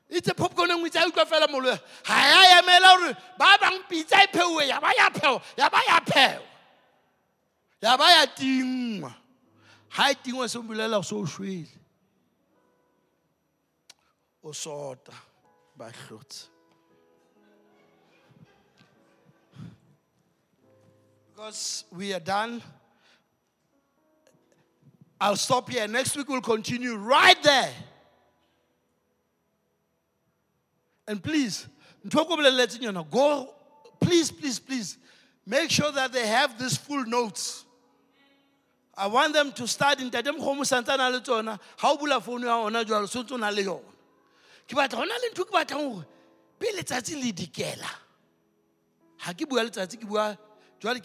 itse 0.08 0.34
popcorn 0.34 0.72
ngwe 0.72 0.88
itse 0.88 0.98
a 0.98 1.06
utlwa 1.06 1.26
fela 1.26 1.48
mollo 1.48 1.78
ga 2.04 2.16
ya 2.16 2.60
emela 2.60 2.96
gore 2.96 3.16
ba 3.38 3.58
bang 3.60 3.82
pitsa 3.88 4.22
e 4.24 4.26
pheuwe 4.32 4.68
ya 4.68 4.80
ba 4.80 4.92
ya 4.96 5.10
pheo 5.10 5.40
ya 5.56 5.68
ba 5.70 5.80
ya 5.88 6.00
pheo. 6.00 6.42
Ya 7.80 7.96
ba 7.96 8.10
ya 8.10 8.26
tingwa. 8.26 9.14
Ha 9.88 10.10
e 10.10 10.14
tingwa 10.14 10.48
se 10.48 10.58
bolela 10.58 11.04
so 11.04 11.18
o 11.18 11.24
shwele. 11.26 11.68
O 14.42 14.50
sota 14.52 15.12
ba 15.76 15.92
hlotse. 15.92 16.48
Because 21.30 21.84
we 21.92 22.12
are 22.12 22.20
done. 22.20 22.60
I'll 25.20 25.36
stop 25.36 25.70
here. 25.70 25.86
Next 25.86 26.16
week 26.16 26.28
we'll 26.28 26.40
continue 26.40 26.96
right 26.96 27.40
there. 27.42 27.70
And 31.08 31.22
please, 31.22 31.66
go, 32.06 33.54
please, 33.98 34.30
please, 34.30 34.58
please, 34.58 34.98
make 35.46 35.70
sure 35.70 35.90
that 35.90 36.12
they 36.12 36.26
have 36.26 36.58
these 36.58 36.76
full 36.76 37.04
notes. 37.06 37.64
I 38.94 39.06
want 39.06 39.32
them 39.32 39.52
to 39.52 39.66
start 39.66 40.00
in 40.00 40.10
Tadem 40.10 40.38
Homo 40.38 40.64
Santana 40.64 41.08
le 41.08 41.20
tsona 41.20 41.58
ha 41.78 41.92
o 41.92 41.96
bula 41.96 42.20
phone 42.20 42.42
ya 42.42 42.56
ona 42.58 42.84
jwalo 42.84 43.08
so 43.08 43.22
tsona 43.22 43.50
le 43.54 43.62
yona. 43.62 43.80
Ke 44.66 44.74
batla 44.74 44.98
hona 44.98 45.14
le 45.22 45.30
ntho 45.30 45.44
ke 45.46 45.52
batlang 45.52 45.92
hore 45.94 46.04
pele 46.58 46.82
letsatsi 46.82 47.14
le 47.14 47.32
dikela. 47.32 47.88
Ha 49.18 49.32
ke 49.32 49.46
bua 49.48 49.62
letsatsi 49.64 49.96
ke 49.96 50.04
bua 50.04 50.36
jwale. 50.80 51.00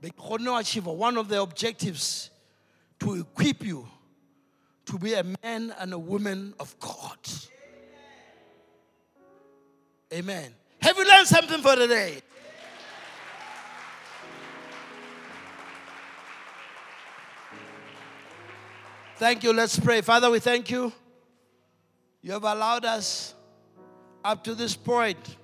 They 0.00 0.10
could 0.10 0.40
not 0.40 0.62
achieve 0.62 0.86
one 0.86 1.16
of 1.18 1.28
the 1.28 1.42
objectives 1.42 2.30
to 3.00 3.20
equip 3.20 3.64
you 3.64 3.86
to 4.86 4.98
be 4.98 5.14
a 5.14 5.24
man 5.42 5.74
and 5.78 5.92
a 5.92 5.98
woman 5.98 6.54
of 6.58 6.78
God. 6.80 7.18
Amen. 10.12 10.52
Have 10.80 10.96
you 10.96 11.06
learned 11.06 11.28
something 11.28 11.60
for 11.60 11.76
today? 11.76 12.20
Thank 19.16 19.44
you. 19.44 19.52
Let's 19.52 19.78
pray. 19.78 20.00
Father, 20.00 20.30
we 20.30 20.38
thank 20.38 20.70
you. 20.70 20.92
You 22.22 22.32
have 22.32 22.44
allowed 22.44 22.86
us 22.86 23.34
up 24.24 24.42
to 24.44 24.54
this 24.54 24.74
point. 24.74 25.36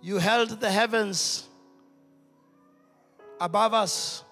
You 0.00 0.16
held 0.16 0.58
the 0.60 0.70
heavens 0.70 1.46
above 3.40 3.74
us. 3.74 4.24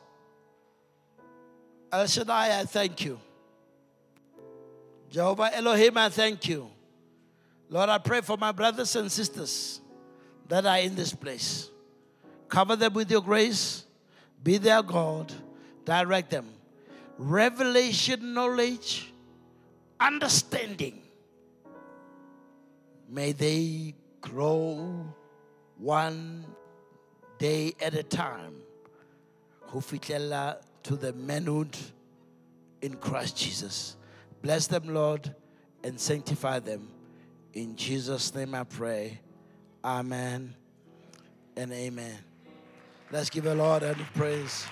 El 1.93 2.07
Shaddai, 2.07 2.61
I 2.61 2.65
thank 2.65 3.05
you. 3.05 3.21
Jehovah 5.11 5.55
Elohim, 5.55 5.97
I 5.97 6.09
thank 6.09 6.49
you. 6.49 6.69
Lord, 7.69 7.89
I 7.89 7.99
pray 7.99 8.21
for 8.21 8.37
my 8.37 8.53
brothers 8.53 8.97
and 8.97 9.11
sisters 9.11 9.81
that 10.49 10.67
are 10.67 10.79
in 10.79 10.95
this 10.95 11.13
place. 11.13 11.71
Cover 12.49 12.77
them 12.77 12.93
with 12.95 13.11
your 13.11 13.23
grace. 13.23 13.85
Be 14.43 14.59
their 14.59 14.83
God. 14.83 15.33
Direct 15.85 16.31
them. 16.31 16.49
Revelation 17.17 18.35
knowledge, 18.35 19.13
understanding. 20.01 21.01
May 23.09 23.33
they 23.33 23.95
grow 24.21 25.07
one 25.79 26.45
day 27.39 27.75
at 27.81 27.95
a 27.95 28.03
time. 28.03 28.64
Ho 29.75 29.81
fitlela 29.81 30.59
to 30.85 30.95
the 30.95 31.13
manhood 31.15 31.77
in 32.81 32.95
Christ 32.95 33.37
Jesus. 33.37 33.97
Bless 34.41 34.69
them, 34.69 34.95
Lord, 34.95 35.35
and 35.83 35.99
sanctify 35.99 36.61
them. 36.61 36.87
In 37.55 37.75
Jesus' 37.75 38.33
name 38.37 38.55
I 38.55 38.63
pray. 38.63 39.19
Amen 39.85 40.55
and 41.57 41.73
amen. 41.73 42.17
Let's 43.11 43.29
give 43.29 43.43
the 43.43 43.57
Lord 43.57 43.83
any 43.83 44.05
praise. 44.15 44.65